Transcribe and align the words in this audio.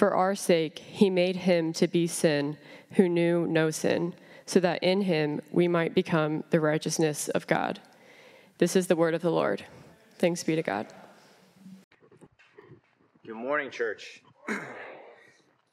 For 0.00 0.14
our 0.14 0.34
sake, 0.34 0.78
he 0.78 1.10
made 1.10 1.36
him 1.36 1.74
to 1.74 1.86
be 1.86 2.06
sin 2.06 2.56
who 2.92 3.06
knew 3.06 3.46
no 3.46 3.68
sin, 3.70 4.14
so 4.46 4.58
that 4.60 4.82
in 4.82 5.02
him 5.02 5.42
we 5.50 5.68
might 5.68 5.94
become 5.94 6.42
the 6.48 6.58
righteousness 6.58 7.28
of 7.28 7.46
God. 7.46 7.80
This 8.56 8.76
is 8.76 8.86
the 8.86 8.96
word 8.96 9.12
of 9.12 9.20
the 9.20 9.30
Lord. 9.30 9.62
Thanks 10.16 10.42
be 10.42 10.56
to 10.56 10.62
God. 10.62 10.86
Good 13.26 13.34
morning, 13.34 13.70
church. 13.70 14.22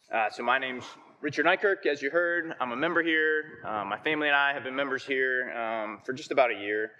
Uh, 0.10 0.30
so, 0.30 0.42
my 0.42 0.58
name's 0.58 0.86
Richard 1.20 1.46
Neikirk, 1.46 1.86
as 1.86 2.02
you 2.02 2.09
heard. 2.09 2.54
I'm 2.62 2.72
a 2.72 2.78
member 2.78 3.04
here. 3.04 3.59
Uh, 3.66 3.84
my 3.84 3.98
family 3.98 4.28
and 4.28 4.38
I 4.38 4.54
have 4.54 4.64
been 4.64 4.76
members 4.76 5.06
here 5.06 5.52
um, 5.52 6.00
for 6.06 6.14
just 6.14 6.32
about 6.32 6.50
a 6.50 6.54
year. 6.54 6.92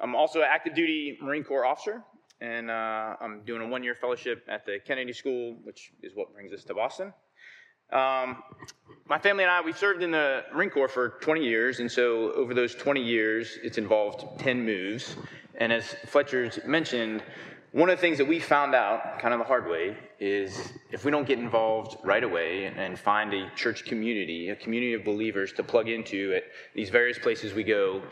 I'm 0.00 0.16
also 0.16 0.40
an 0.40 0.48
active 0.50 0.74
duty 0.74 1.16
Marine 1.22 1.44
Corps 1.44 1.64
officer, 1.64 2.02
and 2.40 2.70
uh, 2.70 3.16
I'm 3.20 3.42
doing 3.44 3.62
a 3.62 3.66
one 3.66 3.82
year 3.82 3.94
fellowship 3.94 4.44
at 4.48 4.66
the 4.66 4.78
Kennedy 4.84 5.12
School, 5.12 5.56
which 5.64 5.92
is 6.02 6.12
what 6.14 6.32
brings 6.32 6.52
us 6.52 6.64
to 6.64 6.74
Boston. 6.74 7.12
Um, 7.92 8.42
my 9.08 9.18
family 9.18 9.44
and 9.44 9.50
I, 9.50 9.60
we 9.60 9.72
served 9.72 10.02
in 10.02 10.10
the 10.10 10.44
Marine 10.52 10.70
Corps 10.70 10.88
for 10.88 11.10
20 11.20 11.44
years, 11.44 11.78
and 11.78 11.90
so 11.90 12.32
over 12.32 12.52
those 12.52 12.74
20 12.74 13.00
years, 13.00 13.58
it's 13.62 13.78
involved 13.78 14.40
10 14.40 14.64
moves. 14.64 15.14
And 15.58 15.72
as 15.72 15.94
Fletcher's 16.06 16.58
mentioned, 16.66 17.22
one 17.72 17.90
of 17.90 17.98
the 17.98 18.00
things 18.00 18.18
that 18.18 18.26
we 18.26 18.40
found 18.40 18.74
out 18.74 19.18
kind 19.18 19.34
of 19.34 19.38
the 19.38 19.44
hard 19.44 19.68
way 19.68 19.96
is 20.18 20.72
if 20.90 21.04
we 21.04 21.10
don't 21.10 21.26
get 21.26 21.38
involved 21.38 21.98
right 22.02 22.24
away 22.24 22.64
and 22.64 22.98
find 22.98 23.34
a 23.34 23.50
church 23.54 23.84
community, 23.84 24.48
a 24.48 24.56
community 24.56 24.94
of 24.94 25.04
believers 25.04 25.52
to 25.52 25.62
plug 25.62 25.88
into 25.88 26.32
at 26.34 26.44
these 26.74 26.88
various 26.88 27.18
places 27.18 27.52
we 27.52 27.62
go, 27.62 28.02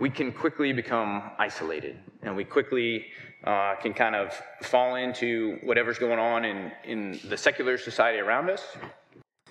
we 0.00 0.10
can 0.10 0.32
quickly 0.32 0.72
become 0.72 1.30
isolated 1.38 1.96
and 2.22 2.34
we 2.34 2.44
quickly 2.44 3.06
uh, 3.44 3.74
can 3.76 3.92
kind 3.92 4.14
of 4.14 4.32
fall 4.62 4.94
into 4.94 5.58
whatever's 5.62 5.98
going 5.98 6.18
on 6.18 6.44
in, 6.44 6.72
in 6.84 7.20
the 7.28 7.36
secular 7.36 7.76
society 7.76 8.18
around 8.18 8.50
us. 8.50 8.62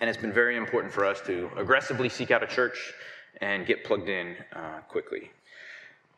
And 0.01 0.09
it's 0.09 0.19
been 0.19 0.33
very 0.33 0.57
important 0.57 0.93
for 0.93 1.05
us 1.05 1.21
to 1.27 1.49
aggressively 1.57 2.09
seek 2.09 2.31
out 2.31 2.43
a 2.43 2.47
church 2.47 2.93
and 3.41 3.65
get 3.65 3.83
plugged 3.83 4.09
in 4.09 4.35
uh, 4.53 4.79
quickly. 4.87 5.31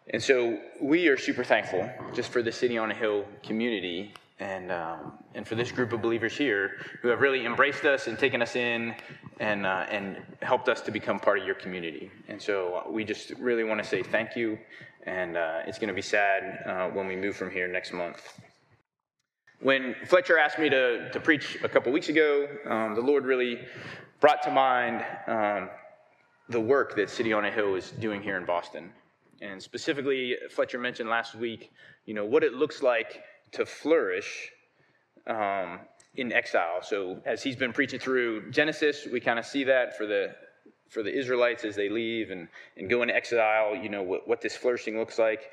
And 0.10 0.22
so 0.22 0.60
we 0.82 1.08
are 1.08 1.18
super 1.18 1.44
thankful 1.44 1.90
just 2.14 2.32
for 2.32 2.42
the 2.42 2.52
City 2.52 2.78
on 2.78 2.92
a 2.92 2.94
Hill 2.94 3.26
community 3.44 4.14
and, 4.40 4.72
um, 4.72 5.14
and 5.34 5.48
for 5.48 5.56
this 5.56 5.72
group 5.72 5.94
of 5.94 6.02
believers 6.02 6.38
here 6.38 6.78
who 7.02 7.08
have 7.08 7.22
really 7.22 7.46
embraced 7.46 7.86
us 7.86 8.08
and 8.08 8.20
taken 8.20 8.42
us 8.42 8.56
in 8.56 8.94
and, 9.40 9.66
uh, 9.66 9.86
and 9.90 10.18
helped 10.42 10.70
us 10.70 10.82
to 10.82 10.92
become 10.92 11.20
part 11.20 11.40
of 11.40 11.46
your 11.46 11.56
community. 11.56 12.12
And 12.28 12.42
so 12.42 12.84
we 12.90 13.04
just 13.04 13.32
really 13.32 13.64
want 13.64 13.82
to 13.82 13.88
say 13.88 14.04
thank 14.04 14.36
you. 14.36 14.58
And 15.06 15.38
uh, 15.38 15.60
it's 15.68 15.78
going 15.78 15.90
to 15.90 15.94
be 15.94 16.02
sad 16.02 16.64
uh, 16.66 16.90
when 16.90 17.08
we 17.08 17.16
move 17.16 17.36
from 17.36 17.52
here 17.52 17.68
next 17.68 17.94
month. 17.94 18.40
When 19.62 19.96
Fletcher 20.06 20.38
asked 20.38 20.60
me 20.60 20.70
to, 20.70 21.10
to 21.12 21.20
preach 21.20 21.58
a 21.64 21.70
couple 21.70 21.92
weeks 21.92 22.10
ago, 22.10 22.48
um, 22.66 22.96
the 22.96 23.02
Lord 23.02 23.26
really 23.26 23.60
brought 24.20 24.42
to 24.44 24.52
mind 24.52 25.06
um, 25.28 25.70
the 26.50 26.60
work 26.60 26.96
that 26.96 27.10
City 27.10 27.34
on 27.34 27.46
a 27.46 27.52
Hill 27.52 27.76
is 27.76 27.92
doing 27.92 28.22
here 28.22 28.38
in 28.38 28.46
Boston. 28.46 28.92
And 29.42 29.62
specifically, 29.62 30.36
Fletcher 30.50 30.80
mentioned 30.80 31.10
last 31.10 31.36
week, 31.36 31.72
you 32.06 32.14
know, 32.14 32.26
what 32.26 32.44
it 32.44 32.54
looks 32.54 32.82
like 32.82 33.22
to 33.52 33.66
flourish 33.66 34.52
um, 35.28 35.80
in 36.16 36.32
exile. 36.32 36.80
So 36.82 37.22
as 37.26 37.44
he's 37.44 37.56
been 37.56 37.74
preaching 37.74 38.00
through 38.00 38.52
Genesis, 38.52 39.08
we 39.12 39.20
kind 39.20 39.40
of 39.40 39.46
see 39.46 39.64
that 39.66 39.98
for 39.98 40.06
the 40.06 40.36
for 40.90 41.04
the 41.04 41.14
Israelites 41.14 41.64
as 41.66 41.76
they 41.76 41.90
leave 41.90 42.32
and, 42.32 42.48
and 42.78 42.90
go 42.90 43.02
into 43.02 43.16
exile, 43.16 43.76
you 43.76 43.90
know, 43.90 44.04
what, 44.04 44.28
what 44.28 44.42
this 44.42 44.56
flourishing 44.56 44.98
looks 44.98 45.20
like. 45.20 45.50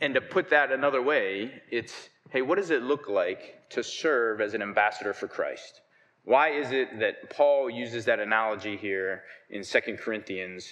And 0.00 0.14
to 0.14 0.20
put 0.20 0.50
that 0.50 0.72
another 0.72 1.02
way, 1.02 1.60
it's, 1.70 2.08
hey, 2.30 2.42
what 2.42 2.56
does 2.56 2.70
it 2.70 2.82
look 2.82 3.08
like 3.08 3.68
to 3.70 3.82
serve 3.82 4.40
as 4.40 4.54
an 4.54 4.62
ambassador 4.62 5.12
for 5.12 5.28
Christ? 5.28 5.80
Why 6.24 6.50
is 6.50 6.72
it 6.72 7.00
that 7.00 7.30
Paul 7.30 7.70
uses 7.70 8.04
that 8.04 8.20
analogy 8.20 8.76
here 8.76 9.22
in 9.50 9.64
2 9.64 9.80
Corinthians 9.98 10.68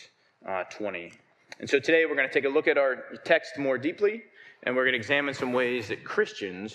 uh, 0.47 0.65
20? 0.65 1.13
And 1.59 1.69
so 1.69 1.79
today 1.79 2.05
we're 2.05 2.17
going 2.17 2.29
to 2.29 2.35
take 2.35 2.45
a 2.45 2.53
look 2.53 2.69
at 2.69 2.77
our 2.77 3.05
text 3.25 3.59
more 3.59 3.79
deeply, 3.79 4.23
and 4.65 4.77
we're 4.77 4.85
going 4.85 4.93
to 4.93 4.99
examine 4.99 5.33
some 5.33 5.53
ways 5.53 5.89
that 5.89 6.05
Christians 6.05 6.75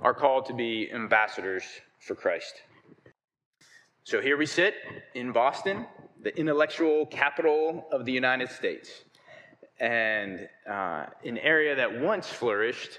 are 0.00 0.12
called 0.12 0.44
to 0.46 0.52
be 0.54 0.90
ambassadors 0.92 1.64
for 2.00 2.14
Christ. 2.14 2.62
So 4.04 4.20
here 4.20 4.36
we 4.36 4.46
sit 4.46 4.74
in 5.14 5.32
Boston, 5.32 5.86
the 6.22 6.36
intellectual 6.38 7.06
capital 7.06 7.86
of 7.92 8.04
the 8.04 8.12
United 8.12 8.50
States, 8.50 8.90
and 9.80 10.48
uh, 10.68 11.06
an 11.24 11.38
area 11.38 11.76
that 11.76 12.00
once 12.00 12.28
flourished, 12.28 12.98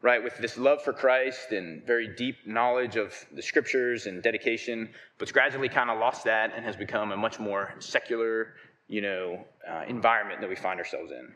right, 0.00 0.22
with 0.22 0.36
this 0.38 0.56
love 0.56 0.82
for 0.82 0.92
Christ 0.92 1.52
and 1.52 1.84
very 1.86 2.08
deep 2.08 2.36
knowledge 2.46 2.96
of 2.96 3.14
the 3.32 3.42
scriptures 3.42 4.06
and 4.06 4.22
dedication, 4.22 4.88
but's 5.18 5.32
gradually 5.32 5.68
kind 5.68 5.90
of 5.90 5.98
lost 5.98 6.24
that 6.24 6.52
and 6.54 6.64
has 6.64 6.76
become 6.76 7.12
a 7.12 7.16
much 7.16 7.38
more 7.38 7.74
secular 7.78 8.54
you 8.88 9.00
know, 9.00 9.44
uh, 9.68 9.82
environment 9.88 10.40
that 10.40 10.48
we 10.48 10.56
find 10.56 10.78
ourselves 10.78 11.10
in. 11.10 11.32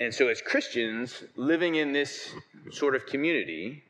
And 0.00 0.14
so, 0.14 0.28
as 0.28 0.40
Christians 0.40 1.24
living 1.34 1.76
in 1.76 1.92
this 1.92 2.30
sort 2.70 2.94
of 2.94 3.06
community, 3.06 3.82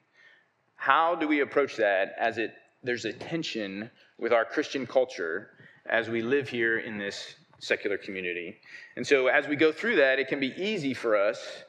how 0.77 1.15
do 1.15 1.29
we 1.29 1.41
approach 1.41 1.77
that 1.77 2.15
as 2.19 2.39
it 2.39 2.55
there's 2.83 3.05
a 3.05 3.13
tension 3.13 3.91
with 4.19 4.33
our 4.33 4.45
Christian 4.45 4.87
culture 4.87 5.51
as 5.88 6.09
we 6.09 6.22
live 6.22 6.49
here 6.49 6.78
in 6.78 6.99
this 6.99 7.34
secular 7.59 7.99
community? 7.99 8.56
And 8.97 9.06
so, 9.06 9.28
as 9.28 9.47
we 9.47 9.56
go 9.56 9.72
through 9.72 9.97
that, 9.97 10.19
it 10.19 10.28
can 10.28 10.41
be 10.41 10.54
easy 10.56 10.94
for 10.94 11.16
us 11.16 11.65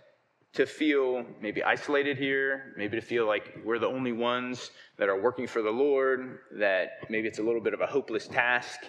to 0.53 0.66
feel 0.66 1.25
maybe 1.41 1.63
isolated 1.63 2.18
here, 2.18 2.74
maybe 2.75 3.00
to 3.00 3.06
feel 3.06 3.28
like 3.28 3.59
we're 3.63 3.80
the 3.80 3.88
only 3.88 4.12
ones 4.12 4.72
that 4.97 5.07
are 5.07 5.19
working 5.19 5.46
for 5.46 5.62
the 5.62 5.69
Lord, 5.69 6.40
that 6.53 7.00
maybe 7.09 7.28
it's 7.28 7.40
a 7.40 7.44
little 7.44 7.62
bit 7.62 7.74
of 7.74 7.81
a 7.81 7.88
hopeless 7.88 8.28
task 8.28 8.80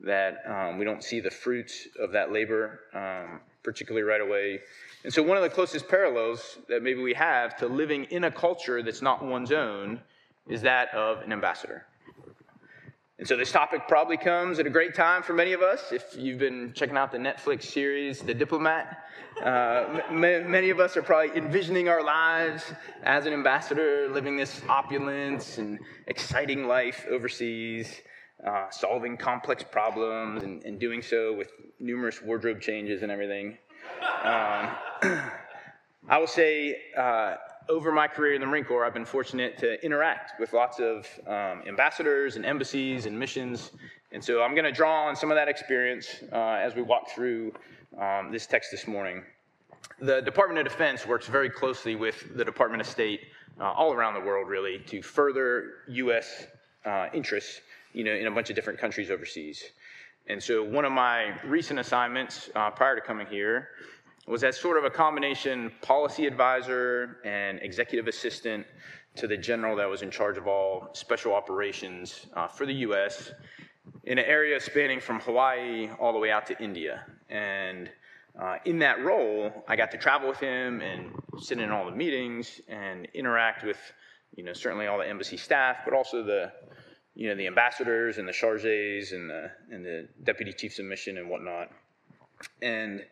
that 0.00 0.42
um, 0.46 0.78
we 0.78 0.84
don't 0.84 1.02
see 1.02 1.20
the 1.20 1.30
fruits 1.30 1.88
of 1.98 2.12
that 2.12 2.32
labor, 2.32 2.80
um, 2.94 3.40
particularly 3.64 4.06
right 4.06 4.20
away. 4.20 4.60
And 5.04 5.12
so, 5.12 5.22
one 5.22 5.36
of 5.36 5.42
the 5.42 5.50
closest 5.50 5.88
parallels 5.88 6.58
that 6.68 6.82
maybe 6.82 7.02
we 7.02 7.14
have 7.14 7.56
to 7.58 7.66
living 7.66 8.04
in 8.04 8.24
a 8.24 8.30
culture 8.30 8.82
that's 8.82 9.02
not 9.02 9.24
one's 9.24 9.52
own 9.52 10.00
is 10.48 10.62
that 10.62 10.94
of 10.94 11.22
an 11.22 11.32
ambassador. 11.32 11.84
And 13.18 13.26
so, 13.26 13.36
this 13.36 13.50
topic 13.50 13.88
probably 13.88 14.16
comes 14.16 14.60
at 14.60 14.66
a 14.66 14.70
great 14.70 14.94
time 14.94 15.24
for 15.24 15.32
many 15.32 15.52
of 15.52 15.60
us. 15.60 15.90
If 15.90 16.14
you've 16.16 16.38
been 16.38 16.72
checking 16.72 16.96
out 16.96 17.10
the 17.10 17.18
Netflix 17.18 17.64
series, 17.64 18.20
The 18.20 18.32
Diplomat, 18.32 18.96
uh, 19.44 20.02
m- 20.08 20.48
many 20.48 20.70
of 20.70 20.78
us 20.78 20.96
are 20.96 21.02
probably 21.02 21.36
envisioning 21.36 21.88
our 21.88 22.00
lives 22.00 22.72
as 23.02 23.26
an 23.26 23.32
ambassador, 23.32 24.08
living 24.08 24.36
this 24.36 24.62
opulence 24.68 25.58
and 25.58 25.80
exciting 26.06 26.68
life 26.68 27.06
overseas 27.10 28.02
uh, 28.46 28.70
solving 28.70 29.16
complex 29.16 29.64
problems 29.64 30.44
and, 30.44 30.62
and, 30.62 30.78
doing 30.78 31.02
so 31.02 31.34
with 31.34 31.50
numerous 31.80 32.22
wardrobe 32.22 32.60
changes 32.60 33.02
and 33.02 33.10
everything. 33.10 33.58
Um, 34.22 34.70
I 36.08 36.18
will 36.18 36.28
say, 36.28 36.76
uh, 36.96 37.34
over 37.68 37.92
my 37.92 38.08
career 38.08 38.34
in 38.34 38.40
the 38.40 38.46
Marine 38.46 38.64
Corps, 38.64 38.84
I've 38.84 38.94
been 38.94 39.04
fortunate 39.04 39.58
to 39.58 39.82
interact 39.84 40.40
with 40.40 40.52
lots 40.52 40.80
of 40.80 41.06
um, 41.26 41.62
ambassadors 41.68 42.36
and 42.36 42.46
embassies 42.46 43.06
and 43.06 43.18
missions. 43.18 43.72
And 44.12 44.24
so 44.24 44.42
I'm 44.42 44.54
going 44.54 44.64
to 44.64 44.72
draw 44.72 45.06
on 45.06 45.14
some 45.14 45.30
of 45.30 45.36
that 45.36 45.48
experience 45.48 46.06
uh, 46.32 46.36
as 46.36 46.74
we 46.74 46.82
walk 46.82 47.10
through 47.10 47.52
um, 48.00 48.30
this 48.32 48.46
text 48.46 48.70
this 48.70 48.86
morning. 48.86 49.22
The 50.00 50.22
Department 50.22 50.66
of 50.66 50.72
Defense 50.72 51.06
works 51.06 51.26
very 51.26 51.50
closely 51.50 51.94
with 51.94 52.36
the 52.36 52.44
Department 52.44 52.80
of 52.80 52.86
State 52.86 53.20
uh, 53.60 53.64
all 53.64 53.92
around 53.92 54.14
the 54.14 54.20
world, 54.20 54.48
really, 54.48 54.78
to 54.86 55.02
further 55.02 55.72
U.S. 55.88 56.46
Uh, 56.86 57.08
interests 57.12 57.60
you 57.92 58.04
know, 58.04 58.12
in 58.12 58.26
a 58.26 58.30
bunch 58.30 58.48
of 58.48 58.56
different 58.56 58.78
countries 58.78 59.10
overseas. 59.10 59.62
And 60.28 60.42
so 60.42 60.62
one 60.62 60.84
of 60.84 60.92
my 60.92 61.38
recent 61.44 61.80
assignments 61.80 62.50
uh, 62.54 62.70
prior 62.70 62.94
to 62.94 63.00
coming 63.00 63.26
here 63.26 63.68
was 64.28 64.44
as 64.44 64.58
sort 64.58 64.76
of 64.76 64.84
a 64.84 64.90
combination 64.90 65.72
policy 65.80 66.26
advisor 66.26 67.18
and 67.24 67.58
executive 67.62 68.08
assistant 68.08 68.66
to 69.16 69.26
the 69.26 69.36
general 69.36 69.74
that 69.76 69.88
was 69.88 70.02
in 70.02 70.10
charge 70.10 70.36
of 70.36 70.46
all 70.46 70.90
special 70.92 71.34
operations 71.34 72.26
uh, 72.34 72.46
for 72.46 72.66
the 72.66 72.74
US 72.74 73.32
in 74.04 74.18
an 74.18 74.24
area 74.24 74.60
spanning 74.60 75.00
from 75.00 75.20
Hawaii 75.20 75.88
all 75.98 76.12
the 76.12 76.18
way 76.18 76.30
out 76.30 76.46
to 76.46 76.62
India. 76.62 77.04
And 77.30 77.90
uh, 78.38 78.56
in 78.64 78.78
that 78.80 79.02
role, 79.04 79.64
I 79.66 79.76
got 79.76 79.90
to 79.92 79.98
travel 79.98 80.28
with 80.28 80.38
him 80.38 80.80
and 80.80 81.12
sit 81.40 81.58
in 81.58 81.70
all 81.70 81.86
the 81.86 81.96
meetings 81.96 82.60
and 82.68 83.08
interact 83.14 83.64
with, 83.64 83.78
you 84.36 84.44
know, 84.44 84.52
certainly 84.52 84.86
all 84.86 84.98
the 84.98 85.08
embassy 85.08 85.36
staff, 85.36 85.78
but 85.84 85.94
also 85.94 86.22
the 86.22 86.52
you 87.14 87.28
know, 87.28 87.34
the 87.34 87.48
ambassadors 87.48 88.18
and 88.18 88.28
the 88.28 88.32
chargés 88.32 89.12
and 89.12 89.28
the, 89.28 89.50
and 89.72 89.84
the 89.84 90.08
deputy 90.22 90.52
chiefs 90.52 90.78
of 90.78 90.84
mission 90.84 91.18
and 91.18 91.28
whatnot. 91.28 91.68
And, 92.62 93.02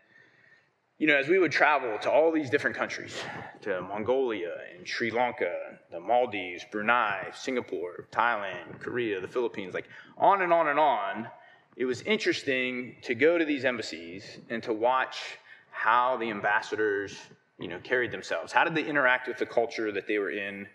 you 0.98 1.06
know, 1.06 1.16
as 1.16 1.28
we 1.28 1.38
would 1.38 1.52
travel 1.52 1.98
to 1.98 2.10
all 2.10 2.32
these 2.32 2.48
different 2.48 2.74
countries, 2.74 3.14
to 3.60 3.82
Mongolia 3.82 4.54
and 4.74 4.88
Sri 4.88 5.10
Lanka, 5.10 5.54
the 5.90 6.00
Maldives, 6.00 6.64
Brunei, 6.72 7.28
Singapore, 7.34 8.08
Thailand, 8.10 8.80
Korea, 8.80 9.20
the 9.20 9.28
Philippines, 9.28 9.74
like 9.74 9.88
on 10.16 10.40
and 10.40 10.52
on 10.52 10.68
and 10.68 10.78
on, 10.78 11.28
it 11.76 11.84
was 11.84 12.00
interesting 12.02 12.96
to 13.02 13.14
go 13.14 13.36
to 13.36 13.44
these 13.44 13.66
embassies 13.66 14.38
and 14.48 14.62
to 14.62 14.72
watch 14.72 15.38
how 15.70 16.16
the 16.16 16.30
ambassadors, 16.30 17.18
you 17.58 17.68
know, 17.68 17.78
carried 17.80 18.10
themselves. 18.10 18.50
How 18.50 18.64
did 18.64 18.74
they 18.74 18.84
interact 18.84 19.28
with 19.28 19.36
the 19.36 19.44
culture 19.44 19.92
that 19.92 20.06
they 20.06 20.18
were 20.18 20.30
in? 20.30 20.66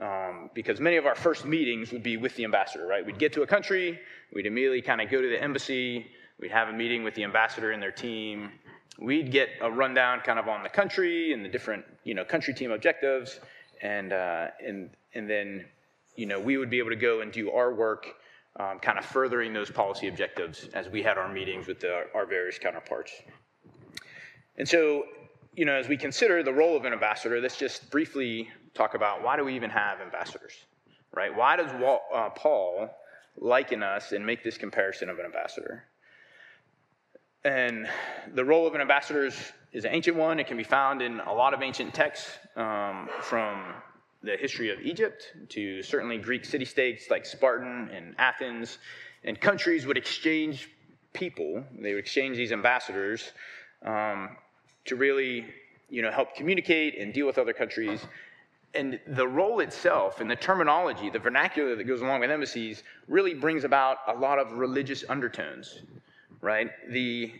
Um, 0.00 0.48
because 0.54 0.80
many 0.80 0.96
of 0.96 1.04
our 1.04 1.14
first 1.14 1.44
meetings 1.44 1.92
would 1.92 2.02
be 2.02 2.16
with 2.16 2.34
the 2.36 2.44
ambassador, 2.44 2.86
right? 2.86 3.04
We'd 3.04 3.18
get 3.18 3.34
to 3.34 3.42
a 3.42 3.46
country, 3.46 4.00
we'd 4.32 4.46
immediately 4.46 4.80
kind 4.80 5.02
of 5.02 5.10
go 5.10 5.20
to 5.20 5.28
the 5.28 5.42
embassy, 5.42 6.06
we'd 6.40 6.52
have 6.52 6.68
a 6.68 6.72
meeting 6.72 7.02
with 7.04 7.14
the 7.14 7.24
ambassador 7.24 7.72
and 7.72 7.82
their 7.82 7.90
team. 7.90 8.52
We'd 8.98 9.30
get 9.30 9.50
a 9.60 9.70
rundown 9.70 10.20
kind 10.20 10.38
of 10.38 10.48
on 10.48 10.62
the 10.62 10.68
country 10.68 11.32
and 11.32 11.44
the 11.44 11.48
different, 11.48 11.84
you 12.04 12.14
know, 12.14 12.24
country 12.24 12.54
team 12.54 12.72
objectives, 12.72 13.40
and 13.82 14.12
uh, 14.12 14.48
and 14.64 14.90
and 15.14 15.28
then, 15.28 15.64
you 16.16 16.26
know, 16.26 16.40
we 16.40 16.56
would 16.56 16.70
be 16.70 16.78
able 16.78 16.90
to 16.90 16.96
go 16.96 17.20
and 17.20 17.30
do 17.30 17.50
our 17.50 17.72
work, 17.72 18.06
um, 18.56 18.78
kind 18.80 18.98
of 18.98 19.04
furthering 19.04 19.52
those 19.52 19.70
policy 19.70 20.08
objectives 20.08 20.68
as 20.74 20.88
we 20.88 21.02
had 21.02 21.16
our 21.16 21.32
meetings 21.32 21.66
with 21.66 21.80
the, 21.80 22.04
our 22.14 22.26
various 22.26 22.58
counterparts. 22.58 23.12
And 24.56 24.68
so, 24.68 25.04
you 25.54 25.64
know, 25.64 25.74
as 25.74 25.88
we 25.88 25.96
consider 25.96 26.42
the 26.42 26.52
role 26.52 26.76
of 26.76 26.84
an 26.84 26.92
ambassador, 26.92 27.40
let's 27.40 27.56
just 27.56 27.90
briefly 27.90 28.48
talk 28.74 28.94
about 28.94 29.22
why 29.22 29.36
do 29.36 29.44
we 29.44 29.54
even 29.54 29.70
have 29.70 30.00
ambassadors, 30.00 30.54
right? 31.14 31.34
Why 31.34 31.56
does 31.56 31.70
uh, 31.70 32.30
Paul 32.30 32.90
liken 33.36 33.82
us 33.82 34.12
and 34.12 34.26
make 34.26 34.42
this 34.42 34.58
comparison 34.58 35.08
of 35.08 35.18
an 35.18 35.24
ambassador? 35.24 35.84
And 37.48 37.88
the 38.34 38.44
role 38.44 38.66
of 38.66 38.74
an 38.74 38.82
ambassador 38.82 39.24
is, 39.24 39.52
is 39.72 39.86
an 39.86 39.94
ancient 39.94 40.18
one. 40.18 40.38
It 40.38 40.46
can 40.46 40.58
be 40.58 40.64
found 40.64 41.00
in 41.00 41.20
a 41.20 41.32
lot 41.32 41.54
of 41.54 41.62
ancient 41.62 41.94
texts 41.94 42.30
um, 42.56 43.08
from 43.22 43.72
the 44.22 44.36
history 44.36 44.70
of 44.70 44.78
Egypt 44.82 45.32
to 45.48 45.82
certainly 45.82 46.18
Greek 46.18 46.44
city 46.44 46.66
states 46.66 47.06
like 47.10 47.24
Spartan 47.24 47.88
and 47.88 48.14
Athens. 48.18 48.76
And 49.24 49.40
countries 49.40 49.86
would 49.86 49.96
exchange 49.96 50.68
people, 51.14 51.64
they 51.80 51.94
would 51.94 52.00
exchange 52.00 52.36
these 52.36 52.52
ambassadors 52.52 53.32
um, 53.82 54.36
to 54.84 54.96
really 54.96 55.46
you 55.88 56.02
know, 56.02 56.10
help 56.10 56.34
communicate 56.34 56.98
and 56.98 57.14
deal 57.14 57.26
with 57.26 57.38
other 57.38 57.54
countries. 57.54 58.04
And 58.74 59.00
the 59.06 59.26
role 59.26 59.60
itself 59.60 60.20
and 60.20 60.30
the 60.30 60.36
terminology, 60.36 61.08
the 61.08 61.18
vernacular 61.18 61.76
that 61.76 61.84
goes 61.84 62.02
along 62.02 62.20
with 62.20 62.30
embassies, 62.30 62.82
really 63.06 63.32
brings 63.32 63.64
about 63.64 63.96
a 64.06 64.12
lot 64.12 64.38
of 64.38 64.52
religious 64.52 65.02
undertones 65.08 65.78
right? 66.40 66.70
The, 66.90 67.32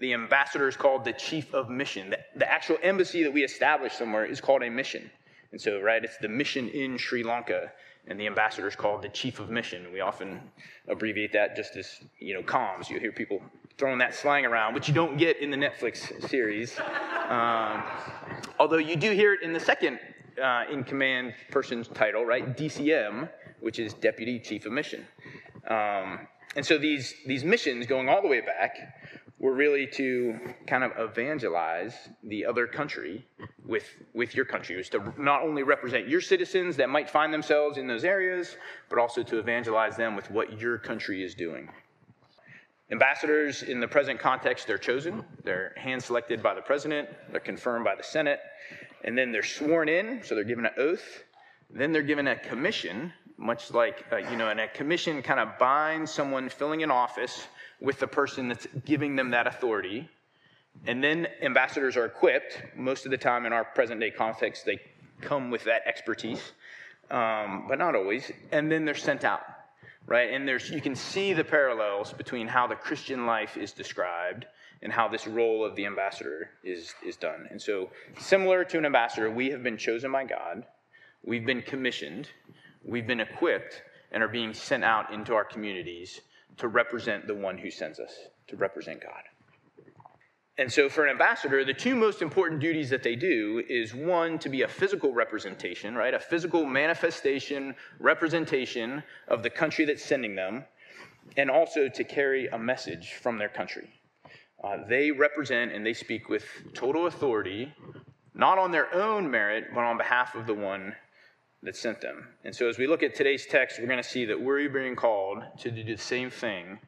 the 0.00 0.12
ambassador 0.12 0.68
is 0.68 0.76
called 0.76 1.04
the 1.04 1.12
chief 1.12 1.54
of 1.54 1.68
mission. 1.68 2.10
The, 2.10 2.18
the 2.36 2.50
actual 2.50 2.78
embassy 2.82 3.22
that 3.22 3.32
we 3.32 3.44
establish 3.44 3.92
somewhere 3.92 4.24
is 4.24 4.40
called 4.40 4.62
a 4.62 4.70
mission. 4.70 5.10
And 5.52 5.60
so, 5.60 5.80
right, 5.80 6.04
it's 6.04 6.18
the 6.18 6.28
mission 6.28 6.68
in 6.68 6.98
Sri 6.98 7.22
Lanka, 7.22 7.72
and 8.08 8.18
the 8.20 8.26
ambassador 8.26 8.68
is 8.68 8.76
called 8.76 9.02
the 9.02 9.08
chief 9.08 9.40
of 9.40 9.50
mission. 9.50 9.86
We 9.92 10.00
often 10.00 10.40
abbreviate 10.88 11.32
that 11.32 11.56
just 11.56 11.76
as, 11.76 12.00
you 12.18 12.34
know, 12.34 12.42
comms. 12.42 12.90
You 12.90 13.00
hear 13.00 13.12
people 13.12 13.40
throwing 13.78 13.98
that 13.98 14.14
slang 14.14 14.44
around, 14.44 14.74
which 14.74 14.88
you 14.88 14.94
don't 14.94 15.16
get 15.16 15.40
in 15.40 15.50
the 15.50 15.56
Netflix 15.56 16.28
series. 16.28 16.78
Um, 17.28 17.82
although 18.58 18.78
you 18.78 18.96
do 18.96 19.10
hear 19.10 19.34
it 19.34 19.42
in 19.42 19.52
the 19.52 19.60
second 19.60 19.98
uh, 20.42 20.64
in 20.70 20.84
command 20.84 21.34
person's 21.50 21.88
title, 21.88 22.24
right? 22.24 22.56
DCM, 22.56 23.28
which 23.60 23.78
is 23.78 23.94
Deputy 23.94 24.38
Chief 24.38 24.66
of 24.66 24.72
Mission. 24.72 25.06
Um, 25.68 26.26
and 26.56 26.64
so 26.64 26.78
these, 26.78 27.14
these 27.26 27.44
missions 27.44 27.86
going 27.86 28.08
all 28.08 28.22
the 28.22 28.28
way 28.28 28.40
back 28.40 28.76
were 29.38 29.52
really 29.52 29.86
to 29.86 30.38
kind 30.66 30.82
of 30.82 30.92
evangelize 30.98 31.92
the 32.24 32.46
other 32.46 32.66
country 32.66 33.26
with, 33.66 33.84
with 34.14 34.34
your 34.34 34.46
country. 34.46 34.74
It 34.74 34.78
was 34.78 34.88
to 34.90 35.12
not 35.18 35.42
only 35.42 35.62
represent 35.62 36.08
your 36.08 36.22
citizens 36.22 36.76
that 36.78 36.88
might 36.88 37.10
find 37.10 37.32
themselves 37.32 37.76
in 37.76 37.86
those 37.86 38.04
areas, 38.04 38.56
but 38.88 38.98
also 38.98 39.22
to 39.24 39.38
evangelize 39.38 39.98
them 39.98 40.16
with 40.16 40.30
what 40.30 40.58
your 40.58 40.78
country 40.78 41.22
is 41.22 41.34
doing. 41.34 41.68
Ambassadors, 42.90 43.62
in 43.62 43.78
the 43.78 43.88
present 43.88 44.18
context, 44.18 44.66
they're 44.66 44.78
chosen. 44.78 45.22
They're 45.44 45.74
hand 45.76 46.02
selected 46.02 46.42
by 46.42 46.54
the 46.54 46.62
president, 46.62 47.08
they're 47.30 47.40
confirmed 47.40 47.84
by 47.84 47.96
the 47.96 48.02
Senate, 48.02 48.40
and 49.04 49.18
then 49.18 49.30
they're 49.30 49.42
sworn 49.42 49.90
in, 49.90 50.22
so 50.22 50.34
they're 50.34 50.44
given 50.44 50.64
an 50.64 50.72
oath. 50.78 51.24
Then 51.68 51.92
they're 51.92 52.02
given 52.02 52.28
a 52.28 52.36
commission 52.36 53.12
much 53.38 53.70
like, 53.72 54.04
uh, 54.12 54.16
you 54.16 54.36
know, 54.36 54.48
and 54.48 54.60
a 54.60 54.68
commission 54.68 55.22
kind 55.22 55.40
of 55.40 55.58
binds 55.58 56.10
someone 56.10 56.48
filling 56.48 56.82
an 56.82 56.90
office 56.90 57.46
with 57.80 57.98
the 57.98 58.06
person 58.06 58.48
that's 58.48 58.66
giving 58.84 59.16
them 59.16 59.30
that 59.30 59.46
authority. 59.46 60.08
And 60.86 61.02
then 61.02 61.28
ambassadors 61.42 61.96
are 61.96 62.04
equipped. 62.04 62.62
Most 62.74 63.04
of 63.04 63.10
the 63.10 63.18
time, 63.18 63.46
in 63.46 63.52
our 63.52 63.64
present 63.64 64.00
day 64.00 64.10
context, 64.10 64.64
they 64.64 64.80
come 65.20 65.50
with 65.50 65.64
that 65.64 65.82
expertise, 65.86 66.52
um, 67.10 67.66
but 67.68 67.78
not 67.78 67.94
always. 67.94 68.30
And 68.52 68.70
then 68.70 68.84
they're 68.84 68.94
sent 68.94 69.24
out, 69.24 69.42
right? 70.06 70.32
And 70.32 70.46
there's 70.46 70.70
you 70.70 70.80
can 70.80 70.94
see 70.94 71.32
the 71.32 71.44
parallels 71.44 72.12
between 72.12 72.46
how 72.46 72.66
the 72.66 72.74
Christian 72.74 73.26
life 73.26 73.56
is 73.56 73.72
described 73.72 74.46
and 74.82 74.92
how 74.92 75.08
this 75.08 75.26
role 75.26 75.64
of 75.64 75.74
the 75.76 75.86
ambassador 75.86 76.50
is 76.62 76.94
is 77.04 77.16
done. 77.16 77.48
And 77.50 77.60
so, 77.60 77.90
similar 78.18 78.64
to 78.64 78.78
an 78.78 78.84
ambassador, 78.84 79.30
we 79.30 79.50
have 79.50 79.62
been 79.62 79.78
chosen 79.78 80.12
by 80.12 80.24
God. 80.24 80.64
We've 81.24 81.46
been 81.46 81.62
commissioned 81.62 82.28
we've 82.86 83.06
been 83.06 83.20
equipped 83.20 83.82
and 84.12 84.22
are 84.22 84.28
being 84.28 84.54
sent 84.54 84.84
out 84.84 85.12
into 85.12 85.34
our 85.34 85.44
communities 85.44 86.20
to 86.56 86.68
represent 86.68 87.26
the 87.26 87.34
one 87.34 87.58
who 87.58 87.70
sends 87.70 87.98
us, 87.98 88.12
to 88.46 88.56
represent 88.56 89.02
God. 89.02 89.22
And 90.58 90.72
so, 90.72 90.88
for 90.88 91.04
an 91.04 91.10
ambassador, 91.10 91.64
the 91.66 91.74
two 91.74 91.94
most 91.94 92.22
important 92.22 92.60
duties 92.60 92.88
that 92.88 93.02
they 93.02 93.14
do 93.14 93.62
is 93.68 93.94
one, 93.94 94.38
to 94.38 94.48
be 94.48 94.62
a 94.62 94.68
physical 94.68 95.12
representation, 95.12 95.94
right? 95.94 96.14
A 96.14 96.20
physical 96.20 96.64
manifestation, 96.64 97.74
representation 97.98 99.02
of 99.28 99.42
the 99.42 99.50
country 99.50 99.84
that's 99.84 100.02
sending 100.02 100.34
them, 100.34 100.64
and 101.36 101.50
also 101.50 101.88
to 101.88 102.04
carry 102.04 102.46
a 102.46 102.58
message 102.58 103.14
from 103.20 103.36
their 103.36 103.50
country. 103.50 103.90
Uh, 104.64 104.78
they 104.88 105.10
represent 105.10 105.72
and 105.72 105.84
they 105.84 105.92
speak 105.92 106.30
with 106.30 106.46
total 106.72 107.06
authority, 107.06 107.74
not 108.32 108.56
on 108.56 108.70
their 108.70 108.92
own 108.94 109.30
merit, 109.30 109.66
but 109.74 109.80
on 109.80 109.98
behalf 109.98 110.34
of 110.34 110.46
the 110.46 110.54
one 110.54 110.94
that 111.66 111.76
sent 111.76 112.00
them. 112.00 112.28
And 112.44 112.54
so, 112.54 112.68
as 112.68 112.78
we 112.78 112.86
look 112.86 113.02
at 113.02 113.14
today's 113.14 113.44
text, 113.44 113.80
we're 113.80 113.88
going 113.88 114.02
to 114.02 114.08
see 114.08 114.24
that 114.24 114.40
we're 114.40 114.68
being 114.70 114.94
called 114.94 115.42
to 115.58 115.70
do 115.70 115.82
the 115.82 115.96
same 115.96 116.30
thing. 116.30 116.78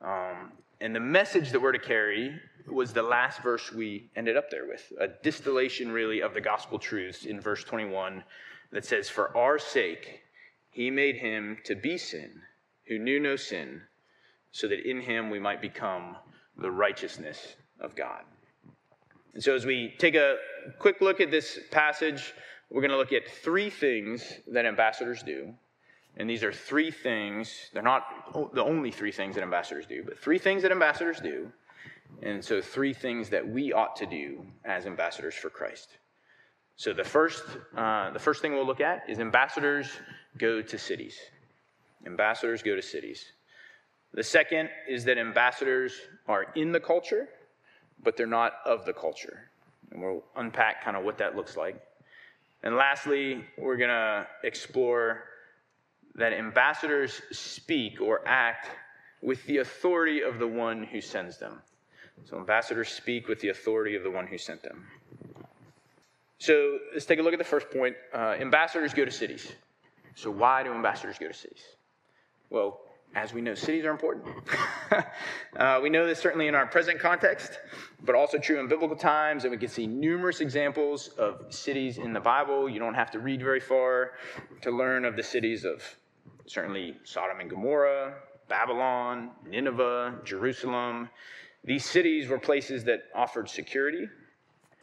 Um, 0.00 0.52
and 0.80 0.94
the 0.94 1.00
message 1.00 1.50
that 1.50 1.60
we're 1.60 1.72
to 1.72 1.78
carry 1.78 2.40
was 2.68 2.92
the 2.92 3.02
last 3.02 3.42
verse 3.42 3.72
we 3.72 4.10
ended 4.14 4.36
up 4.36 4.48
there 4.48 4.66
with 4.68 4.92
a 5.00 5.08
distillation, 5.24 5.90
really, 5.90 6.22
of 6.22 6.34
the 6.34 6.40
gospel 6.40 6.78
truths 6.78 7.24
in 7.24 7.40
verse 7.40 7.64
21 7.64 8.22
that 8.70 8.84
says, 8.84 9.08
For 9.08 9.36
our 9.36 9.58
sake, 9.58 10.20
he 10.70 10.88
made 10.88 11.16
him 11.16 11.58
to 11.64 11.74
be 11.74 11.98
sin, 11.98 12.42
who 12.86 13.00
knew 13.00 13.18
no 13.18 13.34
sin, 13.34 13.82
so 14.52 14.68
that 14.68 14.88
in 14.88 15.00
him 15.00 15.30
we 15.30 15.40
might 15.40 15.60
become 15.60 16.16
the 16.56 16.70
righteousness 16.70 17.56
of 17.80 17.96
God. 17.96 18.22
And 19.34 19.42
so, 19.42 19.56
as 19.56 19.66
we 19.66 19.94
take 19.98 20.14
a 20.14 20.36
quick 20.78 21.00
look 21.00 21.20
at 21.20 21.32
this 21.32 21.58
passage, 21.72 22.34
we're 22.72 22.80
going 22.80 22.90
to 22.90 22.96
look 22.96 23.12
at 23.12 23.28
three 23.28 23.68
things 23.68 24.24
that 24.48 24.64
ambassadors 24.64 25.22
do. 25.22 25.52
And 26.16 26.28
these 26.28 26.42
are 26.42 26.52
three 26.52 26.90
things, 26.90 27.70
they're 27.72 27.82
not 27.82 28.04
the 28.54 28.62
only 28.62 28.90
three 28.90 29.12
things 29.12 29.34
that 29.34 29.42
ambassadors 29.42 29.86
do, 29.86 30.02
but 30.04 30.18
three 30.18 30.38
things 30.38 30.62
that 30.62 30.72
ambassadors 30.72 31.20
do. 31.20 31.50
And 32.22 32.44
so, 32.44 32.60
three 32.60 32.92
things 32.92 33.30
that 33.30 33.46
we 33.46 33.72
ought 33.72 33.96
to 33.96 34.06
do 34.06 34.44
as 34.66 34.84
ambassadors 34.84 35.34
for 35.34 35.48
Christ. 35.48 35.96
So, 36.76 36.92
the 36.92 37.04
first, 37.04 37.42
uh, 37.74 38.10
the 38.10 38.18
first 38.18 38.42
thing 38.42 38.52
we'll 38.52 38.66
look 38.66 38.82
at 38.82 39.08
is 39.08 39.18
ambassadors 39.18 39.88
go 40.36 40.60
to 40.60 40.78
cities. 40.78 41.16
Ambassadors 42.04 42.62
go 42.62 42.76
to 42.76 42.82
cities. 42.82 43.24
The 44.12 44.22
second 44.22 44.68
is 44.86 45.04
that 45.04 45.16
ambassadors 45.16 45.94
are 46.28 46.48
in 46.54 46.72
the 46.72 46.80
culture, 46.80 47.30
but 48.02 48.18
they're 48.18 48.26
not 48.26 48.52
of 48.66 48.84
the 48.84 48.92
culture. 48.92 49.48
And 49.90 50.02
we'll 50.02 50.24
unpack 50.36 50.84
kind 50.84 50.98
of 50.98 51.04
what 51.04 51.16
that 51.18 51.34
looks 51.34 51.56
like. 51.56 51.80
And 52.62 52.76
lastly, 52.76 53.44
we're 53.58 53.76
going 53.76 53.90
to 53.90 54.26
explore 54.44 55.24
that 56.14 56.32
ambassadors 56.32 57.22
speak 57.32 58.00
or 58.00 58.26
act 58.26 58.68
with 59.22 59.44
the 59.46 59.58
authority 59.58 60.22
of 60.22 60.38
the 60.38 60.46
one 60.46 60.82
who 60.84 61.00
sends 61.00 61.38
them. 61.38 61.60
So, 62.24 62.38
ambassadors 62.38 62.88
speak 62.88 63.26
with 63.26 63.40
the 63.40 63.48
authority 63.48 63.96
of 63.96 64.02
the 64.02 64.10
one 64.10 64.26
who 64.26 64.38
sent 64.38 64.62
them. 64.62 64.86
So, 66.38 66.78
let's 66.92 67.06
take 67.06 67.18
a 67.18 67.22
look 67.22 67.32
at 67.32 67.38
the 67.38 67.44
first 67.44 67.70
point. 67.70 67.96
Uh, 68.12 68.36
ambassadors 68.38 68.94
go 68.94 69.04
to 69.04 69.10
cities. 69.10 69.52
So, 70.14 70.30
why 70.30 70.62
do 70.62 70.72
ambassadors 70.72 71.18
go 71.18 71.28
to 71.28 71.34
cities? 71.34 71.64
Well, 72.50 72.80
as 73.14 73.32
we 73.34 73.40
know, 73.40 73.54
cities 73.54 73.84
are 73.84 73.90
important. 73.90 74.24
uh, 75.56 75.80
we 75.82 75.90
know 75.90 76.06
this 76.06 76.18
certainly 76.18 76.48
in 76.48 76.54
our 76.54 76.66
present 76.66 76.98
context, 76.98 77.58
but 78.04 78.14
also 78.14 78.38
true 78.38 78.58
in 78.58 78.68
biblical 78.68 78.96
times, 78.96 79.44
and 79.44 79.50
we 79.50 79.58
can 79.58 79.68
see 79.68 79.86
numerous 79.86 80.40
examples 80.40 81.08
of 81.18 81.52
cities 81.52 81.98
in 81.98 82.12
the 82.12 82.20
Bible. 82.20 82.68
You 82.68 82.78
don't 82.78 82.94
have 82.94 83.10
to 83.10 83.18
read 83.18 83.42
very 83.42 83.60
far 83.60 84.12
to 84.62 84.70
learn 84.70 85.04
of 85.04 85.16
the 85.16 85.22
cities 85.22 85.64
of 85.64 85.82
certainly 86.46 86.96
Sodom 87.04 87.40
and 87.40 87.50
Gomorrah, 87.50 88.14
Babylon, 88.48 89.30
Nineveh, 89.46 90.20
Jerusalem. 90.24 91.08
These 91.64 91.84
cities 91.84 92.28
were 92.28 92.38
places 92.38 92.84
that 92.84 93.04
offered 93.14 93.48
security. 93.48 94.08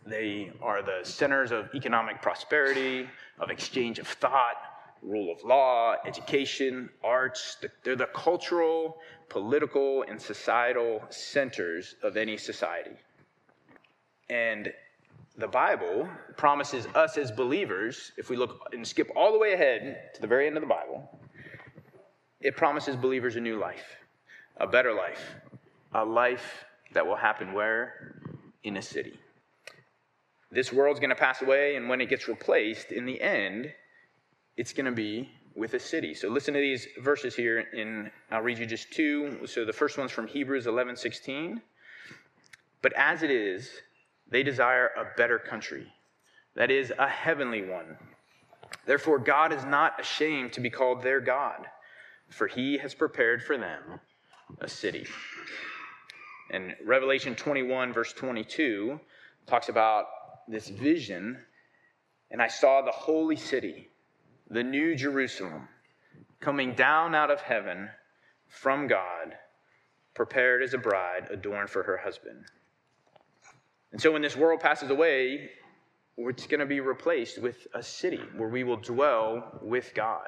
They 0.05 0.51
are 0.61 0.81
the 0.81 0.99
centers 1.03 1.51
of 1.51 1.69
economic 1.73 2.21
prosperity, 2.21 3.07
of 3.39 3.49
exchange 3.49 3.99
of 3.99 4.07
thought, 4.07 4.55
rule 5.01 5.31
of 5.31 5.43
law, 5.43 5.95
education, 6.05 6.89
arts. 7.03 7.57
They're 7.83 7.95
the 7.95 8.07
cultural, 8.07 8.97
political, 9.29 10.03
and 10.03 10.21
societal 10.21 11.01
centers 11.09 11.95
of 12.03 12.17
any 12.17 12.37
society. 12.37 12.97
And 14.29 14.71
the 15.37 15.47
Bible 15.47 16.07
promises 16.37 16.85
us 16.95 17.17
as 17.17 17.31
believers, 17.31 18.11
if 18.17 18.29
we 18.29 18.35
look 18.35 18.59
and 18.73 18.85
skip 18.85 19.09
all 19.15 19.31
the 19.31 19.39
way 19.39 19.53
ahead 19.53 20.11
to 20.15 20.21
the 20.21 20.27
very 20.27 20.47
end 20.47 20.57
of 20.57 20.61
the 20.61 20.67
Bible, 20.67 21.09
it 22.41 22.55
promises 22.55 22.95
believers 22.95 23.35
a 23.35 23.39
new 23.39 23.57
life, 23.57 23.95
a 24.57 24.67
better 24.67 24.93
life, 24.93 25.35
a 25.93 26.03
life 26.03 26.65
that 26.93 27.05
will 27.05 27.15
happen 27.15 27.53
where? 27.53 28.15
In 28.63 28.77
a 28.77 28.81
city. 28.81 29.19
This 30.51 30.73
world's 30.73 30.99
going 30.99 31.11
to 31.11 31.15
pass 31.15 31.41
away, 31.41 31.75
and 31.75 31.87
when 31.87 32.01
it 32.01 32.09
gets 32.09 32.27
replaced, 32.27 32.91
in 32.91 33.05
the 33.05 33.21
end, 33.21 33.71
it's 34.59 34.73
going 34.73 34.85
to 34.85 34.91
be 34.91 35.29
with 35.55 35.73
a 35.73 35.79
city. 35.79 36.13
So 36.13 36.27
listen 36.27 36.53
to 36.53 36.59
these 36.59 36.85
verses 37.01 37.33
here 37.33 37.59
in 37.59 38.11
I'll 38.29 38.41
read 38.41 38.57
you 38.57 38.65
just 38.65 38.91
two. 38.91 39.39
So 39.45 39.63
the 39.63 39.71
first 39.71 39.97
one's 39.97 40.11
from 40.11 40.27
Hebrews 40.27 40.65
11:16. 40.67 41.61
But 42.81 42.91
as 42.93 43.23
it 43.23 43.31
is, 43.31 43.71
they 44.29 44.43
desire 44.43 44.87
a 44.97 45.15
better 45.15 45.39
country, 45.39 45.87
that 46.55 46.71
is, 46.71 46.91
a 46.99 47.07
heavenly 47.07 47.65
one. 47.65 47.97
Therefore, 48.85 49.17
God 49.17 49.53
is 49.53 49.63
not 49.63 49.99
ashamed 49.99 50.51
to 50.53 50.61
be 50.61 50.69
called 50.69 51.01
their 51.01 51.21
God, 51.21 51.65
for 52.29 52.47
he 52.47 52.77
has 52.79 52.93
prepared 52.93 53.41
for 53.41 53.57
them 53.57 54.01
a 54.59 54.67
city. 54.67 55.07
And 56.51 56.75
Revelation 56.85 57.33
21, 57.33 57.93
verse 57.93 58.11
22, 58.11 58.99
talks 59.47 59.69
about 59.69 60.05
this 60.49 60.67
vision. 60.67 61.37
And 62.31 62.41
I 62.41 62.47
saw 62.47 62.81
the 62.81 62.91
holy 62.91 63.35
city, 63.35 63.88
the 64.49 64.63
new 64.63 64.95
Jerusalem, 64.95 65.67
coming 66.39 66.73
down 66.73 67.13
out 67.13 67.29
of 67.31 67.41
heaven 67.41 67.89
from 68.47 68.87
God, 68.87 69.35
prepared 70.15 70.63
as 70.63 70.73
a 70.73 70.77
bride 70.77 71.27
adorned 71.29 71.69
for 71.69 71.83
her 71.83 71.97
husband. 71.97 72.45
And 73.91 74.01
so 74.01 74.11
when 74.11 74.21
this 74.21 74.35
world 74.35 74.59
passes 74.59 74.89
away, 74.89 75.49
it's 76.17 76.47
going 76.47 76.59
to 76.59 76.65
be 76.65 76.79
replaced 76.79 77.41
with 77.41 77.67
a 77.73 77.81
city 77.81 78.21
where 78.35 78.49
we 78.49 78.63
will 78.63 78.77
dwell 78.77 79.59
with 79.61 79.93
God. 79.93 80.27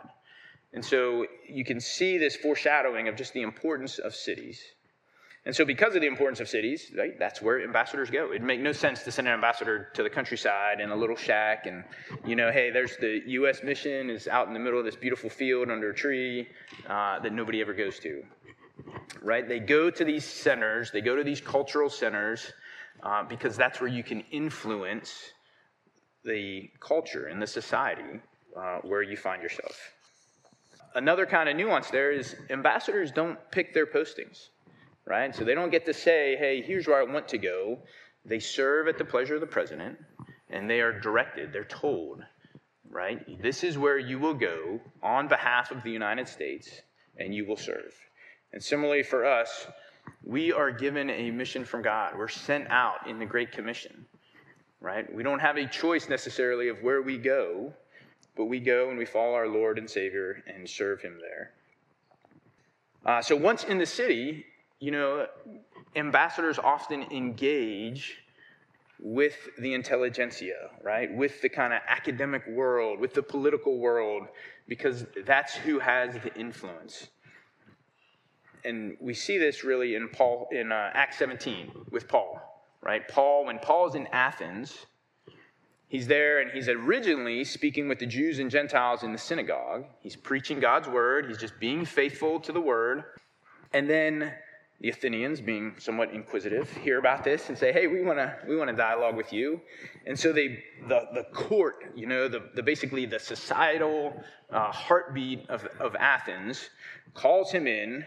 And 0.73 0.83
so 0.83 1.25
you 1.49 1.65
can 1.65 1.79
see 1.79 2.17
this 2.17 2.35
foreshadowing 2.35 3.07
of 3.07 3.15
just 3.15 3.33
the 3.33 3.41
importance 3.41 3.99
of 3.99 4.15
cities. 4.15 4.63
And 5.43 5.55
so, 5.55 5.65
because 5.65 5.95
of 5.95 6.01
the 6.01 6.07
importance 6.07 6.39
of 6.39 6.47
cities, 6.47 6.91
right, 6.95 7.17
that's 7.17 7.41
where 7.41 7.63
ambassadors 7.63 8.11
go. 8.11 8.29
It'd 8.29 8.43
make 8.43 8.59
no 8.59 8.71
sense 8.71 9.01
to 9.03 9.11
send 9.11 9.27
an 9.27 9.33
ambassador 9.33 9.89
to 9.95 10.03
the 10.03 10.09
countryside 10.09 10.79
in 10.79 10.91
a 10.91 10.95
little 10.95 11.15
shack 11.15 11.65
and, 11.65 11.83
you 12.25 12.35
know, 12.35 12.51
hey, 12.51 12.69
there's 12.69 12.95
the 12.97 13.21
U.S. 13.25 13.63
mission 13.63 14.11
is 14.11 14.27
out 14.27 14.47
in 14.47 14.53
the 14.53 14.59
middle 14.59 14.77
of 14.77 14.85
this 14.85 14.95
beautiful 14.95 15.31
field 15.31 15.71
under 15.71 15.89
a 15.89 15.95
tree 15.95 16.47
uh, 16.87 17.19
that 17.19 17.33
nobody 17.33 17.59
ever 17.59 17.73
goes 17.73 17.97
to, 17.99 18.23
right? 19.23 19.47
They 19.47 19.59
go 19.59 19.89
to 19.89 20.05
these 20.05 20.25
centers, 20.25 20.91
they 20.91 21.01
go 21.01 21.15
to 21.15 21.23
these 21.23 21.41
cultural 21.41 21.89
centers 21.89 22.53
uh, 23.01 23.23
because 23.23 23.57
that's 23.57 23.81
where 23.81 23.89
you 23.89 24.03
can 24.03 24.21
influence 24.31 25.33
the 26.23 26.69
culture 26.79 27.25
and 27.25 27.41
the 27.41 27.47
society 27.47 28.21
uh, 28.55 28.77
where 28.83 29.01
you 29.01 29.17
find 29.17 29.41
yourself. 29.41 29.75
Another 30.93 31.25
kind 31.25 31.49
of 31.49 31.55
nuance 31.55 31.89
there 31.89 32.11
is 32.11 32.35
ambassadors 32.49 33.11
don't 33.11 33.39
pick 33.49 33.73
their 33.73 33.87
postings, 33.87 34.49
right? 35.05 35.35
So 35.35 35.43
they 35.43 35.55
don't 35.55 35.71
get 35.71 35.85
to 35.85 35.93
say, 35.93 36.35
hey, 36.37 36.61
here's 36.61 36.87
where 36.87 36.99
I 36.99 37.03
want 37.03 37.27
to 37.29 37.37
go. 37.37 37.79
They 38.25 38.39
serve 38.39 38.87
at 38.87 38.97
the 38.97 39.05
pleasure 39.05 39.35
of 39.35 39.41
the 39.41 39.47
president 39.47 39.97
and 40.49 40.69
they 40.69 40.81
are 40.81 40.99
directed, 40.99 41.53
they're 41.53 41.63
told, 41.63 42.23
right? 42.89 43.41
This 43.41 43.63
is 43.63 43.77
where 43.77 43.97
you 43.97 44.19
will 44.19 44.33
go 44.33 44.79
on 45.01 45.27
behalf 45.27 45.71
of 45.71 45.81
the 45.83 45.91
United 45.91 46.27
States 46.27 46.81
and 47.17 47.33
you 47.33 47.45
will 47.45 47.57
serve. 47.57 47.93
And 48.53 48.61
similarly 48.61 49.03
for 49.03 49.25
us, 49.25 49.67
we 50.23 50.51
are 50.51 50.71
given 50.71 51.09
a 51.09 51.31
mission 51.31 51.63
from 51.65 51.81
God. 51.81 52.17
We're 52.17 52.27
sent 52.27 52.69
out 52.69 53.07
in 53.07 53.17
the 53.17 53.25
Great 53.25 53.51
Commission, 53.51 54.05
right? 54.81 55.11
We 55.13 55.23
don't 55.23 55.39
have 55.39 55.57
a 55.57 55.65
choice 55.67 56.09
necessarily 56.09 56.67
of 56.67 56.81
where 56.83 57.01
we 57.01 57.17
go, 57.17 57.73
but 58.35 58.45
we 58.45 58.59
go 58.59 58.89
and 58.89 58.97
we 58.97 59.05
follow 59.05 59.33
our 59.33 59.47
Lord 59.47 59.77
and 59.77 59.89
Savior 59.89 60.43
and 60.47 60.69
serve 60.69 61.01
Him 61.01 61.19
there. 61.19 61.51
Uh, 63.05 63.21
so 63.21 63.35
once 63.35 63.63
in 63.63 63.77
the 63.77 63.85
city, 63.85 64.45
you 64.81 64.91
know, 64.91 65.27
ambassadors 65.95 66.59
often 66.59 67.03
engage 67.03 68.17
with 68.99 69.47
the 69.57 69.73
intelligentsia, 69.73 70.69
right? 70.83 71.09
With 71.15 71.41
the 71.41 71.47
kind 71.47 71.71
of 71.71 71.79
academic 71.87 72.45
world, 72.47 72.99
with 72.99 73.13
the 73.13 73.23
political 73.23 73.77
world, 73.77 74.27
because 74.67 75.05
that's 75.25 75.55
who 75.55 75.79
has 75.79 76.13
the 76.15 76.35
influence 76.35 77.07
and 78.63 78.97
we 78.99 79.13
see 79.13 79.37
this 79.37 79.63
really 79.63 79.95
in 79.95 80.09
Paul 80.09 80.47
in 80.51 80.71
uh, 80.71 80.91
Acts 80.93 81.17
17 81.17 81.71
with 81.91 82.07
Paul, 82.07 82.39
right? 82.81 83.07
Paul, 83.07 83.45
when 83.45 83.59
Paul's 83.59 83.95
in 83.95 84.07
Athens, 84.07 84.85
he's 85.87 86.07
there 86.07 86.39
and 86.41 86.51
he's 86.51 86.69
originally 86.69 87.43
speaking 87.43 87.87
with 87.87 87.99
the 87.99 88.05
Jews 88.05 88.39
and 88.39 88.49
Gentiles 88.49 89.03
in 89.03 89.11
the 89.11 89.17
synagogue. 89.17 89.85
He's 89.99 90.15
preaching 90.15 90.59
God's 90.59 90.87
word. 90.87 91.27
He's 91.27 91.37
just 91.37 91.59
being 91.59 91.85
faithful 91.85 92.39
to 92.41 92.51
the 92.51 92.61
word, 92.61 93.03
and 93.73 93.89
then 93.89 94.33
the 94.81 94.89
Athenians, 94.89 95.39
being 95.41 95.75
somewhat 95.77 96.11
inquisitive, 96.11 96.69
hear 96.77 96.99
about 96.99 97.23
this 97.23 97.49
and 97.49 97.57
say, 97.57 97.71
"Hey, 97.71 97.87
we 97.87 98.01
want 98.01 98.19
to 98.19 98.35
we 98.47 98.55
want 98.55 98.69
to 98.69 98.75
dialogue 98.75 99.15
with 99.15 99.31
you." 99.31 99.61
And 100.05 100.19
so 100.19 100.33
they 100.33 100.63
the 100.87 101.07
the 101.13 101.23
court, 101.31 101.93
you 101.95 102.07
know, 102.07 102.27
the, 102.27 102.49
the 102.55 102.63
basically 102.63 103.05
the 103.05 103.19
societal 103.19 104.21
uh, 104.51 104.71
heartbeat 104.71 105.49
of 105.49 105.65
of 105.79 105.95
Athens, 105.95 106.69
calls 107.13 107.51
him 107.51 107.67
in 107.67 108.05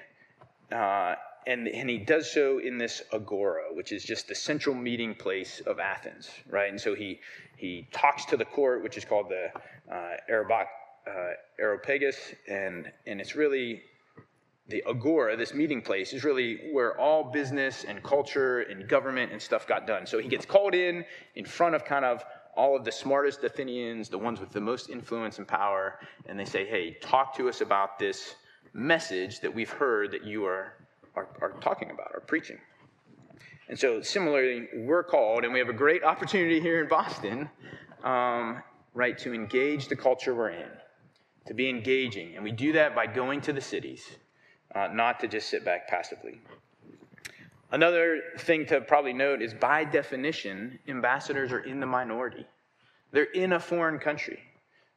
uh, 0.72 1.14
and, 1.46 1.68
and 1.68 1.90
he 1.90 1.98
does 1.98 2.30
so 2.30 2.58
in 2.58 2.78
this 2.78 3.02
agora, 3.12 3.64
which 3.72 3.92
is 3.92 4.04
just 4.04 4.28
the 4.28 4.34
central 4.34 4.74
meeting 4.74 5.14
place 5.14 5.60
of 5.66 5.78
Athens, 5.78 6.30
right? 6.48 6.70
And 6.70 6.80
so 6.80 6.94
he, 6.94 7.20
he 7.56 7.86
talks 7.92 8.24
to 8.26 8.36
the 8.36 8.44
court, 8.44 8.82
which 8.82 8.96
is 8.96 9.04
called 9.04 9.28
the 9.28 9.50
uh, 9.92 10.16
Areopagus, 11.58 12.34
and, 12.48 12.90
and 13.06 13.20
it's 13.20 13.36
really 13.36 13.82
the 14.68 14.82
agora, 14.88 15.36
this 15.36 15.52
meeting 15.52 15.82
place, 15.82 16.12
is 16.12 16.24
really 16.24 16.70
where 16.72 16.98
all 16.98 17.24
business 17.24 17.84
and 17.84 18.02
culture 18.02 18.60
and 18.60 18.88
government 18.88 19.30
and 19.32 19.40
stuff 19.40 19.66
got 19.66 19.86
done. 19.86 20.06
So 20.06 20.18
he 20.18 20.28
gets 20.28 20.46
called 20.46 20.74
in 20.74 21.04
in 21.34 21.44
front 21.44 21.74
of 21.74 21.84
kind 21.84 22.04
of 22.04 22.24
all 22.56 22.76
of 22.76 22.84
the 22.84 22.92
smartest 22.92 23.42
Athenians, 23.44 24.08
the 24.08 24.18
ones 24.18 24.40
with 24.40 24.50
the 24.50 24.60
most 24.60 24.88
influence 24.88 25.38
and 25.38 25.46
power, 25.46 25.98
and 26.26 26.38
they 26.38 26.44
say, 26.44 26.64
hey, 26.64 26.96
talk 27.02 27.36
to 27.36 27.48
us 27.48 27.60
about 27.60 27.98
this 27.98 28.36
message 28.72 29.40
that 29.40 29.52
we've 29.52 29.70
heard 29.70 30.12
that 30.12 30.24
you 30.24 30.44
are, 30.44 30.74
are, 31.14 31.28
are 31.40 31.52
talking 31.60 31.90
about, 31.90 32.12
are 32.14 32.20
preaching. 32.20 32.58
And 33.68 33.78
so, 33.78 34.02
similarly, 34.02 34.68
we're 34.74 35.02
called, 35.02 35.44
and 35.44 35.52
we 35.52 35.58
have 35.58 35.68
a 35.68 35.74
great 35.74 36.04
opportunity 36.04 36.60
here 36.60 36.82
in 36.82 36.88
Boston, 36.88 37.48
um, 38.02 38.62
right, 38.92 39.16
to 39.18 39.32
engage 39.32 39.88
the 39.88 39.96
culture 39.96 40.34
we're 40.34 40.50
in, 40.50 40.68
to 41.46 41.54
be 41.54 41.68
engaging. 41.68 42.34
And 42.34 42.44
we 42.44 42.52
do 42.52 42.72
that 42.72 42.94
by 42.94 43.06
going 43.06 43.40
to 43.42 43.52
the 43.52 43.60
cities, 43.60 44.04
uh, 44.74 44.88
not 44.92 45.20
to 45.20 45.28
just 45.28 45.48
sit 45.48 45.64
back 45.64 45.88
passively. 45.88 46.40
Another 47.70 48.20
thing 48.38 48.66
to 48.66 48.80
probably 48.80 49.12
note 49.12 49.42
is 49.42 49.52
by 49.54 49.84
definition, 49.84 50.78
ambassadors 50.86 51.52
are 51.52 51.60
in 51.60 51.80
the 51.80 51.86
minority. 51.86 52.46
They're 53.10 53.24
in 53.24 53.52
a 53.52 53.60
foreign 53.60 53.98
country. 53.98 54.38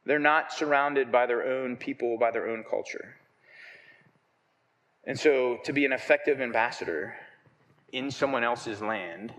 They're 0.04 0.18
not 0.18 0.52
surrounded 0.52 1.10
by 1.10 1.26
their 1.26 1.44
own 1.44 1.76
people, 1.76 2.18
by 2.18 2.30
their 2.30 2.48
own 2.48 2.64
culture. 2.68 3.16
And 5.04 5.18
so, 5.18 5.58
to 5.64 5.72
be 5.72 5.84
an 5.84 5.92
effective 5.92 6.40
ambassador 6.40 7.14
in 7.92 8.10
someone 8.10 8.44
else's 8.44 8.80
land, 8.80 9.32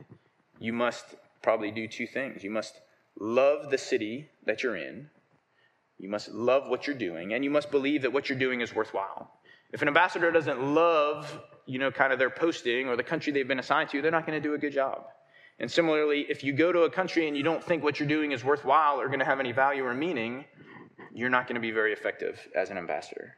you 0.60 0.74
must 0.74 1.16
probably 1.42 1.72
do 1.72 1.88
two 1.88 2.08
things. 2.08 2.44
You 2.44 2.52
must 2.52 2.82
love 3.20 3.70
the 3.70 3.78
city 3.78 4.30
that 4.46 4.64
you're 4.64 4.76
in, 4.76 5.10
you 5.98 6.10
must 6.10 6.30
love 6.32 6.70
what 6.70 6.88
you're 6.88 6.96
doing, 6.96 7.34
and 7.34 7.44
you 7.44 7.50
must 7.50 7.72
believe 7.72 8.02
that 8.02 8.14
what 8.14 8.30
you're 8.30 8.40
doing 8.40 8.62
is 8.62 8.74
worthwhile. 8.74 9.32
If 9.72 9.82
an 9.82 9.88
ambassador 9.88 10.32
doesn't 10.32 10.62
love, 10.74 11.42
you 11.66 11.80
know, 11.80 11.92
kind 11.92 12.12
of 12.12 12.20
their 12.20 12.30
posting 12.30 12.88
or 12.88 12.96
the 12.96 13.04
country 13.04 13.32
they've 13.32 13.48
been 13.48 13.60
assigned 13.60 13.90
to, 13.90 14.02
they're 14.02 14.12
not 14.12 14.26
going 14.26 14.42
to 14.42 14.48
do 14.48 14.56
a 14.56 14.58
good 14.58 14.74
job. 14.74 15.06
And 15.60 15.70
similarly, 15.70 16.26
if 16.30 16.44
you 16.44 16.54
go 16.54 16.72
to 16.72 16.82
a 16.82 16.90
country 16.90 17.28
and 17.28 17.36
you 17.36 17.44
don't 17.44 17.64
think 17.64 17.84
what 17.84 18.00
you're 18.00 18.08
doing 18.08 18.32
is 18.32 18.44
worthwhile 18.44 19.00
or 19.00 19.08
going 19.08 19.20
to 19.20 19.26
have 19.26 19.40
any 19.40 19.52
value 19.52 19.86
or 19.86 19.94
meaning, 19.94 20.46
you're 21.14 21.30
not 21.30 21.48
going 21.48 21.56
to 21.56 21.62
be 21.62 21.72
very 21.72 21.94
effective 21.94 22.48
as 22.56 22.70
an 22.70 22.78
ambassador. 22.78 23.36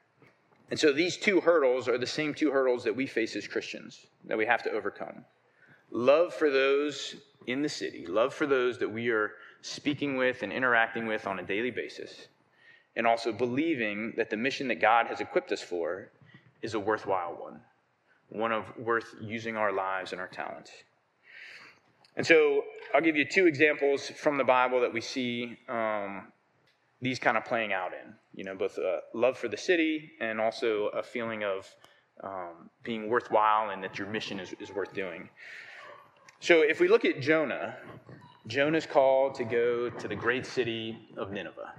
And 0.70 0.80
so 0.80 0.94
these 0.94 1.18
two 1.18 1.42
hurdles 1.42 1.88
are 1.88 1.98
the 1.98 2.08
same 2.08 2.34
two 2.34 2.52
hurdles 2.52 2.84
that 2.86 2.96
we 2.96 3.08
face 3.08 3.36
as 3.36 3.48
Christians 3.48 4.06
that 4.26 4.38
we 4.38 4.46
have 4.46 4.64
to 4.64 4.72
overcome 4.72 5.26
love 5.92 6.34
for 6.34 6.50
those 6.50 7.16
in 7.48 7.62
the 7.62 7.70
city, 7.70 8.06
love 8.08 8.34
for 8.34 8.48
those 8.48 8.78
that 8.80 8.90
we 8.90 9.10
are 9.10 9.32
speaking 9.62 10.16
with 10.16 10.42
and 10.42 10.52
interacting 10.52 11.06
with 11.06 11.28
on 11.28 11.40
a 11.40 11.44
daily 11.44 11.72
basis, 11.72 12.28
and 12.96 13.06
also 13.06 13.32
believing 13.32 14.14
that 14.18 14.30
the 14.30 14.38
mission 14.38 14.68
that 14.70 14.80
God 14.80 15.08
has 15.08 15.20
equipped 15.20 15.52
us 15.52 15.62
for 15.62 16.10
is 16.62 16.74
a 16.74 16.80
worthwhile 16.80 17.38
one, 17.40 17.60
one 18.30 18.52
of 18.52 18.66
worth 18.78 19.16
using 19.22 19.58
our 19.58 19.72
lives 19.72 20.12
and 20.12 20.22
our 20.22 20.28
talents. 20.28 20.72
And 22.16 22.26
so 22.26 22.64
I'll 22.94 23.02
give 23.02 23.16
you 23.16 23.26
two 23.26 23.48
examples 23.48 24.10
from 24.10 24.38
the 24.38 24.44
Bible 24.44 24.82
that 24.82 24.94
we 24.94 25.02
see 25.02 25.58
um, 25.70 26.28
these 27.02 27.20
kind 27.20 27.38
of 27.38 27.46
playing 27.46 27.74
out 27.74 27.92
in. 27.94 28.14
You 28.34 28.44
know, 28.44 28.56
both 28.56 28.78
love 29.14 29.38
for 29.38 29.48
the 29.48 29.58
city 29.58 30.12
and 30.20 30.40
also 30.40 30.88
a 30.88 31.04
feeling 31.04 31.44
of 31.44 31.68
um, 32.24 32.70
being 32.84 33.10
worthwhile 33.10 33.72
and 33.72 33.84
that 33.84 33.98
your 33.98 34.08
mission 34.08 34.40
is, 34.40 34.54
is 34.60 34.72
worth 34.72 34.94
doing. 34.94 35.30
So 36.40 36.62
if 36.62 36.80
we 36.80 36.88
look 36.88 37.06
at 37.06 37.22
Jonah, 37.22 37.76
Jonah's 38.48 38.86
called 38.86 39.36
to 39.36 39.44
go 39.44 39.90
to 39.90 40.08
the 40.08 40.16
great 40.16 40.46
city 40.46 40.98
of 41.18 41.32
Nineveh. 41.32 41.74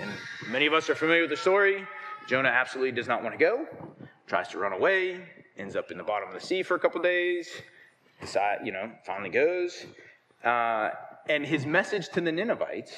And 0.00 0.10
many 0.50 0.66
of 0.66 0.72
us 0.72 0.88
are 0.90 0.94
familiar 0.94 1.22
with 1.22 1.30
the 1.30 1.36
story. 1.36 1.86
Jonah 2.28 2.48
absolutely 2.48 2.92
does 2.92 3.08
not 3.08 3.22
want 3.22 3.38
to 3.38 3.38
go, 3.38 3.66
tries 4.28 4.48
to 4.48 4.58
run 4.58 4.72
away, 4.72 5.20
ends 5.56 5.74
up 5.74 5.90
in 5.90 5.98
the 5.98 6.04
bottom 6.04 6.28
of 6.28 6.34
the 6.34 6.40
sea 6.40 6.62
for 6.62 6.74
a 6.74 6.78
couple 6.78 7.00
days, 7.00 7.48
decide, 8.20 8.58
you 8.64 8.72
know, 8.72 8.90
finally 9.04 9.30
goes. 9.30 9.86
Uh, 10.44 10.90
and 11.28 11.44
his 11.44 11.66
message 11.66 12.08
to 12.10 12.20
the 12.20 12.30
Ninevites 12.30 12.92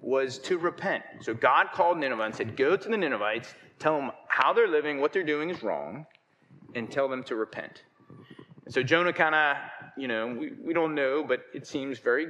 was 0.00 0.38
to 0.38 0.58
repent. 0.58 1.02
So 1.20 1.34
God 1.34 1.68
called 1.72 1.98
Nineveh 1.98 2.22
and 2.22 2.34
said, 2.34 2.56
Go 2.56 2.76
to 2.76 2.88
the 2.88 2.96
Ninevites, 2.96 3.54
tell 3.78 3.96
them 3.96 4.10
how 4.28 4.52
they're 4.52 4.68
living, 4.68 5.00
what 5.00 5.12
they're 5.12 5.22
doing 5.22 5.50
is 5.50 5.62
wrong, 5.62 6.06
and 6.74 6.90
tell 6.90 7.08
them 7.08 7.22
to 7.24 7.36
repent. 7.36 7.84
And 8.64 8.74
so 8.74 8.82
Jonah 8.82 9.12
kind 9.12 9.34
of, 9.34 9.56
you 9.96 10.08
know, 10.08 10.26
we, 10.26 10.52
we 10.62 10.74
don't 10.74 10.94
know, 10.94 11.24
but 11.26 11.40
it 11.54 11.66
seems 11.66 11.98
very 11.98 12.26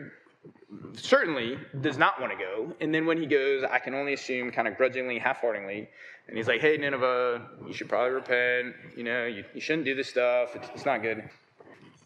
certainly 0.95 1.59
does 1.81 1.99
not 1.99 2.21
want 2.21 2.33
to 2.33 2.39
go. 2.39 2.73
And 2.81 2.95
then 2.95 3.07
when 3.07 3.19
he 3.19 3.27
goes, 3.27 3.65
I 3.65 3.79
can 3.79 3.95
only 3.95 4.13
assume 4.13 4.51
kind 4.51 4.69
of 4.69 4.77
grudgingly, 4.77 5.19
half 5.19 5.41
heartedly. 5.41 5.89
And 6.29 6.37
he's 6.37 6.47
like, 6.47 6.61
hey, 6.61 6.77
Nineveh, 6.77 7.43
you 7.67 7.73
should 7.73 7.89
probably 7.89 8.11
repent. 8.11 8.75
You 8.97 9.05
know, 9.05 9.27
you, 9.27 9.45
you 9.55 9.61
shouldn't 9.61 9.87
do 9.87 9.95
this 9.95 10.09
stuff. 10.09 10.55
It's, 10.55 10.69
it's 10.75 10.85
not 10.85 11.03
good. 11.03 11.29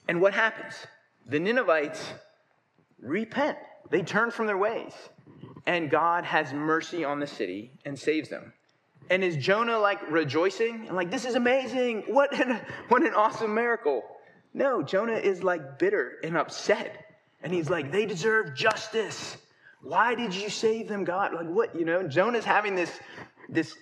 And 0.09 0.21
what 0.21 0.33
happens? 0.33 0.75
The 1.27 1.39
Ninevites 1.39 2.15
repent, 3.01 3.59
they 3.91 4.03
turn 4.03 4.31
from 4.31 4.47
their 4.47 4.59
ways. 4.59 4.93
And 5.67 5.91
God 5.91 6.25
has 6.25 6.53
mercy 6.53 7.05
on 7.05 7.21
the 7.21 7.27
city 7.27 7.73
and 7.85 7.99
saves 7.99 8.29
them. 8.29 8.53
And 9.11 9.23
is 9.23 9.37
Jonah 9.37 9.79
like 9.79 10.01
rejoicing 10.11 10.87
and 10.87 10.97
like, 10.97 11.11
this 11.11 11.25
is 11.25 11.35
amazing? 11.35 12.05
What 12.07 12.39
an, 12.41 12.61
what 12.89 13.03
an 13.03 13.15
awesome 13.15 13.55
miracle. 13.55 14.03
No, 14.55 14.83
Jonah 14.83 15.15
is 15.17 15.43
like 15.43 15.79
bitter 15.79 16.19
and 16.25 16.37
upset 16.37 17.12
and 17.43 17.53
he's 17.53 17.69
like, 17.69 17.91
they 17.91 18.07
deserve 18.07 18.55
justice. 18.55 19.37
Why 19.83 20.15
did 20.15 20.35
you 20.35 20.49
save 20.49 20.89
them, 20.89 21.05
God? 21.05 21.35
Like, 21.35 21.49
what, 21.49 21.75
you 21.75 21.85
know? 21.85 22.07
Jonah's 22.07 22.45
having 22.45 22.75
this, 22.75 23.01
this, 23.49 23.75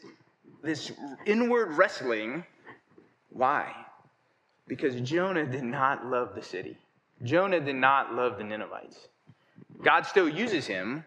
this 0.62 0.92
inward 1.26 1.72
wrestling. 1.72 2.44
Why? 3.30 3.74
Because 4.66 5.00
Jonah 5.00 5.44
did 5.44 5.64
not 5.64 6.06
love 6.06 6.34
the 6.34 6.42
city. 6.42 6.76
Jonah 7.22 7.60
did 7.60 7.76
not 7.76 8.14
love 8.14 8.38
the 8.38 8.44
Ninevites. 8.44 9.08
God 9.82 10.06
still 10.06 10.28
uses 10.28 10.66
him, 10.66 11.04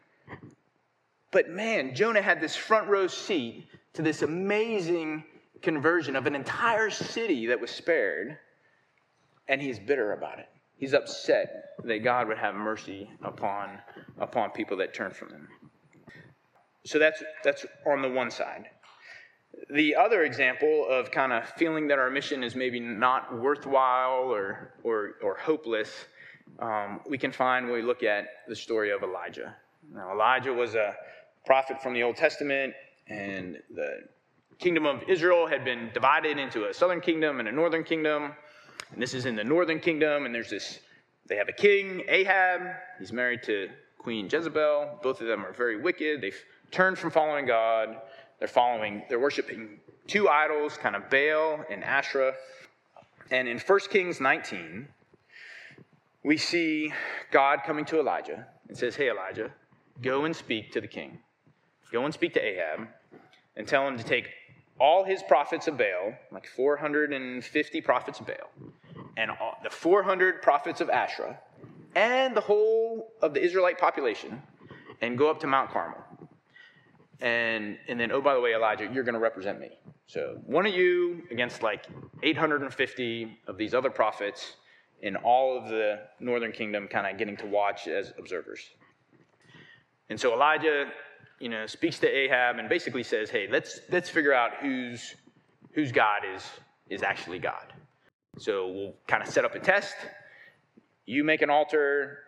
but 1.31 1.49
man, 1.49 1.95
Jonah 1.95 2.21
had 2.21 2.39
this 2.39 2.55
front 2.55 2.87
row 2.87 3.07
seat 3.07 3.67
to 3.93 4.01
this 4.01 4.21
amazing 4.21 5.23
conversion 5.61 6.15
of 6.15 6.27
an 6.27 6.35
entire 6.35 6.89
city 6.89 7.47
that 7.47 7.59
was 7.59 7.71
spared, 7.71 8.37
and 9.47 9.61
he's 9.61 9.79
bitter 9.79 10.13
about 10.13 10.39
it. 10.39 10.49
He's 10.77 10.93
upset 10.93 11.75
that 11.83 12.03
God 12.03 12.27
would 12.27 12.37
have 12.37 12.55
mercy 12.55 13.09
upon, 13.23 13.79
upon 14.19 14.51
people 14.51 14.77
that 14.77 14.93
turn 14.93 15.11
from 15.11 15.29
him. 15.29 15.47
So 16.85 16.99
that's, 16.99 17.23
that's 17.43 17.65
on 17.85 18.01
the 18.01 18.09
one 18.09 18.29
side. 18.31 18.65
The 19.69 19.95
other 19.95 20.23
example 20.23 20.87
of 20.89 21.11
kind 21.11 21.31
of 21.31 21.47
feeling 21.57 21.87
that 21.87 21.99
our 21.99 22.09
mission 22.09 22.43
is 22.43 22.55
maybe 22.55 22.79
not 22.79 23.39
worthwhile 23.39 24.23
or, 24.23 24.73
or, 24.83 25.15
or 25.23 25.37
hopeless, 25.37 25.89
um, 26.59 26.99
we 27.07 27.17
can 27.17 27.31
find 27.31 27.65
when 27.65 27.75
we 27.75 27.81
look 27.81 28.03
at 28.03 28.25
the 28.47 28.55
story 28.55 28.91
of 28.91 29.03
Elijah. 29.03 29.55
Now, 29.93 30.11
Elijah 30.11 30.53
was 30.53 30.75
a 30.75 30.95
prophet 31.45 31.81
from 31.81 31.93
the 31.93 32.03
Old 32.03 32.15
Testament, 32.15 32.73
and 33.07 33.57
the 33.73 34.01
kingdom 34.59 34.85
of 34.85 35.03
Israel 35.07 35.47
had 35.47 35.63
been 35.65 35.89
divided 35.93 36.37
into 36.37 36.67
a 36.67 36.73
southern 36.73 37.01
kingdom 37.01 37.39
and 37.39 37.47
a 37.47 37.51
northern 37.51 37.83
kingdom. 37.83 38.33
And 38.93 39.01
this 39.01 39.13
is 39.13 39.25
in 39.25 39.35
the 39.35 39.43
northern 39.43 39.79
kingdom, 39.79 40.25
and 40.25 40.33
there's 40.33 40.49
this, 40.49 40.79
they 41.27 41.35
have 41.35 41.49
a 41.49 41.53
king, 41.53 42.03
Ahab. 42.07 42.61
He's 42.99 43.11
married 43.11 43.43
to 43.43 43.69
Queen 43.97 44.29
Jezebel. 44.31 44.99
Both 45.01 45.19
of 45.19 45.27
them 45.27 45.45
are 45.45 45.51
very 45.53 45.81
wicked. 45.81 46.21
They've 46.21 46.37
turned 46.71 46.99
from 46.99 47.09
following 47.09 47.45
God. 47.45 47.97
They're 48.39 48.47
following, 48.47 49.03
they're 49.09 49.19
worshiping 49.19 49.79
two 50.07 50.29
idols, 50.29 50.77
kind 50.77 50.95
of 50.95 51.09
Baal 51.09 51.63
and 51.69 51.83
Asherah. 51.83 52.33
And 53.31 53.47
in 53.47 53.57
1 53.57 53.79
Kings 53.89 54.19
19, 54.19 54.87
we 56.23 56.37
see 56.37 56.93
God 57.31 57.59
coming 57.65 57.85
to 57.85 57.99
Elijah 57.99 58.47
and 58.67 58.77
says, 58.77 58.95
Hey, 58.95 59.09
Elijah, 59.09 59.51
go 60.01 60.25
and 60.25 60.35
speak 60.35 60.71
to 60.73 60.81
the 60.81 60.87
king. 60.87 61.19
Go 61.91 62.05
and 62.05 62.13
speak 62.13 62.33
to 62.33 62.41
Ahab 62.41 62.87
and 63.55 63.67
tell 63.67 63.87
him 63.87 63.97
to 63.97 64.03
take 64.03 64.29
all 64.79 65.03
his 65.03 65.23
prophets 65.23 65.67
of 65.67 65.77
Baal, 65.77 66.13
like 66.31 66.47
450 66.47 67.81
prophets 67.81 68.19
of 68.19 68.27
Baal, 68.27 68.71
and 69.17 69.31
all, 69.31 69.57
the 69.63 69.69
400 69.69 70.41
prophets 70.41 70.81
of 70.81 70.89
Asherah, 70.89 71.39
and 71.95 72.35
the 72.35 72.41
whole 72.41 73.11
of 73.21 73.33
the 73.33 73.43
Israelite 73.43 73.77
population, 73.77 74.41
and 75.01 75.17
go 75.17 75.29
up 75.29 75.39
to 75.41 75.47
Mount 75.47 75.71
Carmel. 75.71 76.03
And, 77.21 77.77
and 77.87 77.99
then, 77.99 78.11
oh, 78.11 78.21
by 78.21 78.33
the 78.33 78.41
way, 78.41 78.53
Elijah, 78.53 78.89
you're 78.91 79.03
going 79.03 79.13
to 79.13 79.19
represent 79.19 79.59
me. 79.59 79.69
So 80.07 80.39
one 80.45 80.65
of 80.65 80.73
you 80.73 81.23
against 81.31 81.63
like 81.63 81.85
850 82.21 83.39
of 83.47 83.57
these 83.57 83.73
other 83.73 83.89
prophets 83.89 84.55
in 85.01 85.15
all 85.17 85.57
of 85.57 85.69
the 85.69 85.99
northern 86.19 86.51
kingdom 86.51 86.87
kind 86.87 87.07
of 87.07 87.17
getting 87.17 87.37
to 87.37 87.45
watch 87.45 87.87
as 87.87 88.13
observers. 88.17 88.69
And 90.09 90.19
so 90.19 90.33
Elijah, 90.33 90.87
you 91.39 91.49
know, 91.49 91.65
speaks 91.65 91.99
to 91.99 92.07
Ahab 92.07 92.57
and 92.57 92.69
basically 92.69 93.03
says, 93.03 93.29
hey, 93.29 93.47
let's, 93.49 93.79
let's 93.91 94.09
figure 94.09 94.33
out 94.33 94.51
whose, 94.61 95.15
whose 95.73 95.91
God 95.91 96.21
is, 96.33 96.43
is 96.89 97.03
actually 97.03 97.39
God. 97.39 97.72
So 98.37 98.67
we'll 98.67 98.93
kind 99.07 99.21
of 99.23 99.29
set 99.29 99.45
up 99.45 99.55
a 99.55 99.59
test. 99.59 99.95
You 101.05 101.23
make 101.23 101.41
an 101.41 101.49
altar, 101.49 102.19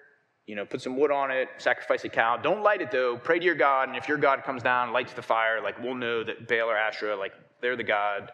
you 0.46 0.56
know, 0.56 0.66
put 0.66 0.82
some 0.82 0.98
wood 0.98 1.12
on 1.12 1.32
it, 1.32 1.48
sacrifice 1.58 2.04
a 2.04 2.10
cow. 2.10 2.38
Don't 2.38 2.62
light 2.62 2.82
it 2.82 2.92
though. 2.92 3.18
Pray 3.18 3.40
to 3.40 3.46
your 3.46 3.56
God, 3.56 3.88
and 3.88 3.98
if 3.98 4.08
your 4.08 4.18
God 4.18 4.44
comes 4.44 4.62
down, 4.62 4.94
lights 4.94 5.14
the 5.14 5.22
fire, 5.22 5.62
like 5.62 5.82
we'll 5.82 5.96
know 5.96 6.24
that 6.24 6.48
Baal 6.48 6.70
or 6.70 6.78
Asherah, 6.78 7.16
like 7.16 7.34
they're 7.62 7.76
the 7.76 7.84
God. 7.84 8.32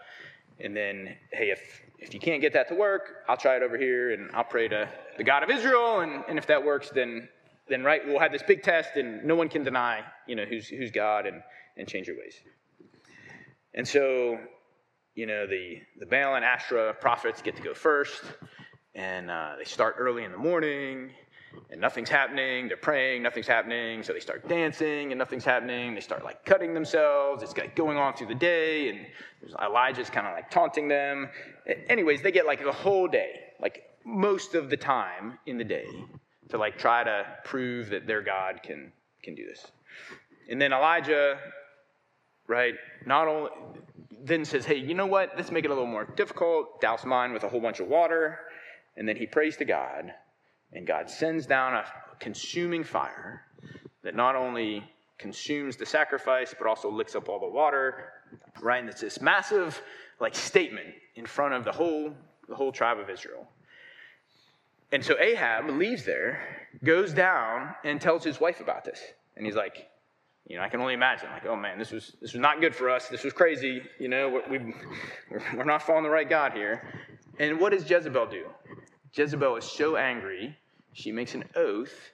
And 0.59 0.75
then, 0.75 1.15
hey, 1.31 1.49
if 1.49 1.81
if 1.97 2.13
you 2.13 2.19
can't 2.19 2.41
get 2.41 2.53
that 2.53 2.67
to 2.69 2.75
work, 2.75 3.23
I'll 3.29 3.37
try 3.37 3.55
it 3.55 3.63
over 3.63 3.77
here, 3.77 4.11
and 4.11 4.29
I'll 4.33 4.43
pray 4.43 4.67
to 4.67 4.89
the 5.17 5.23
God 5.23 5.43
of 5.43 5.49
Israel, 5.49 5.99
and, 5.99 6.23
and 6.27 6.37
if 6.37 6.47
that 6.47 6.63
works, 6.63 6.89
then 6.89 7.29
then 7.69 7.83
right, 7.83 8.01
we'll 8.05 8.19
have 8.19 8.31
this 8.31 8.43
big 8.43 8.63
test, 8.63 8.95
and 8.95 9.23
no 9.23 9.35
one 9.35 9.47
can 9.47 9.63
deny, 9.63 10.03
you 10.27 10.35
know, 10.35 10.43
who's 10.45 10.67
who's 10.67 10.91
God, 10.91 11.25
and 11.25 11.41
and 11.77 11.87
change 11.87 12.07
your 12.07 12.17
ways. 12.17 12.35
And 13.73 13.87
so 13.87 14.37
you 15.15 15.25
know, 15.25 15.45
the, 15.45 15.81
the 15.99 16.05
Baal 16.05 16.35
and 16.35 16.45
Asherah 16.45 16.93
prophets 16.93 17.41
get 17.41 17.55
to 17.55 17.61
go 17.61 17.73
first, 17.73 18.23
and 18.95 19.29
uh, 19.29 19.53
they 19.57 19.65
start 19.65 19.95
early 19.97 20.23
in 20.23 20.31
the 20.31 20.37
morning, 20.37 21.11
and 21.69 21.81
nothing's 21.81 22.09
happening. 22.09 22.67
They're 22.67 22.77
praying, 22.77 23.23
nothing's 23.23 23.47
happening. 23.47 24.03
So 24.03 24.13
they 24.13 24.19
start 24.19 24.47
dancing, 24.47 25.11
and 25.11 25.19
nothing's 25.19 25.43
happening. 25.43 25.93
They 25.93 26.01
start 26.01 26.23
like 26.23 26.45
cutting 26.45 26.73
themselves. 26.73 27.43
It's 27.43 27.55
like 27.57 27.75
going 27.75 27.97
on 27.97 28.13
through 28.15 28.27
the 28.27 28.35
day, 28.35 28.89
and 28.89 29.05
Elijah's 29.61 30.09
kind 30.09 30.27
of 30.27 30.33
like 30.33 30.49
taunting 30.49 30.87
them. 30.87 31.29
Anyways, 31.89 32.21
they 32.21 32.31
get 32.31 32.45
like 32.45 32.63
the 32.63 32.71
whole 32.71 33.07
day, 33.07 33.39
like 33.59 33.83
most 34.05 34.55
of 34.55 34.69
the 34.69 34.77
time 34.77 35.37
in 35.45 35.57
the 35.57 35.63
day, 35.63 35.87
to 36.49 36.57
like 36.57 36.77
try 36.77 37.03
to 37.03 37.25
prove 37.43 37.89
that 37.89 38.07
their 38.07 38.21
God 38.21 38.61
can 38.63 38.91
can 39.23 39.35
do 39.35 39.45
this. 39.45 39.67
And 40.49 40.61
then 40.61 40.73
Elijah, 40.73 41.37
right? 42.47 42.73
Not 43.05 43.27
only 43.27 43.51
then 44.23 44.45
says, 44.45 44.65
hey, 44.65 44.75
you 44.75 44.93
know 44.93 45.07
what? 45.07 45.31
Let's 45.35 45.51
make 45.51 45.65
it 45.65 45.71
a 45.71 45.73
little 45.73 45.87
more 45.87 46.05
difficult. 46.05 46.79
Douse 46.81 47.05
mine 47.05 47.33
with 47.33 47.43
a 47.43 47.49
whole 47.49 47.59
bunch 47.59 47.79
of 47.79 47.87
water. 47.87 48.39
And 48.97 49.07
then 49.07 49.15
he 49.15 49.25
prays 49.25 49.57
to 49.57 49.65
God, 49.65 50.13
and 50.73 50.85
God 50.85 51.09
sends 51.09 51.45
down 51.45 51.73
a 51.73 51.85
consuming 52.19 52.83
fire 52.83 53.45
that 54.03 54.15
not 54.15 54.35
only 54.35 54.83
consumes 55.17 55.77
the 55.77 55.85
sacrifice, 55.85 56.53
but 56.57 56.67
also 56.67 56.91
licks 56.91 57.15
up 57.15 57.29
all 57.29 57.39
the 57.39 57.47
water. 57.47 58.11
Right? 58.61 58.79
And 58.79 58.89
it's 58.89 59.01
this 59.01 59.21
massive 59.21 59.81
like 60.19 60.35
statement 60.35 60.87
in 61.15 61.25
front 61.25 61.53
of 61.53 61.63
the 61.63 61.71
whole 61.71 62.13
the 62.47 62.55
whole 62.55 62.71
tribe 62.71 62.99
of 62.99 63.09
Israel. 63.09 63.47
And 64.91 65.03
so 65.03 65.17
Ahab 65.19 65.69
leaves 65.69 66.03
there, 66.03 66.67
goes 66.83 67.13
down, 67.13 67.73
and 67.85 67.99
tells 68.01 68.23
his 68.23 68.41
wife 68.41 68.59
about 68.59 68.83
this. 68.83 68.99
And 69.37 69.45
he's 69.45 69.55
like, 69.55 69.87
you 70.47 70.57
know, 70.57 70.63
I 70.63 70.69
can 70.69 70.81
only 70.81 70.93
imagine, 70.93 71.29
like, 71.31 71.45
oh 71.45 71.55
man, 71.55 71.77
this 71.77 71.91
was 71.91 72.15
this 72.21 72.33
was 72.33 72.41
not 72.41 72.61
good 72.61 72.75
for 72.75 72.89
us. 72.89 73.07
This 73.07 73.23
was 73.23 73.33
crazy. 73.33 73.81
You 73.99 74.09
know, 74.09 74.41
we, 74.49 74.57
we 74.57 74.73
we're 75.55 75.63
not 75.63 75.83
following 75.83 76.03
the 76.03 76.09
right 76.09 76.29
God 76.29 76.53
here. 76.53 76.87
And 77.39 77.59
what 77.59 77.71
does 77.71 77.89
Jezebel 77.89 78.27
do? 78.27 78.45
Jezebel 79.13 79.57
is 79.57 79.65
so 79.65 79.95
angry, 79.97 80.57
she 80.93 81.11
makes 81.11 81.35
an 81.35 81.43
oath 81.55 82.11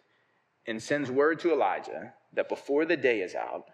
and 0.68 0.82
sends 0.82 1.10
word 1.12 1.40
to 1.40 1.52
Elijah 1.52 2.14
that 2.34 2.50
before 2.50 2.86
the 2.86 2.98
day 2.98 3.22
is 3.22 3.36
out, 3.36 3.66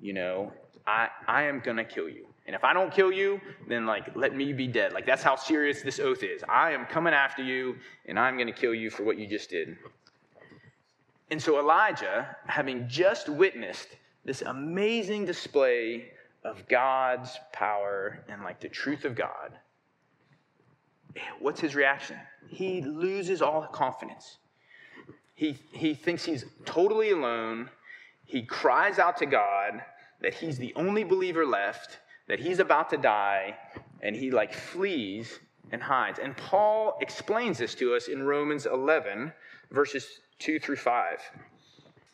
you 0.00 0.12
know, 0.12 0.52
I, 0.86 1.08
I 1.26 1.42
am 1.42 1.60
going 1.60 1.76
to 1.76 1.84
kill 1.84 2.08
you. 2.08 2.26
And 2.46 2.56
if 2.56 2.64
I 2.64 2.72
don't 2.72 2.92
kill 2.92 3.12
you, 3.12 3.40
then 3.68 3.86
like 3.86 4.16
let 4.16 4.34
me 4.34 4.52
be 4.52 4.66
dead. 4.66 4.92
Like 4.92 5.06
that's 5.06 5.22
how 5.22 5.36
serious 5.36 5.82
this 5.82 6.00
oath 6.00 6.22
is. 6.22 6.42
I 6.48 6.72
am 6.72 6.86
coming 6.86 7.14
after 7.14 7.42
you 7.42 7.76
and 8.06 8.18
I'm 8.18 8.36
going 8.36 8.46
to 8.46 8.52
kill 8.52 8.74
you 8.74 8.90
for 8.90 9.04
what 9.04 9.18
you 9.18 9.26
just 9.26 9.50
did. 9.50 9.76
And 11.30 11.40
so 11.40 11.60
Elijah, 11.60 12.36
having 12.46 12.88
just 12.88 13.28
witnessed 13.28 13.88
this 14.24 14.42
amazing 14.42 15.24
display 15.24 16.10
of 16.44 16.66
God's 16.68 17.38
power 17.52 18.24
and 18.28 18.42
like 18.42 18.60
the 18.60 18.68
truth 18.68 19.04
of 19.04 19.14
God, 19.14 19.52
what's 21.38 21.60
his 21.60 21.74
reaction? 21.74 22.16
He 22.48 22.82
loses 22.82 23.42
all 23.42 23.62
confidence. 23.66 24.38
He, 25.34 25.58
he 25.72 25.94
thinks 25.94 26.24
he's 26.24 26.44
totally 26.64 27.10
alone. 27.12 27.70
He 28.24 28.42
cries 28.42 28.98
out 28.98 29.16
to 29.18 29.26
God 29.26 29.82
that 30.20 30.34
he's 30.34 30.58
the 30.58 30.72
only 30.76 31.04
believer 31.04 31.46
left, 31.46 31.98
that 32.28 32.40
he's 32.40 32.58
about 32.58 32.90
to 32.90 32.96
die, 32.96 33.56
and 34.02 34.14
he 34.14 34.30
like 34.30 34.52
flees 34.52 35.38
and 35.72 35.82
hides. 35.82 36.18
And 36.18 36.36
Paul 36.36 36.98
explains 37.00 37.58
this 37.58 37.74
to 37.76 37.94
us 37.94 38.08
in 38.08 38.22
Romans 38.22 38.66
11, 38.66 39.32
verses 39.70 40.06
2 40.38 40.58
through 40.58 40.76
5. 40.76 41.18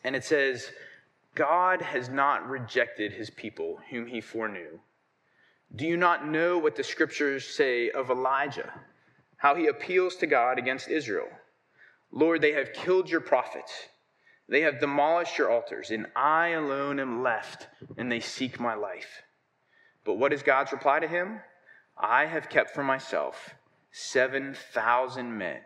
And 0.03 0.15
it 0.15 0.23
says, 0.23 0.71
God 1.35 1.81
has 1.81 2.09
not 2.09 2.47
rejected 2.49 3.13
his 3.13 3.29
people 3.29 3.79
whom 3.89 4.07
he 4.07 4.21
foreknew. 4.21 4.79
Do 5.75 5.85
you 5.85 5.97
not 5.97 6.27
know 6.27 6.57
what 6.57 6.75
the 6.75 6.83
scriptures 6.83 7.45
say 7.45 7.89
of 7.91 8.09
Elijah? 8.09 8.73
How 9.37 9.55
he 9.55 9.67
appeals 9.67 10.15
to 10.17 10.27
God 10.27 10.57
against 10.57 10.87
Israel. 10.87 11.27
Lord, 12.11 12.41
they 12.41 12.53
have 12.53 12.73
killed 12.73 13.09
your 13.09 13.21
prophets. 13.21 13.71
They 14.49 14.61
have 14.61 14.79
demolished 14.79 15.37
your 15.37 15.51
altars, 15.51 15.91
and 15.91 16.07
I 16.15 16.49
alone 16.49 16.99
am 16.99 17.21
left, 17.21 17.67
and 17.97 18.09
they 18.09 18.21
seek 18.21 18.59
my 18.59 18.75
life. 18.75 19.23
But 20.05 20.17
what 20.17 20.31
is 20.31 20.41
God's 20.41 20.71
reply 20.71 20.99
to 20.99 21.07
him? 21.07 21.41
I 21.97 22.25
have 22.25 22.49
kept 22.49 22.73
for 22.73 22.83
myself 22.83 23.55
7,000 23.91 25.37
men 25.37 25.59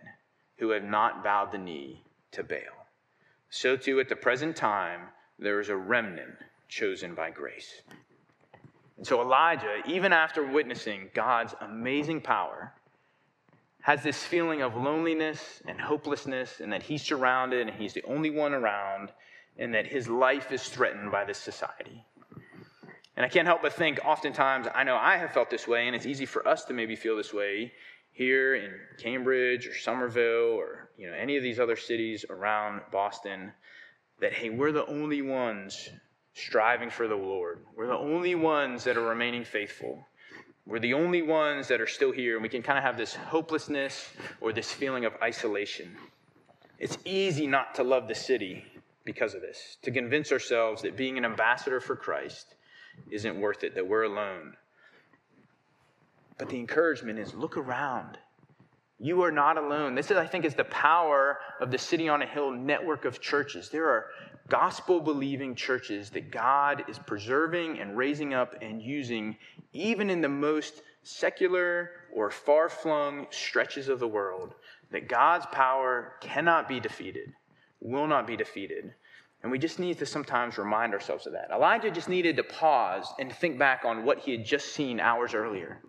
who 0.61 0.69
have 0.69 0.83
not 0.83 1.23
bowed 1.23 1.51
the 1.51 1.57
knee 1.57 2.03
to 2.31 2.43
Baal. 2.43 2.85
So 3.49 3.75
too, 3.75 3.99
at 3.99 4.09
the 4.09 4.15
present 4.15 4.55
time, 4.55 5.01
there 5.39 5.59
is 5.59 5.69
a 5.69 5.75
remnant 5.75 6.35
chosen 6.69 7.15
by 7.15 7.31
grace. 7.31 7.81
And 8.95 9.07
so 9.07 9.21
Elijah, 9.21 9.81
even 9.87 10.13
after 10.13 10.45
witnessing 10.45 11.09
God's 11.15 11.55
amazing 11.61 12.21
power, 12.21 12.71
has 13.81 14.03
this 14.03 14.23
feeling 14.23 14.61
of 14.61 14.75
loneliness 14.75 15.63
and 15.67 15.81
hopelessness, 15.81 16.59
and 16.59 16.71
that 16.71 16.83
he's 16.83 17.01
surrounded 17.01 17.67
and 17.67 17.75
he's 17.75 17.95
the 17.95 18.03
only 18.03 18.29
one 18.29 18.53
around, 18.53 19.11
and 19.57 19.73
that 19.73 19.87
his 19.87 20.07
life 20.07 20.51
is 20.51 20.69
threatened 20.69 21.11
by 21.11 21.25
this 21.25 21.39
society. 21.39 22.05
And 23.17 23.25
I 23.25 23.29
can't 23.29 23.47
help 23.47 23.63
but 23.63 23.73
think, 23.73 23.99
oftentimes, 24.05 24.67
I 24.75 24.83
know 24.83 24.95
I 24.95 25.17
have 25.17 25.33
felt 25.33 25.49
this 25.49 25.67
way, 25.67 25.87
and 25.87 25.95
it's 25.95 26.05
easy 26.05 26.27
for 26.27 26.47
us 26.47 26.65
to 26.65 26.73
maybe 26.73 26.95
feel 26.95 27.17
this 27.17 27.33
way 27.33 27.73
here 28.11 28.55
in 28.55 28.71
Cambridge 28.97 29.67
or 29.67 29.75
Somerville 29.75 30.53
or 30.53 30.89
you 30.97 31.07
know 31.07 31.13
any 31.13 31.37
of 31.37 31.43
these 31.43 31.59
other 31.59 31.75
cities 31.75 32.25
around 32.29 32.81
Boston. 32.91 33.51
That 34.19 34.33
hey, 34.33 34.49
we're 34.49 34.71
the 34.71 34.85
only 34.85 35.21
ones 35.21 35.89
striving 36.33 36.89
for 36.89 37.07
the 37.07 37.15
Lord. 37.15 37.59
We're 37.75 37.87
the 37.87 37.97
only 37.97 38.35
ones 38.35 38.83
that 38.83 38.97
are 38.97 39.01
remaining 39.01 39.43
faithful. 39.43 40.05
We're 40.65 40.79
the 40.79 40.93
only 40.93 41.23
ones 41.23 41.67
that 41.69 41.81
are 41.81 41.87
still 41.87 42.11
here, 42.11 42.35
and 42.35 42.43
we 42.43 42.49
can 42.49 42.61
kind 42.61 42.77
of 42.77 42.83
have 42.83 42.97
this 42.97 43.15
hopelessness 43.15 44.09
or 44.39 44.53
this 44.53 44.71
feeling 44.71 45.05
of 45.05 45.13
isolation. 45.21 45.97
It's 46.77 46.97
easy 47.03 47.47
not 47.47 47.75
to 47.75 47.83
love 47.83 48.07
the 48.07 48.15
city 48.15 48.63
because 49.03 49.33
of 49.33 49.41
this, 49.41 49.77
to 49.81 49.91
convince 49.91 50.31
ourselves 50.31 50.83
that 50.83 50.95
being 50.95 51.17
an 51.17 51.25
ambassador 51.25 51.79
for 51.79 51.95
Christ 51.95 52.55
isn't 53.09 53.39
worth 53.39 53.63
it, 53.63 53.73
that 53.75 53.87
we're 53.87 54.03
alone. 54.03 54.55
But 56.41 56.49
the 56.49 56.57
encouragement 56.57 57.19
is 57.19 57.35
look 57.35 57.55
around. 57.55 58.17
You 58.97 59.21
are 59.21 59.31
not 59.31 59.59
alone. 59.59 59.93
This 59.93 60.09
is, 60.09 60.17
I 60.17 60.25
think, 60.25 60.43
is 60.43 60.55
the 60.55 60.63
power 60.63 61.37
of 61.59 61.69
the 61.69 61.77
City 61.77 62.09
on 62.09 62.23
a 62.23 62.25
Hill 62.25 62.51
network 62.51 63.05
of 63.05 63.21
churches. 63.21 63.69
There 63.69 63.87
are 63.87 64.07
gospel 64.49 64.99
believing 65.01 65.53
churches 65.53 66.09
that 66.09 66.31
God 66.31 66.83
is 66.87 66.97
preserving 66.97 67.77
and 67.77 67.95
raising 67.95 68.33
up 68.33 68.55
and 68.59 68.81
using, 68.81 69.37
even 69.73 70.09
in 70.09 70.19
the 70.19 70.29
most 70.29 70.81
secular 71.03 71.91
or 72.11 72.31
far 72.31 72.69
flung 72.69 73.27
stretches 73.29 73.87
of 73.87 73.99
the 73.99 74.07
world, 74.07 74.55
that 74.89 75.07
God's 75.07 75.45
power 75.51 76.13
cannot 76.21 76.67
be 76.67 76.79
defeated, 76.79 77.31
will 77.81 78.07
not 78.07 78.25
be 78.25 78.35
defeated. 78.35 78.95
And 79.43 79.51
we 79.51 79.59
just 79.59 79.77
need 79.77 79.99
to 79.99 80.07
sometimes 80.07 80.57
remind 80.57 80.95
ourselves 80.95 81.27
of 81.27 81.33
that. 81.33 81.51
Elijah 81.53 81.91
just 81.91 82.09
needed 82.09 82.35
to 82.37 82.43
pause 82.43 83.13
and 83.19 83.31
think 83.31 83.59
back 83.59 83.85
on 83.85 84.05
what 84.05 84.17
he 84.17 84.31
had 84.31 84.43
just 84.43 84.73
seen 84.73 84.99
hours 84.99 85.35
earlier. 85.35 85.83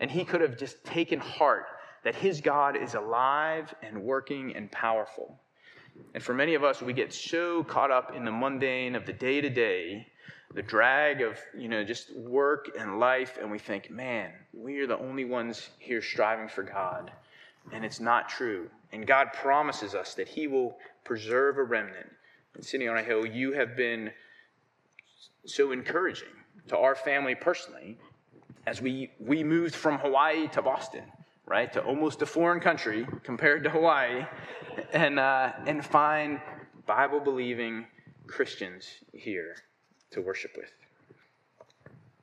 And 0.00 0.10
he 0.10 0.24
could 0.24 0.40
have 0.40 0.58
just 0.58 0.84
taken 0.84 1.20
heart 1.20 1.66
that 2.04 2.14
his 2.14 2.40
God 2.40 2.76
is 2.76 2.94
alive 2.94 3.74
and 3.82 4.02
working 4.02 4.54
and 4.54 4.70
powerful. 4.70 5.40
And 6.12 6.22
for 6.22 6.34
many 6.34 6.54
of 6.54 6.64
us, 6.64 6.82
we 6.82 6.92
get 6.92 7.12
so 7.12 7.64
caught 7.64 7.90
up 7.90 8.14
in 8.14 8.24
the 8.24 8.32
mundane 8.32 8.94
of 8.94 9.06
the 9.06 9.12
day 9.12 9.40
to 9.40 9.48
day, 9.48 10.06
the 10.54 10.62
drag 10.62 11.22
of, 11.22 11.38
you 11.56 11.68
know, 11.68 11.82
just 11.82 12.14
work 12.16 12.70
and 12.78 13.00
life, 13.00 13.38
and 13.40 13.50
we 13.50 13.58
think, 13.58 13.90
man, 13.90 14.32
we 14.52 14.78
are 14.80 14.86
the 14.86 14.98
only 14.98 15.24
ones 15.24 15.70
here 15.78 16.02
striving 16.02 16.48
for 16.48 16.62
God. 16.62 17.10
And 17.72 17.84
it's 17.84 18.00
not 18.00 18.28
true. 18.28 18.68
And 18.92 19.06
God 19.06 19.32
promises 19.32 19.94
us 19.94 20.14
that 20.14 20.28
He 20.28 20.46
will 20.46 20.76
preserve 21.04 21.58
a 21.58 21.64
remnant. 21.64 22.10
And 22.54 22.64
City 22.64 22.86
on 22.86 22.98
a 22.98 23.02
Hill, 23.02 23.26
you 23.26 23.52
have 23.52 23.76
been 23.76 24.10
so 25.46 25.72
encouraging 25.72 26.28
to 26.68 26.78
our 26.78 26.94
family 26.94 27.34
personally 27.34 27.98
as 28.66 28.80
we, 28.80 29.10
we 29.18 29.44
moved 29.44 29.74
from 29.74 29.98
Hawaii 29.98 30.48
to 30.48 30.62
Boston 30.62 31.04
right, 31.46 31.72
to 31.72 31.82
almost 31.82 32.22
a 32.22 32.26
foreign 32.26 32.60
country 32.60 33.06
compared 33.22 33.64
to 33.64 33.70
Hawaii, 33.70 34.24
and, 34.92 35.18
uh, 35.18 35.52
and 35.66 35.84
find 35.84 36.40
Bible 36.86 37.20
believing 37.20 37.86
Christians 38.26 38.88
here 39.12 39.56
to 40.10 40.20
worship 40.20 40.52
with. 40.56 40.70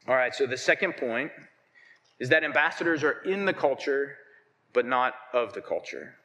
All 0.08 0.16
right, 0.16 0.34
so 0.34 0.48
the 0.48 0.58
second 0.58 0.98
point 0.98 1.32
is 2.20 2.30
that 2.30 2.44
ambassadors 2.44 3.04
are 3.04 3.22
in 3.24 3.46
the 3.46 3.54
culture, 3.54 4.16
but 4.74 4.86
not 4.86 5.14
of 5.34 5.54
the 5.54 5.62
culture. 5.62 6.16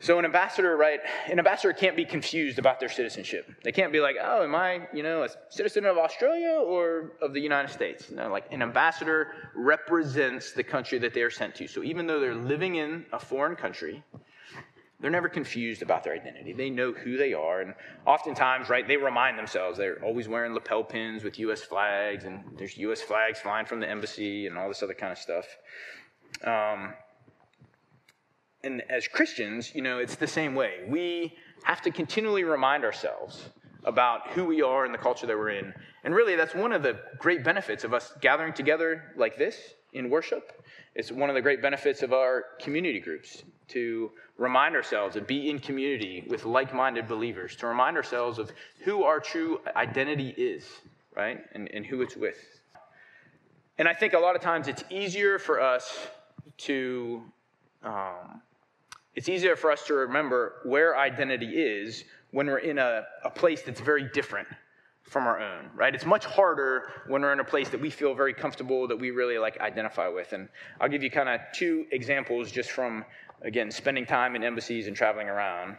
So 0.00 0.18
an 0.18 0.24
ambassador, 0.24 0.76
right? 0.76 0.98
An 1.30 1.38
ambassador 1.38 1.72
can't 1.72 1.94
be 1.94 2.04
confused 2.04 2.58
about 2.58 2.80
their 2.80 2.88
citizenship. 2.88 3.48
They 3.62 3.70
can't 3.70 3.92
be 3.92 4.00
like, 4.00 4.16
"Oh, 4.20 4.42
am 4.42 4.52
I, 4.52 4.88
you 4.92 5.04
know, 5.04 5.22
a 5.22 5.28
citizen 5.48 5.84
of 5.86 5.96
Australia 5.96 6.50
or 6.50 7.12
of 7.20 7.32
the 7.32 7.40
United 7.40 7.70
States?" 7.70 8.10
No, 8.10 8.28
like 8.28 8.46
an 8.50 8.62
ambassador 8.62 9.32
represents 9.54 10.52
the 10.52 10.64
country 10.64 10.98
that 10.98 11.14
they 11.14 11.22
are 11.22 11.30
sent 11.30 11.54
to. 11.56 11.68
So 11.68 11.84
even 11.84 12.08
though 12.08 12.18
they're 12.18 12.34
living 12.34 12.74
in 12.76 13.06
a 13.12 13.18
foreign 13.20 13.54
country, 13.54 14.02
they're 14.98 15.10
never 15.10 15.28
confused 15.28 15.82
about 15.82 16.04
their 16.04 16.14
identity. 16.14 16.52
They 16.52 16.70
know 16.70 16.92
who 16.92 17.16
they 17.16 17.34
are, 17.34 17.60
and 17.60 17.74
oftentimes, 18.06 18.68
right, 18.68 18.86
they 18.86 18.96
remind 18.96 19.38
themselves 19.38 19.76
they're 19.76 20.02
always 20.02 20.28
wearing 20.28 20.54
lapel 20.54 20.84
pins 20.84 21.22
with 21.22 21.38
U.S. 21.40 21.62
flags, 21.62 22.24
and 22.24 22.42
there's 22.56 22.76
U.S. 22.78 23.02
flags 23.02 23.40
flying 23.40 23.66
from 23.66 23.80
the 23.80 23.88
embassy, 23.88 24.46
and 24.46 24.56
all 24.56 24.68
this 24.68 24.82
other 24.82 24.94
kind 24.94 25.12
of 25.12 25.18
stuff. 25.18 25.46
Um, 26.44 26.94
and 28.64 28.82
as 28.88 29.08
Christians, 29.08 29.74
you 29.74 29.82
know, 29.82 29.98
it's 29.98 30.14
the 30.14 30.26
same 30.26 30.54
way. 30.54 30.80
We 30.86 31.36
have 31.64 31.82
to 31.82 31.90
continually 31.90 32.44
remind 32.44 32.84
ourselves 32.84 33.48
about 33.84 34.28
who 34.30 34.44
we 34.44 34.62
are 34.62 34.84
and 34.84 34.94
the 34.94 34.98
culture 34.98 35.26
that 35.26 35.36
we're 35.36 35.50
in. 35.50 35.74
And 36.04 36.14
really, 36.14 36.36
that's 36.36 36.54
one 36.54 36.72
of 36.72 36.82
the 36.82 36.98
great 37.18 37.42
benefits 37.42 37.84
of 37.84 37.92
us 37.92 38.12
gathering 38.20 38.52
together 38.52 39.12
like 39.16 39.36
this 39.36 39.74
in 39.92 40.08
worship. 40.08 40.64
It's 40.94 41.10
one 41.10 41.28
of 41.28 41.34
the 41.34 41.42
great 41.42 41.60
benefits 41.60 42.02
of 42.02 42.12
our 42.12 42.44
community 42.60 43.00
groups 43.00 43.42
to 43.68 44.10
remind 44.38 44.76
ourselves 44.76 45.16
and 45.16 45.26
be 45.26 45.50
in 45.50 45.58
community 45.58 46.24
with 46.28 46.44
like 46.44 46.74
minded 46.74 47.08
believers, 47.08 47.56
to 47.56 47.66
remind 47.66 47.96
ourselves 47.96 48.38
of 48.38 48.52
who 48.84 49.02
our 49.02 49.18
true 49.18 49.60
identity 49.74 50.34
is, 50.36 50.68
right? 51.16 51.40
And, 51.52 51.68
and 51.72 51.84
who 51.84 52.02
it's 52.02 52.16
with. 52.16 52.38
And 53.78 53.88
I 53.88 53.94
think 53.94 54.12
a 54.12 54.18
lot 54.18 54.36
of 54.36 54.42
times 54.42 54.68
it's 54.68 54.84
easier 54.90 55.38
for 55.38 55.60
us 55.60 56.06
to 56.58 57.22
um, 57.82 58.42
it's 59.14 59.28
easier 59.28 59.56
for 59.56 59.70
us 59.70 59.86
to 59.86 59.94
remember 59.94 60.54
where 60.64 60.98
identity 60.98 61.60
is 61.60 62.04
when 62.30 62.46
we're 62.46 62.58
in 62.58 62.78
a, 62.78 63.04
a 63.24 63.30
place 63.30 63.62
that's 63.62 63.80
very 63.80 64.08
different 64.12 64.48
from 65.02 65.26
our 65.26 65.40
own, 65.40 65.68
right? 65.74 65.94
It's 65.94 66.06
much 66.06 66.24
harder 66.24 66.90
when 67.06 67.22
we're 67.22 67.32
in 67.32 67.40
a 67.40 67.44
place 67.44 67.68
that 67.68 67.80
we 67.80 67.90
feel 67.90 68.14
very 68.14 68.32
comfortable, 68.32 68.88
that 68.88 68.96
we 68.98 69.10
really 69.10 69.38
like 69.38 69.60
identify 69.60 70.08
with. 70.08 70.32
And 70.32 70.48
I'll 70.80 70.88
give 70.88 71.02
you 71.02 71.10
kind 71.10 71.28
of 71.28 71.40
two 71.52 71.84
examples 71.92 72.50
just 72.50 72.70
from, 72.70 73.04
again, 73.42 73.70
spending 73.70 74.06
time 74.06 74.34
in 74.36 74.42
embassies 74.42 74.86
and 74.86 74.96
traveling 74.96 75.28
around. 75.28 75.76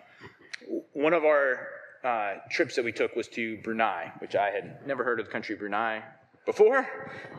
One 0.94 1.14
of 1.14 1.24
our 1.24 1.68
uh, 2.04 2.34
trips 2.52 2.76
that 2.76 2.86
we 2.86 2.92
took 2.92 3.16
was 3.16 3.28
to 3.30 3.58
Brunei, 3.64 4.12
which 4.20 4.36
I 4.36 4.52
had 4.52 4.86
never 4.86 5.04
heard 5.04 5.20
of 5.20 5.26
the 5.26 5.32
country 5.32 5.56
Brunei 5.56 6.04
before, 6.46 6.88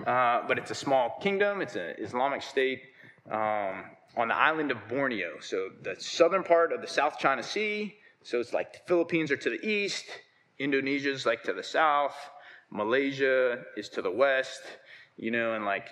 uh, 0.07 0.43
but 0.49 0.59
it's 0.59 0.71
a 0.71 0.75
small 0.75 1.19
kingdom, 1.21 1.61
it's 1.61 1.77
an 1.77 1.95
Islamic 1.99 2.43
state. 2.43 2.83
Um, 3.31 3.85
on 4.17 4.29
the 4.29 4.37
island 4.37 4.71
of 4.71 4.79
Borneo. 4.89 5.41
So 5.41 5.71
the 5.83 5.97
southern 5.99 6.43
part 6.43 6.73
of 6.73 6.81
the 6.81 6.87
South 6.87 7.19
China 7.19 7.43
Sea. 7.43 7.95
So 8.23 8.41
it's 8.41 8.53
like 8.53 8.73
the 8.73 8.79
Philippines 8.87 9.31
are 9.31 9.37
to 9.37 9.51
the 9.51 9.67
east, 9.67 10.07
Indonesia's 10.59 11.27
like 11.27 11.43
to 11.45 11.53
the 11.53 11.63
south, 11.63 12.17
Malaysia 12.71 13.63
is 13.77 13.89
to 13.91 14.03
the 14.03 14.11
west, 14.11 14.63
you 15.17 15.31
know, 15.31 15.55
and 15.55 15.65
like 15.65 15.89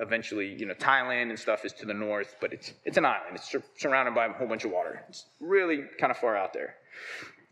eventually, 0.00 0.54
you 0.54 0.66
know, 0.66 0.74
Thailand 0.74 1.30
and 1.30 1.38
stuff 1.38 1.64
is 1.64 1.72
to 1.74 1.86
the 1.86 1.94
north, 1.94 2.36
but 2.40 2.52
it's 2.52 2.72
it's 2.84 2.96
an 2.96 3.04
island. 3.04 3.36
It's 3.36 3.50
sur- 3.50 3.62
surrounded 3.76 4.14
by 4.14 4.26
a 4.26 4.32
whole 4.32 4.46
bunch 4.46 4.64
of 4.64 4.70
water. 4.70 5.04
It's 5.08 5.26
really 5.40 5.84
kind 5.98 6.10
of 6.10 6.18
far 6.18 6.36
out 6.36 6.52
there. 6.52 6.74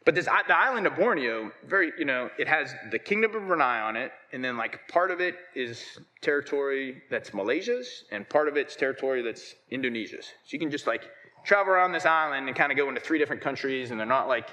But 0.06 0.14
this 0.14 0.26
the 0.26 0.56
island 0.56 0.86
of 0.86 0.94
Borneo, 0.94 1.50
very 1.66 1.92
you 1.98 2.04
know, 2.04 2.30
it 2.38 2.46
has 2.46 2.72
the 2.92 2.98
Kingdom 2.98 3.34
of 3.34 3.48
Brunei 3.48 3.80
on 3.80 3.96
it, 3.96 4.12
and 4.32 4.42
then 4.42 4.56
like 4.56 4.86
part 4.86 5.10
of 5.10 5.20
it 5.20 5.34
is 5.56 5.98
territory 6.22 7.02
that's 7.10 7.34
Malaysia's, 7.34 8.04
and 8.12 8.26
part 8.28 8.46
of 8.46 8.56
it's 8.56 8.76
territory 8.76 9.20
that's 9.20 9.56
Indonesia's. 9.72 10.26
So 10.26 10.50
you 10.50 10.60
can 10.60 10.70
just 10.70 10.86
like 10.86 11.10
travel 11.44 11.72
around 11.72 11.90
this 11.90 12.06
island 12.06 12.46
and 12.46 12.56
kind 12.56 12.70
of 12.70 12.78
go 12.78 12.88
into 12.88 13.00
three 13.00 13.18
different 13.18 13.42
countries, 13.42 13.90
and 13.90 13.98
they're 13.98 14.06
not 14.06 14.28
like 14.28 14.48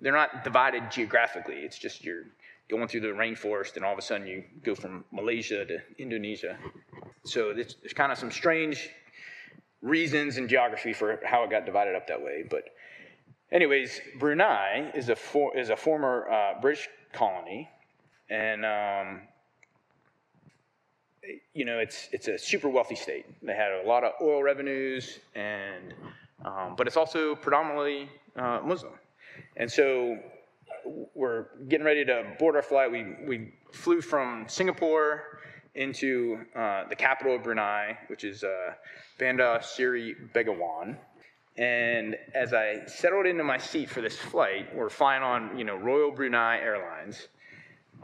they're 0.00 0.10
not 0.10 0.42
divided 0.42 0.90
geographically. 0.90 1.56
It's 1.56 1.78
just 1.78 2.02
you're 2.02 2.24
going 2.70 2.88
through 2.88 3.00
the 3.00 3.08
rainforest, 3.08 3.76
and 3.76 3.84
all 3.84 3.92
of 3.92 3.98
a 3.98 4.02
sudden 4.02 4.26
you 4.26 4.42
go 4.64 4.74
from 4.74 5.04
Malaysia 5.12 5.66
to 5.66 5.80
Indonesia. 5.98 6.56
So 7.24 7.52
there's, 7.52 7.76
kind 7.94 8.10
of 8.10 8.16
some 8.16 8.30
strange 8.30 8.88
reasons 9.82 10.38
in 10.38 10.48
geography 10.48 10.94
for 10.94 11.20
how 11.26 11.44
it 11.44 11.50
got 11.50 11.66
divided 11.66 11.94
up 11.94 12.06
that 12.06 12.22
way, 12.22 12.42
but 12.48 12.70
Anyways, 13.50 14.00
Brunei 14.18 14.90
is 14.94 15.08
a, 15.08 15.16
for, 15.16 15.56
is 15.56 15.70
a 15.70 15.76
former 15.76 16.30
uh, 16.30 16.60
British 16.60 16.88
colony, 17.12 17.70
and 18.28 18.64
um, 18.66 19.22
you 21.54 21.64
know 21.64 21.78
it's 21.78 22.08
it's 22.12 22.28
a 22.28 22.38
super 22.38 22.68
wealthy 22.68 22.94
state. 22.94 23.24
They 23.42 23.54
had 23.54 23.72
a 23.72 23.88
lot 23.88 24.04
of 24.04 24.12
oil 24.20 24.42
revenues, 24.42 25.18
and 25.34 25.94
um, 26.44 26.74
but 26.76 26.86
it's 26.86 26.98
also 26.98 27.34
predominantly 27.34 28.10
uh, 28.36 28.60
Muslim, 28.62 28.92
and 29.56 29.70
so 29.70 30.18
we're 31.14 31.46
getting 31.68 31.86
ready 31.86 32.04
to 32.04 32.24
board 32.38 32.54
our 32.54 32.62
flight. 32.62 32.92
We 32.92 33.16
we 33.26 33.54
flew 33.72 34.02
from 34.02 34.44
Singapore 34.46 35.40
into 35.74 36.40
uh, 36.54 36.84
the 36.88 36.96
capital 36.96 37.36
of 37.36 37.44
Brunei, 37.44 37.96
which 38.08 38.24
is 38.24 38.44
uh, 38.44 38.74
Bandar 39.18 39.60
Seri 39.62 40.16
Begawan 40.34 40.96
and 41.58 42.16
as 42.34 42.54
I 42.54 42.84
settled 42.86 43.26
into 43.26 43.42
my 43.42 43.58
seat 43.58 43.90
for 43.90 44.00
this 44.00 44.16
flight, 44.16 44.74
we're 44.74 44.88
flying 44.88 45.24
on, 45.24 45.58
you 45.58 45.64
know, 45.64 45.74
Royal 45.74 46.12
Brunei 46.12 46.58
Airlines. 46.58 47.26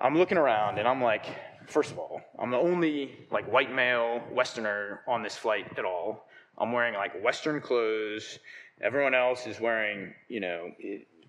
I'm 0.01 0.19
looking 0.19 0.39
around 0.39 0.81
and 0.81 0.89
I'm 0.89 1.01
like, 1.01 1.27
first 1.69 1.93
of 1.93 1.99
all, 1.99 2.21
I'm 2.37 2.51
the 2.51 2.59
only 2.59 3.27
like 3.31 3.51
white 3.51 3.73
male 3.73 4.25
Westerner 4.33 5.03
on 5.07 5.23
this 5.23 5.37
flight 5.37 5.67
at 5.79 5.85
all. 5.85 6.27
I'm 6.59 6.73
wearing 6.73 6.95
like 6.95 7.23
Western 7.23 7.61
clothes. 7.61 8.41
Everyone 8.81 9.15
else 9.15 9.47
is 9.47 9.61
wearing, 9.61 10.13
you 10.29 10.41
know, 10.41 10.73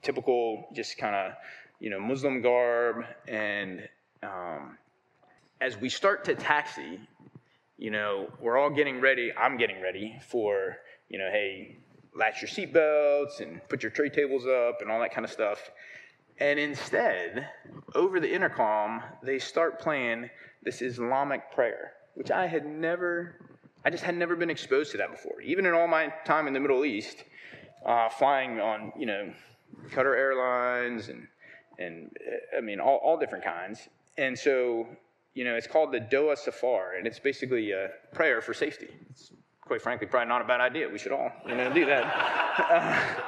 typical 0.01 0.67
just 0.73 0.97
kind 0.97 1.15
of, 1.15 1.33
you 1.79 1.91
know, 1.91 1.99
Muslim 1.99 2.41
garb. 2.41 3.05
And 3.27 3.87
um, 4.23 4.79
as 5.61 5.77
we 5.77 5.89
start 5.89 6.25
to 6.25 6.33
taxi, 6.33 6.99
you 7.77 7.91
know, 7.91 8.29
we're 8.41 8.57
all 8.57 8.71
getting 8.71 8.99
ready. 8.99 9.31
I'm 9.31 9.57
getting 9.57 9.79
ready 9.79 10.19
for, 10.27 10.77
you 11.07 11.19
know, 11.19 11.29
hey, 11.31 11.77
latch 12.15 12.41
your 12.41 12.49
seatbelts 12.49 13.41
and 13.41 13.61
put 13.67 13.83
your 13.83 13.91
tray 13.91 14.09
tables 14.09 14.45
up 14.45 14.81
and 14.81 14.89
all 14.89 14.99
that 15.01 15.13
kind 15.13 15.25
of 15.25 15.31
stuff. 15.31 15.71
And 16.39 16.59
instead, 16.59 17.47
over 17.93 18.19
the 18.19 18.33
intercom, 18.33 19.01
they 19.23 19.39
start 19.39 19.79
playing 19.79 20.29
this 20.63 20.81
Islamic 20.81 21.51
prayer, 21.51 21.93
which 22.15 22.31
I 22.31 22.47
had 22.47 22.65
never, 22.65 23.35
I 23.85 23.89
just 23.89 24.03
had 24.03 24.15
never 24.15 24.35
been 24.35 24.49
exposed 24.49 24.91
to 24.91 24.97
that 24.97 25.11
before. 25.11 25.41
Even 25.41 25.65
in 25.65 25.73
all 25.73 25.87
my 25.87 26.13
time 26.25 26.47
in 26.47 26.53
the 26.53 26.59
Middle 26.59 26.83
East, 26.85 27.23
uh, 27.85 28.09
flying 28.09 28.59
on, 28.59 28.91
you 28.97 29.05
know, 29.05 29.31
Qatar 29.89 30.17
Airlines 30.17 31.09
and, 31.09 31.27
and 31.77 32.11
I 32.57 32.61
mean, 32.61 32.79
all, 32.79 32.99
all 33.03 33.17
different 33.17 33.43
kinds. 33.43 33.87
And 34.17 34.37
so, 34.37 34.87
you 35.33 35.43
know, 35.43 35.55
it's 35.55 35.67
called 35.67 35.91
the 35.91 35.99
Doa 35.99 36.37
Safar, 36.37 36.95
and 36.97 37.05
it's 37.05 37.19
basically 37.19 37.71
a 37.71 37.89
prayer 38.13 38.41
for 38.41 38.53
safety. 38.53 38.87
It's 39.09 39.31
quite 39.65 39.81
frankly, 39.81 40.07
probably 40.07 40.29
not 40.29 40.41
a 40.41 40.45
bad 40.45 40.61
idea. 40.61 40.87
We 40.87 40.99
should 40.99 41.11
all, 41.11 41.31
you 41.47 41.55
know, 41.55 41.73
do 41.73 41.85
that. 41.87 42.03
Uh, 42.57 43.21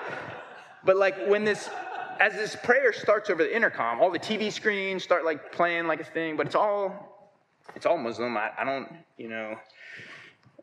but 0.86 0.97
like 0.97 1.28
when 1.28 1.43
this, 1.43 1.69
as 2.19 2.34
this 2.34 2.56
prayer 2.56 2.93
starts 2.93 3.30
over 3.30 3.43
the 3.43 3.56
intercom, 3.56 4.00
all 4.00 4.12
the 4.12 4.19
TV 4.19 4.52
screens 4.52 5.04
start 5.04 5.26
like 5.26 5.52
playing 5.52 5.88
like 5.88 6.00
a 6.00 6.06
thing, 6.06 6.38
but 6.38 6.45
it's 6.45 6.56
all, 6.56 7.34
it's 7.76 7.86
all 7.86 7.97
Muslim. 7.97 8.38
I, 8.38 8.52
I 8.58 8.63
don't, 8.63 8.88
you 9.17 9.30
know, 9.30 9.56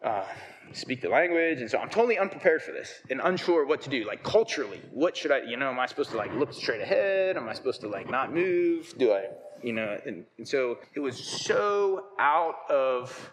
uh, 0.03 0.25
speak 0.73 1.01
the 1.01 1.09
language, 1.09 1.61
and 1.61 1.71
so 1.71 1.79
I'm 1.79 1.89
totally 1.89 2.19
unprepared 2.19 2.63
for 2.63 2.73
this 2.73 3.03
and 3.11 3.21
unsure 3.25 3.67
what 3.67 3.83
to 3.83 3.91
do. 3.91 4.07
Like 4.07 4.23
culturally, 4.23 4.81
what 4.93 5.17
should 5.17 5.33
I, 5.33 5.43
you 5.43 5.57
know, 5.57 5.71
am 5.71 5.81
I 5.81 5.87
supposed 5.87 6.11
to 6.11 6.17
like 6.17 6.33
look 6.35 6.53
straight 6.53 6.81
ahead? 6.81 7.37
Am 7.37 7.49
I 7.49 7.53
supposed 7.53 7.81
to 7.81 7.89
like 7.89 8.09
not 8.09 8.33
move? 8.33 8.95
Do 8.97 9.13
I, 9.13 9.27
you 9.63 9.73
know? 9.73 9.99
And, 10.07 10.25
and 10.39 10.47
so 10.47 10.79
it 10.95 11.01
was 11.01 11.17
so 11.19 12.07
out 12.19 12.71
of 12.71 13.33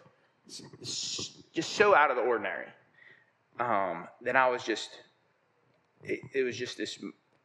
just 1.54 1.74
so 1.74 1.96
out 1.96 2.10
of 2.12 2.18
the 2.18 2.24
ordinary 2.24 2.68
um, 3.60 4.08
that 4.22 4.36
I 4.36 4.50
was 4.50 4.64
just, 4.64 4.90
it, 6.04 6.20
it 6.34 6.44
was 6.44 6.58
just 6.58 6.78
this, 6.78 7.00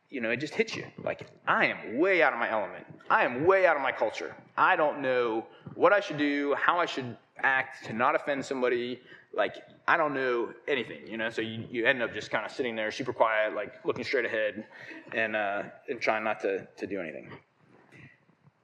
you 0.08 0.20
know, 0.20 0.30
it 0.30 0.38
just 0.38 0.54
hits 0.54 0.76
you. 0.76 0.86
Like, 1.02 1.26
I 1.46 1.66
am 1.66 1.98
way 1.98 2.22
out 2.22 2.32
of 2.32 2.38
my 2.38 2.50
element. 2.50 2.86
I 3.10 3.24
am 3.24 3.44
way 3.44 3.66
out 3.66 3.76
of 3.76 3.82
my 3.82 3.92
culture. 3.92 4.34
I 4.56 4.76
don't 4.76 5.00
know 5.00 5.46
what 5.74 5.92
I 5.92 6.00
should 6.00 6.18
do, 6.18 6.54
how 6.54 6.78
I 6.78 6.86
should 6.86 7.16
act 7.42 7.84
to 7.86 7.92
not 7.92 8.14
offend 8.14 8.44
somebody. 8.44 9.00
Like, 9.34 9.56
I 9.88 9.96
don't 9.96 10.14
know 10.14 10.52
anything, 10.66 11.06
you 11.06 11.16
know. 11.16 11.30
So 11.30 11.42
you, 11.42 11.64
you 11.70 11.86
end 11.86 12.02
up 12.02 12.14
just 12.14 12.30
kind 12.30 12.46
of 12.46 12.50
sitting 12.50 12.74
there, 12.74 12.90
super 12.90 13.12
quiet, 13.12 13.54
like 13.54 13.84
looking 13.84 14.04
straight 14.04 14.24
ahead, 14.24 14.64
and 15.12 15.36
uh, 15.36 15.64
and 15.88 16.00
trying 16.00 16.24
not 16.24 16.40
to 16.40 16.66
to 16.76 16.86
do 16.86 17.00
anything. 17.00 17.30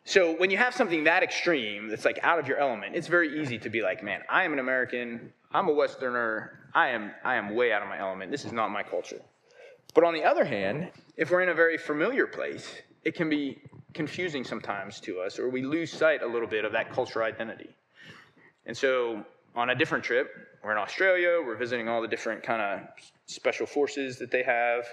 So 0.04 0.34
when 0.36 0.50
you 0.50 0.56
have 0.56 0.74
something 0.74 1.04
that 1.04 1.22
extreme 1.22 1.88
that's 1.88 2.04
like 2.04 2.18
out 2.22 2.38
of 2.38 2.48
your 2.48 2.58
element, 2.58 2.96
it's 2.96 3.06
very 3.06 3.40
easy 3.40 3.58
to 3.58 3.70
be 3.70 3.82
like, 3.82 4.02
man, 4.02 4.20
I 4.28 4.44
am 4.44 4.52
an 4.52 4.58
American, 4.58 5.32
I'm 5.52 5.68
a 5.68 5.72
Westerner, 5.72 6.58
I 6.74 6.88
am 6.88 7.12
I 7.24 7.36
am 7.36 7.54
way 7.54 7.72
out 7.72 7.82
of 7.82 7.88
my 7.88 7.98
element. 7.98 8.30
This 8.30 8.44
is 8.44 8.52
not 8.52 8.70
my 8.70 8.82
culture. 8.82 9.20
But 9.94 10.04
on 10.04 10.14
the 10.14 10.24
other 10.24 10.44
hand, 10.44 10.90
if 11.16 11.30
we're 11.30 11.42
in 11.42 11.50
a 11.50 11.54
very 11.54 11.76
familiar 11.78 12.26
place, 12.26 12.82
it 13.04 13.14
can 13.14 13.28
be 13.28 13.58
confusing 13.94 14.42
sometimes 14.42 14.98
to 15.00 15.20
us, 15.20 15.38
or 15.38 15.50
we 15.50 15.62
lose 15.62 15.92
sight 15.92 16.22
a 16.22 16.26
little 16.26 16.48
bit 16.48 16.64
of 16.64 16.72
that 16.72 16.90
cultural 16.92 17.26
identity. 17.26 17.68
And 18.66 18.76
so 18.76 19.24
on 19.54 19.70
a 19.70 19.74
different 19.74 20.02
trip, 20.02 20.30
we're 20.64 20.72
in 20.72 20.78
Australia, 20.78 21.40
we're 21.44 21.56
visiting 21.56 21.88
all 21.88 22.00
the 22.00 22.08
different 22.08 22.42
kind 22.42 22.62
of 22.62 22.88
special 23.26 23.66
forces 23.66 24.18
that 24.18 24.30
they 24.30 24.42
have. 24.42 24.84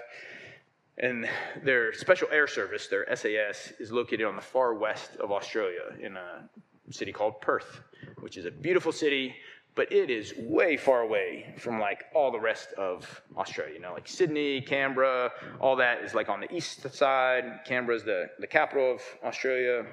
And 1.00 1.26
their 1.62 1.94
Special 1.94 2.28
Air 2.30 2.46
Service, 2.46 2.86
their 2.86 3.06
SAS, 3.16 3.72
is 3.80 3.90
located 3.90 4.26
on 4.26 4.36
the 4.36 4.42
far 4.42 4.74
west 4.74 5.16
of 5.16 5.32
Australia 5.32 5.96
in 5.98 6.16
a 6.16 6.48
city 6.90 7.10
called 7.10 7.40
Perth, 7.40 7.80
which 8.20 8.36
is 8.36 8.44
a 8.44 8.50
beautiful 8.50 8.92
city, 8.92 9.34
but 9.74 9.90
it 9.90 10.10
is 10.10 10.34
way 10.36 10.76
far 10.76 11.00
away 11.00 11.54
from 11.56 11.80
like 11.80 12.04
all 12.14 12.30
the 12.30 12.38
rest 12.38 12.72
of 12.76 13.22
Australia. 13.36 13.72
You 13.74 13.80
know, 13.80 13.94
like 13.94 14.06
Sydney, 14.06 14.60
Canberra, 14.60 15.30
all 15.58 15.74
that 15.76 16.02
is 16.02 16.12
like 16.14 16.28
on 16.28 16.40
the 16.40 16.54
east 16.54 16.92
side. 16.94 17.60
Canberra 17.64 17.96
is 17.96 18.04
the, 18.04 18.26
the 18.38 18.46
capital 18.46 18.92
of 18.92 19.00
Australia. 19.24 19.86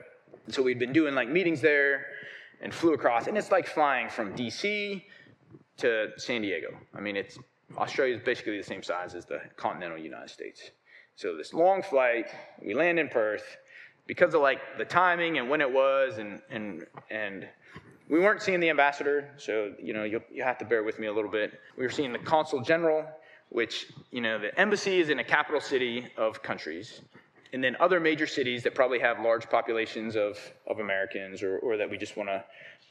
And 0.46 0.54
so 0.54 0.62
we'd 0.62 0.80
been 0.80 0.94
doing 0.94 1.16
like 1.16 1.30
meetings 1.30 1.62
there 1.62 2.08
and 2.60 2.74
flew 2.74 2.94
across, 2.94 3.28
and 3.28 3.38
it's 3.38 3.52
like 3.52 3.68
flying 3.68 4.10
from 4.10 4.36
DC 4.36 5.04
to 5.78 6.10
San 6.18 6.42
Diego. 6.42 6.70
I 6.94 7.00
mean, 7.00 7.16
it's 7.16 7.38
Australia 7.78 8.16
is 8.16 8.22
basically 8.22 8.58
the 8.58 8.64
same 8.64 8.82
size 8.82 9.14
as 9.14 9.26
the 9.26 9.42
continental 9.56 9.98
United 9.98 10.30
States. 10.30 10.72
So 11.18 11.36
this 11.36 11.52
long 11.52 11.82
flight, 11.82 12.28
we 12.62 12.76
land 12.76 13.00
in 13.00 13.10
Perth 13.10 13.58
because 14.06 14.36
of 14.36 14.42
like 14.42 14.60
the 14.78 14.86
timing 14.86 15.40
and 15.40 15.50
when 15.50 15.62
it 15.62 15.72
was, 15.72 16.20
and 16.20 16.40
and 16.52 16.86
and 17.10 17.48
we 18.08 18.20
weren't 18.20 18.44
seeing 18.44 18.60
the 18.60 18.70
ambassador, 18.70 19.32
so 19.38 19.74
you 19.82 19.94
know 19.94 20.04
you 20.04 20.22
you 20.32 20.44
have 20.44 20.60
to 20.60 20.66
bear 20.66 20.84
with 20.84 21.00
me 21.00 21.08
a 21.08 21.12
little 21.12 21.32
bit. 21.32 21.60
We 21.76 21.84
were 21.84 21.90
seeing 21.90 22.14
the 22.14 22.20
consul 22.20 22.62
general, 22.62 23.04
which 23.50 23.88
you 24.12 24.22
know 24.22 24.38
the 24.38 24.56
embassy 24.60 25.00
is 25.00 25.10
in 25.10 25.18
a 25.18 25.24
capital 25.24 25.60
city 25.60 26.06
of 26.18 26.44
countries, 26.44 27.02
and 27.52 27.64
then 27.64 27.76
other 27.80 28.00
major 28.00 28.28
cities 28.28 28.62
that 28.62 28.76
probably 28.76 29.00
have 29.00 29.20
large 29.20 29.50
populations 29.50 30.16
of 30.16 30.38
of 30.68 30.78
Americans 30.78 31.42
or 31.42 31.58
or 31.58 31.78
that 31.78 31.90
we 31.90 31.98
just 31.98 32.16
want 32.16 32.30
to 32.30 32.44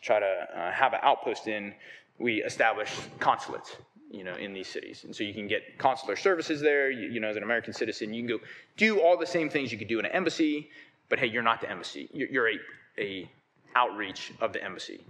try 0.03 0.19
to 0.19 0.47
uh, 0.53 0.73
have 0.73 0.95
an 0.95 1.01
outpost 1.05 1.47
in. 1.47 1.73
We 2.19 2.43
establish 2.43 2.91
consulates 3.21 3.77
you 4.11 4.25
know, 4.25 4.35
in 4.35 4.53
these 4.53 4.69
cities. 4.69 5.05
And 5.05 5.15
so 5.15 5.25
you 5.25 5.35
can 5.35 5.49
get 5.49 5.79
consular 5.79 6.17
services 6.17 6.61
there. 6.61 6.91
You, 6.91 7.09
you, 7.11 7.21
know, 7.21 7.29
as 7.29 7.37
an 7.37 7.43
American 7.43 7.73
citizen, 7.73 8.15
you 8.15 8.23
can 8.23 8.39
go 8.39 8.45
do 8.77 9.01
all 9.01 9.17
the 9.17 9.27
same 9.27 9.51
things 9.51 9.73
you 9.73 9.79
could 9.79 9.89
do 9.89 9.99
in 9.99 10.07
an 10.07 10.13
embassy, 10.13 10.71
but 11.09 11.19
hey, 11.19 11.27
you're 11.27 11.43
not 11.43 11.61
the 11.61 11.71
embassy. 11.71 12.09
You're, 12.13 12.29
you're 12.29 12.49
a, 12.49 12.59
a 12.99 13.31
outreach 13.75 14.33
of 14.41 14.53
the 14.53 14.63
embassy. 14.63 15.01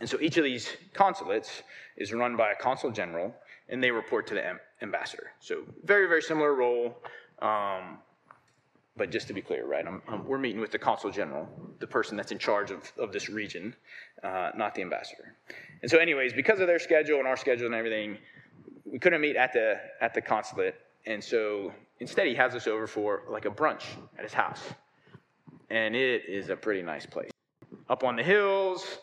And 0.00 0.08
so 0.08 0.18
each 0.20 0.36
of 0.36 0.44
these 0.44 0.68
consulates 0.92 1.62
is 1.96 2.12
run 2.12 2.36
by 2.36 2.52
a 2.52 2.54
consul 2.54 2.90
general, 2.90 3.34
and 3.68 3.82
they 3.82 3.90
report 3.90 4.26
to 4.28 4.34
the 4.34 4.58
ambassador. 4.82 5.32
So 5.40 5.62
very, 5.84 6.06
very 6.06 6.22
similar 6.22 6.54
role. 6.54 6.98
Um, 7.40 7.98
but 8.98 9.10
just 9.10 9.28
to 9.28 9.32
be 9.32 9.40
clear, 9.40 9.64
right, 9.66 9.86
I'm, 9.86 10.02
I'm, 10.08 10.26
we're 10.26 10.38
meeting 10.38 10.60
with 10.60 10.72
the 10.72 10.78
consul 10.78 11.10
general, 11.10 11.48
the 11.78 11.86
person 11.86 12.16
that's 12.16 12.32
in 12.32 12.38
charge 12.38 12.70
of, 12.70 12.92
of 12.98 13.12
this 13.12 13.28
region, 13.30 13.74
uh, 14.24 14.50
not 14.56 14.74
the 14.74 14.82
ambassador. 14.82 15.34
And 15.80 15.90
so, 15.90 15.98
anyways, 15.98 16.32
because 16.32 16.60
of 16.60 16.66
their 16.66 16.80
schedule 16.80 17.18
and 17.18 17.28
our 17.28 17.36
schedule 17.36 17.66
and 17.66 17.74
everything, 17.74 18.18
we 18.84 18.98
couldn't 18.98 19.20
meet 19.20 19.36
at 19.36 19.52
the 19.52 19.80
at 20.00 20.12
the 20.12 20.20
consulate. 20.20 20.74
And 21.06 21.22
so 21.22 21.72
instead, 22.00 22.26
he 22.26 22.34
has 22.34 22.54
us 22.54 22.66
over 22.66 22.86
for 22.86 23.22
like 23.30 23.46
a 23.46 23.50
brunch 23.50 23.84
at 24.18 24.24
his 24.24 24.34
house. 24.34 24.62
and 25.70 25.94
it 25.94 26.22
is 26.28 26.48
a 26.48 26.56
pretty 26.56 26.82
nice 26.82 27.06
place. 27.06 27.30
Up 27.88 28.04
on 28.04 28.16
the 28.16 28.22
hills, 28.22 28.98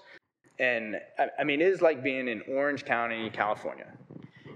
and 0.59 0.95
I, 1.17 1.27
I 1.39 1.43
mean, 1.43 1.61
it 1.61 1.67
is 1.67 1.81
like 1.81 2.03
being 2.03 2.27
in 2.27 2.41
Orange 2.49 2.85
County, 2.85 3.29
California. 3.29 3.91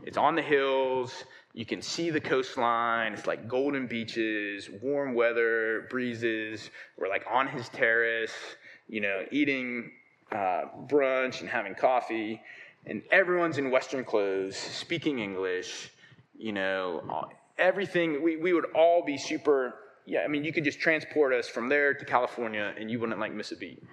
It's 0.06 0.18
on 0.18 0.36
the 0.36 0.42
hills. 0.42 1.24
You 1.60 1.66
can 1.66 1.82
see 1.82 2.10
the 2.10 2.22
coastline. 2.22 3.12
It's 3.12 3.28
like 3.28 3.50
golden 3.50 3.86
beaches, 3.86 4.70
warm 4.82 5.14
weather, 5.14 5.88
breezes. 5.90 6.70
We're 6.98 7.10
like 7.10 7.26
on 7.30 7.50
his 7.50 7.68
terrace, 7.68 8.32
you 8.88 9.02
know, 9.02 9.26
eating 9.30 9.92
uh, 10.32 10.62
brunch 10.88 11.42
and 11.42 11.50
having 11.50 11.76
coffee. 11.76 12.42
And 12.86 13.02
everyone's 13.12 13.58
in 13.58 13.72
Western 13.72 14.06
clothes, 14.06 14.56
speaking 14.56 15.20
English, 15.20 15.92
you 16.38 16.54
know, 16.54 17.28
everything. 17.58 18.24
We, 18.24 18.38
we 18.38 18.54
would 18.54 18.72
all 18.74 19.04
be 19.04 19.18
super, 19.18 19.74
yeah, 20.06 20.22
I 20.22 20.30
mean, 20.30 20.46
you 20.46 20.54
could 20.54 20.64
just 20.64 20.80
transport 20.80 21.34
us 21.34 21.50
from 21.50 21.68
there 21.68 21.94
to 21.94 22.06
California 22.06 22.74
and 22.80 22.90
you 22.90 23.02
wouldn't 23.02 23.20
like 23.20 23.34
miss 23.34 23.52
a 23.52 23.58
beat. 23.58 23.84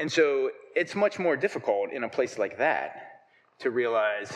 And 0.00 0.10
so 0.10 0.50
it's 0.74 0.96
much 0.96 1.20
more 1.20 1.36
difficult 1.36 1.92
in 1.92 2.02
a 2.02 2.08
place 2.08 2.38
like 2.38 2.58
that 2.58 3.20
to 3.60 3.70
realize 3.70 4.32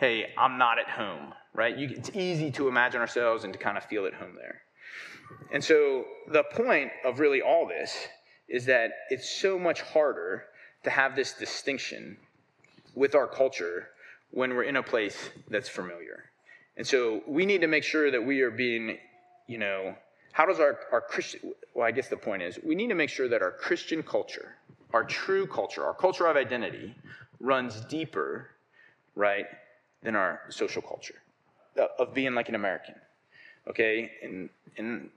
hey, 0.00 0.32
I'm 0.38 0.56
not 0.56 0.78
at 0.78 0.88
home, 0.88 1.34
right? 1.52 1.76
You, 1.76 1.90
it's 1.90 2.10
easy 2.14 2.50
to 2.52 2.68
imagine 2.68 3.02
ourselves 3.02 3.44
and 3.44 3.52
to 3.52 3.58
kind 3.58 3.76
of 3.76 3.84
feel 3.84 4.06
at 4.06 4.14
home 4.14 4.34
there. 4.34 4.62
And 5.52 5.62
so 5.62 6.06
the 6.26 6.42
point 6.42 6.90
of 7.04 7.20
really 7.20 7.42
all 7.42 7.68
this 7.68 7.94
is 8.48 8.64
that 8.64 8.92
it's 9.10 9.28
so 9.28 9.58
much 9.58 9.82
harder 9.82 10.46
to 10.84 10.90
have 10.90 11.14
this 11.14 11.34
distinction 11.34 12.16
with 12.94 13.14
our 13.14 13.26
culture 13.26 13.88
when 14.30 14.54
we're 14.54 14.62
in 14.62 14.76
a 14.76 14.82
place 14.82 15.18
that's 15.50 15.68
familiar. 15.68 16.24
And 16.78 16.86
so 16.86 17.22
we 17.26 17.44
need 17.44 17.60
to 17.60 17.66
make 17.66 17.84
sure 17.84 18.10
that 18.10 18.24
we 18.24 18.40
are 18.40 18.50
being, 18.50 18.96
you 19.48 19.58
know, 19.58 19.94
how 20.32 20.46
does 20.46 20.60
our, 20.60 20.78
our 20.92 21.02
Christian, 21.02 21.52
well, 21.74 21.86
I 21.86 21.90
guess 21.90 22.08
the 22.08 22.16
point 22.16 22.42
is, 22.42 22.58
we 22.64 22.74
need 22.74 22.88
to 22.88 22.94
make 22.94 23.10
sure 23.10 23.28
that 23.28 23.42
our 23.42 23.52
Christian 23.52 24.02
culture, 24.02 24.54
our 24.94 25.04
true 25.04 25.46
culture, 25.46 25.84
our 25.84 25.92
culture 25.92 26.24
of 26.24 26.38
identity, 26.38 26.94
runs 27.38 27.82
deeper, 27.82 28.48
right, 29.14 29.44
than 30.02 30.16
our 30.16 30.40
social 30.48 30.82
culture 30.82 31.20
of 31.98 32.14
being 32.14 32.34
like 32.34 32.48
an 32.48 32.54
American. 32.54 32.94
Okay, 33.68 34.10
and 34.22 34.48
and 34.76 35.10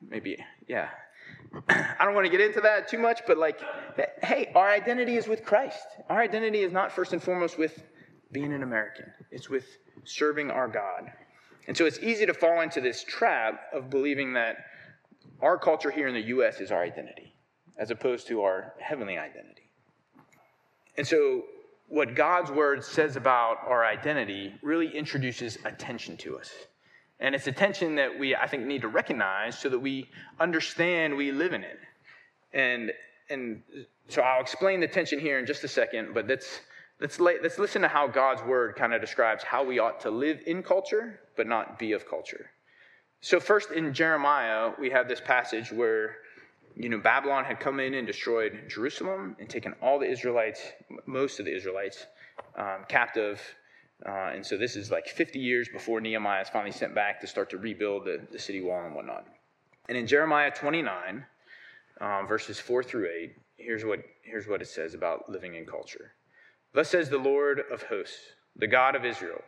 maybe 0.00 0.38
yeah. 0.68 0.88
I 1.68 2.04
don't 2.04 2.14
want 2.14 2.26
to 2.26 2.30
get 2.30 2.40
into 2.40 2.60
that 2.60 2.88
too 2.88 2.98
much, 2.98 3.22
but 3.26 3.36
like, 3.36 3.60
hey, 4.22 4.50
our 4.54 4.68
identity 4.68 5.16
is 5.16 5.26
with 5.26 5.44
Christ. 5.44 5.86
Our 6.08 6.20
identity 6.20 6.60
is 6.60 6.72
not 6.72 6.92
first 6.92 7.12
and 7.12 7.22
foremost 7.22 7.58
with 7.58 7.82
being 8.32 8.52
an 8.52 8.62
American. 8.62 9.06
It's 9.30 9.48
with 9.48 9.66
serving 10.04 10.50
our 10.50 10.68
God. 10.68 11.10
And 11.66 11.76
so 11.76 11.84
it's 11.84 11.98
easy 11.98 12.26
to 12.26 12.34
fall 12.34 12.60
into 12.60 12.80
this 12.80 13.02
trap 13.02 13.60
of 13.72 13.90
believing 13.90 14.34
that 14.34 14.56
our 15.40 15.58
culture 15.58 15.90
here 15.90 16.06
in 16.06 16.14
the 16.14 16.28
U.S. 16.28 16.60
is 16.60 16.70
our 16.70 16.82
identity, 16.82 17.34
as 17.76 17.90
opposed 17.90 18.28
to 18.28 18.42
our 18.42 18.74
heavenly 18.78 19.18
identity. 19.18 19.70
And 20.96 21.06
so 21.06 21.42
what 21.88 22.14
God's 22.14 22.50
word 22.50 22.84
says 22.84 23.16
about 23.16 23.58
our 23.66 23.84
identity 23.84 24.54
really 24.62 24.88
introduces 24.88 25.58
attention 25.64 26.16
to 26.18 26.38
us. 26.38 26.52
And 27.20 27.34
it's 27.34 27.46
attention 27.46 27.94
that 27.94 28.18
we, 28.18 28.34
I 28.34 28.46
think, 28.46 28.66
need 28.66 28.82
to 28.82 28.88
recognize 28.88 29.58
so 29.58 29.68
that 29.68 29.78
we 29.78 30.08
understand 30.38 31.16
we 31.16 31.32
live 31.32 31.52
in 31.52 31.64
it. 31.64 31.78
And, 32.52 32.92
and 33.30 33.62
so 34.08 34.22
I'll 34.22 34.40
explain 34.40 34.80
the 34.80 34.88
tension 34.88 35.18
here 35.18 35.38
in 35.38 35.46
just 35.46 35.64
a 35.64 35.68
second, 35.68 36.12
but 36.12 36.26
let's, 36.28 36.60
let's, 37.00 37.18
let's 37.18 37.58
listen 37.58 37.82
to 37.82 37.88
how 37.88 38.06
God's 38.06 38.42
word 38.42 38.76
kind 38.76 38.92
of 38.92 39.00
describes 39.00 39.42
how 39.42 39.64
we 39.64 39.78
ought 39.78 40.00
to 40.00 40.10
live 40.10 40.40
in 40.46 40.62
culture, 40.62 41.20
but 41.36 41.46
not 41.46 41.78
be 41.78 41.92
of 41.92 42.08
culture. 42.08 42.50
So, 43.22 43.40
first 43.40 43.70
in 43.70 43.94
Jeremiah, 43.94 44.72
we 44.78 44.90
have 44.90 45.08
this 45.08 45.20
passage 45.20 45.72
where 45.72 46.16
you 46.76 46.90
know, 46.90 46.98
Babylon 46.98 47.44
had 47.44 47.58
come 47.58 47.80
in 47.80 47.94
and 47.94 48.06
destroyed 48.06 48.64
Jerusalem 48.68 49.34
and 49.40 49.48
taken 49.48 49.74
all 49.80 49.98
the 49.98 50.10
Israelites, 50.10 50.60
most 51.06 51.40
of 51.40 51.46
the 51.46 51.56
Israelites, 51.56 52.06
um, 52.56 52.84
captive. 52.86 53.40
Uh, 54.04 54.30
and 54.34 54.44
so 54.44 54.58
this 54.58 54.76
is 54.76 54.90
like 54.90 55.06
50 55.06 55.38
years 55.38 55.68
before 55.70 56.02
Nehemiah 56.02 56.42
is 56.42 56.50
finally 56.50 56.72
sent 56.72 56.94
back 56.94 57.18
to 57.22 57.26
start 57.26 57.48
to 57.50 57.56
rebuild 57.56 58.04
the, 58.04 58.20
the 58.30 58.38
city 58.38 58.60
wall 58.60 58.84
and 58.84 58.94
whatnot. 58.94 59.26
And 59.88 59.96
in 59.96 60.06
Jeremiah 60.06 60.50
29, 60.50 61.24
um, 62.02 62.26
verses 62.26 62.60
4 62.60 62.82
through 62.82 63.08
8, 63.22 63.32
here's 63.56 63.84
what, 63.84 64.00
here's 64.22 64.46
what 64.46 64.60
it 64.60 64.68
says 64.68 64.92
about 64.92 65.30
living 65.30 65.54
in 65.54 65.64
culture. 65.64 66.12
Thus 66.74 66.90
says 66.90 67.08
the 67.08 67.16
Lord 67.16 67.62
of 67.72 67.84
hosts, 67.84 68.20
the 68.54 68.66
God 68.66 68.94
of 68.94 69.04
Israel, 69.06 69.40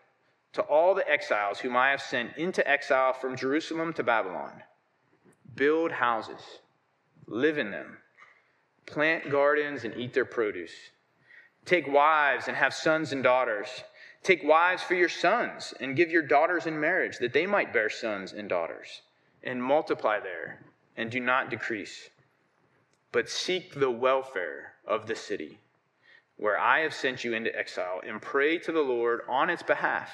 to 0.55 0.63
all 0.63 0.95
the 0.95 1.07
exiles 1.07 1.59
whom 1.59 1.77
I 1.77 1.91
have 1.91 2.01
sent 2.01 2.39
into 2.39 2.67
exile 2.67 3.13
from 3.13 3.37
Jerusalem 3.37 3.93
to 3.95 4.03
Babylon 4.03 4.63
build 5.55 5.93
houses 5.93 6.41
live 7.29 7.59
in 7.59 7.71
them, 7.71 7.99
plant 8.87 9.31
gardens 9.31 9.85
and 9.85 9.97
eat 9.97 10.15
their 10.15 10.25
produce. 10.25 10.73
Take 11.65 11.87
wives 11.87 12.49
and 12.49 12.57
have 12.57 12.73
sons 12.73 13.13
and 13.13 13.23
daughters. 13.23 13.69
Take 14.23 14.43
wives 14.43 14.83
for 14.83 14.95
your 14.95 15.09
sons 15.09 15.75
and 15.81 15.97
give 15.97 16.11
your 16.11 16.23
daughters 16.23 16.67
in 16.67 16.81
marriage, 16.81 17.19
that 17.19 17.33
they 17.33 17.47
might 17.47 17.73
bear 17.73 17.91
sons 17.91 18.33
and 18.33 18.49
daughters, 18.49 19.03
and 19.43 19.63
multiply 19.63 20.19
there, 20.19 20.61
and 20.97 21.11
do 21.11 21.21
not 21.21 21.51
decrease. 21.51 22.09
But 23.13 23.29
seek 23.29 23.75
the 23.75 23.91
welfare 23.91 24.73
of 24.87 25.07
the 25.07 25.15
city, 25.15 25.59
where 26.37 26.59
I 26.59 26.81
have 26.81 26.95
sent 26.95 27.25
you 27.25 27.35
into 27.35 27.57
exile, 27.57 28.01
and 28.07 28.21
pray 28.21 28.59
to 28.59 28.73
the 28.73 28.81
Lord 28.81 29.21
on 29.29 29.51
its 29.51 29.63
behalf. 29.63 30.11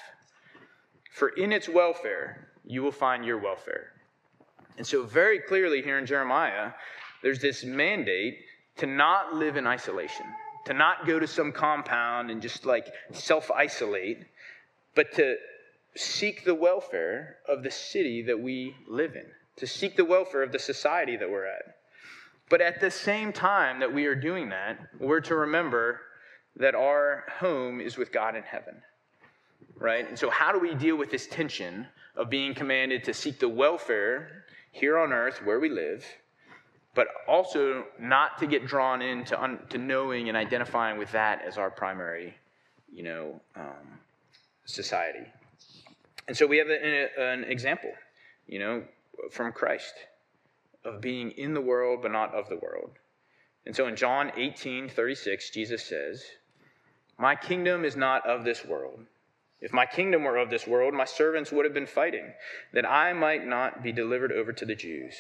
For 1.13 1.29
in 1.29 1.53
its 1.53 1.69
welfare 1.69 2.49
you 2.65 2.83
will 2.83 2.93
find 2.93 3.25
your 3.25 3.39
welfare. 3.39 3.93
And 4.77 4.87
so, 4.87 5.05
very 5.05 5.39
clearly 5.39 5.83
here 5.83 5.99
in 5.99 6.07
Jeremiah, 6.07 6.73
there's 7.25 7.41
this 7.41 7.65
mandate 7.65 8.39
to 8.77 8.87
not 8.87 9.35
live 9.35 9.57
in 9.57 9.67
isolation, 9.67 10.27
to 10.67 10.75
not 10.75 11.07
go 11.07 11.19
to 11.19 11.27
some 11.27 11.53
compound 11.53 12.31
and 12.31 12.43
just 12.43 12.67
like 12.67 12.93
self 13.13 13.51
isolate, 13.51 14.19
but 14.95 15.11
to 15.15 15.37
seek 15.97 16.45
the 16.45 16.55
welfare 16.55 17.39
of 17.49 17.63
the 17.63 17.71
city 17.71 18.21
that 18.21 18.39
we 18.39 18.77
live 18.87 19.17
in, 19.17 19.25
to 19.57 19.67
seek 19.67 19.97
the 19.97 20.05
welfare 20.05 20.43
of 20.43 20.53
the 20.53 20.59
society 20.59 21.17
that 21.17 21.31
we're 21.31 21.47
at. 21.47 21.77
But 22.51 22.61
at 22.61 22.79
the 22.79 22.91
same 22.91 23.33
time 23.33 23.81
that 23.81 23.93
we 23.93 24.05
are 24.05 24.15
doing 24.15 24.51
that, 24.51 24.79
we're 25.01 25.23
to 25.23 25.35
remember 25.35 26.03
that 26.57 26.75
our 26.75 27.25
home 27.39 27.81
is 27.81 27.97
with 27.97 28.13
God 28.13 28.37
in 28.37 28.43
heaven. 28.43 28.75
Right? 29.79 30.07
And 30.07 30.19
so, 30.19 30.29
how 30.29 30.53
do 30.53 30.59
we 30.59 30.75
deal 30.75 30.97
with 30.97 31.11
this 31.11 31.27
tension 31.27 31.87
of 32.17 32.29
being 32.29 32.55
commanded 32.55 33.03
to 33.05 33.15
seek 33.15 33.41
the 33.41 33.49
welfare 33.49 34.45
here 34.73 34.99
on 34.99 35.11
earth 35.11 35.41
where 35.43 35.59
we 35.59 35.71
live? 35.71 36.05
But 36.95 37.09
also 37.27 37.85
not 37.99 38.39
to 38.39 38.47
get 38.47 38.67
drawn 38.67 39.03
into 39.03 39.41
un, 39.41 39.59
to 39.71 39.79
knowing 39.79 40.29
and 40.29 40.37
identifying 40.37 40.99
with 40.99 41.11
that 41.13 41.43
as 41.47 41.59
our 41.59 41.71
primary, 41.71 42.35
you 42.93 43.03
know, 43.03 43.41
um, 43.57 43.99
society. 44.65 45.27
And 46.29 46.37
so 46.37 46.47
we 46.47 46.59
have 46.59 46.69
a, 46.69 47.09
a, 47.19 47.33
an 47.33 47.45
example, 47.45 47.91
you 48.47 48.59
know, 48.59 48.85
from 49.31 49.53
Christ 49.53 49.95
of 50.85 51.01
being 51.01 51.31
in 51.33 51.55
the 51.55 51.61
world 51.61 52.01
but 52.03 52.13
not 52.13 52.35
of 52.35 52.49
the 52.49 52.57
world. 52.57 52.91
And 53.67 53.75
so 53.75 53.87
in 53.87 53.97
John 53.97 54.31
18, 54.37 54.89
36, 54.89 55.51
Jesus 55.51 55.85
says, 55.85 56.23
My 57.19 57.35
kingdom 57.35 57.85
is 57.85 57.97
not 57.97 58.27
of 58.27 58.45
this 58.45 58.65
world. 58.65 59.01
If 59.61 59.73
my 59.73 59.87
kingdom 59.87 60.25
were 60.25 60.37
of 60.37 60.51
this 60.51 60.67
world, 60.67 60.93
my 60.93 61.07
servants 61.07 61.51
would 61.51 61.65
have 61.65 61.73
been 61.73 61.87
fighting, 61.87 62.35
that 62.75 62.85
I 62.85 63.15
might 63.15 63.47
not 63.47 63.83
be 63.83 63.93
delivered 63.93 64.31
over 64.31 64.53
to 64.53 64.67
the 64.67 64.75
Jews. 64.75 65.15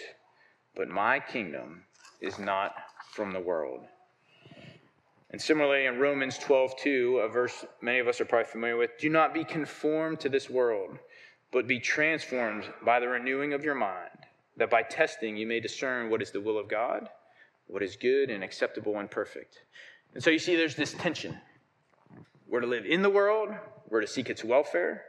But 0.77 0.89
my 0.89 1.21
kingdom 1.21 1.85
is 2.21 2.39
not 2.39 2.75
from 3.13 3.33
the 3.33 3.41
world. 3.41 3.81
And 5.31 5.41
similarly, 5.41 5.87
in 5.87 5.99
Romans 5.99 6.39
12, 6.39 6.77
2, 6.77 7.19
a 7.25 7.29
verse 7.29 7.65
many 7.81 7.99
of 7.99 8.09
us 8.09 8.21
are 8.21 8.25
probably 8.25 8.51
familiar 8.51 8.77
with 8.77 8.91
do 8.99 9.09
not 9.09 9.35
be 9.35 9.45
conformed 9.45 10.21
to 10.21 10.29
this 10.29 10.49
world, 10.49 10.99
but 11.53 11.67
be 11.67 11.81
transformed 11.81 12.65
by 12.85 13.01
the 13.01 13.09
renewing 13.09 13.53
of 13.53 13.65
your 13.65 13.75
mind, 13.75 14.11
that 14.57 14.71
by 14.71 14.83
testing 14.83 15.37
you 15.37 15.47
may 15.47 15.61
discern 15.61 16.11
what 16.11 16.23
is 16.23 16.31
the 16.31 16.41
will 16.41 16.59
of 16.59 16.69
God, 16.69 17.09
what 17.67 17.83
is 17.83 17.97
good 17.97 18.31
and 18.31 18.45
acceptable 18.45 18.99
and 18.99 19.11
perfect. 19.11 19.59
And 20.15 20.23
so 20.23 20.31
you 20.31 20.39
see, 20.39 20.57
there's 20.57 20.77
this 20.77 20.93
tension. 20.93 21.37
We're 22.49 22.61
to 22.61 22.67
live 22.67 22.87
in 22.87 23.03
the 23.03 23.11
world, 23.11 23.51
we're 23.89 24.01
to 24.01 24.07
seek 24.07 24.31
its 24.31 24.45
welfare, 24.45 25.03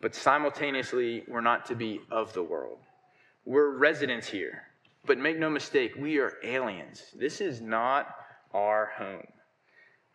but 0.00 0.14
simultaneously, 0.14 1.24
we're 1.28 1.40
not 1.40 1.66
to 1.66 1.74
be 1.74 2.00
of 2.10 2.32
the 2.32 2.42
world. 2.42 2.78
We're 3.44 3.76
residents 3.76 4.28
here. 4.28 4.62
But 5.08 5.16
make 5.16 5.38
no 5.38 5.48
mistake, 5.48 5.94
we 5.96 6.18
are 6.18 6.34
aliens. 6.44 7.02
This 7.16 7.40
is 7.40 7.62
not 7.62 8.14
our 8.52 8.92
home. 8.98 9.26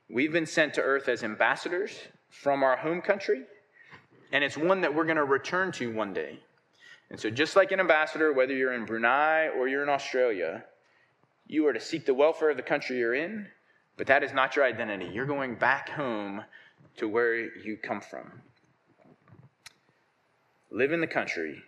We've 0.07 0.31
been 0.31 0.45
sent 0.45 0.75
to 0.75 0.81
earth 0.81 1.09
as 1.09 1.23
ambassadors 1.23 1.97
from 2.29 2.61
our 2.61 2.77
home 2.77 3.01
country, 3.01 3.41
and 4.31 4.43
it's 4.43 4.55
one 4.55 4.81
that 4.81 4.93
we're 4.93 5.05
going 5.05 5.17
to 5.17 5.23
return 5.23 5.71
to 5.73 5.91
one 5.91 6.13
day. 6.13 6.39
And 7.09 7.19
so, 7.19 7.31
just 7.31 7.55
like 7.55 7.71
an 7.71 7.79
ambassador, 7.79 8.33
whether 8.33 8.53
you're 8.53 8.73
in 8.73 8.85
Brunei 8.85 9.49
or 9.49 9.67
you're 9.67 9.81
in 9.81 9.89
Australia, 9.89 10.63
you 11.47 11.65
are 11.65 11.73
to 11.73 11.79
seek 11.79 12.05
the 12.05 12.13
welfare 12.13 12.51
of 12.51 12.57
the 12.57 12.63
country 12.63 12.99
you're 12.99 13.15
in, 13.15 13.47
but 13.97 14.05
that 14.05 14.23
is 14.23 14.31
not 14.31 14.55
your 14.55 14.63
identity. 14.63 15.09
You're 15.11 15.25
going 15.25 15.55
back 15.55 15.89
home 15.89 16.43
to 16.97 17.07
where 17.07 17.35
you 17.35 17.77
come 17.77 17.99
from. 17.99 18.31
Live 20.69 20.91
in 20.91 21.01
the 21.01 21.07
country, 21.07 21.63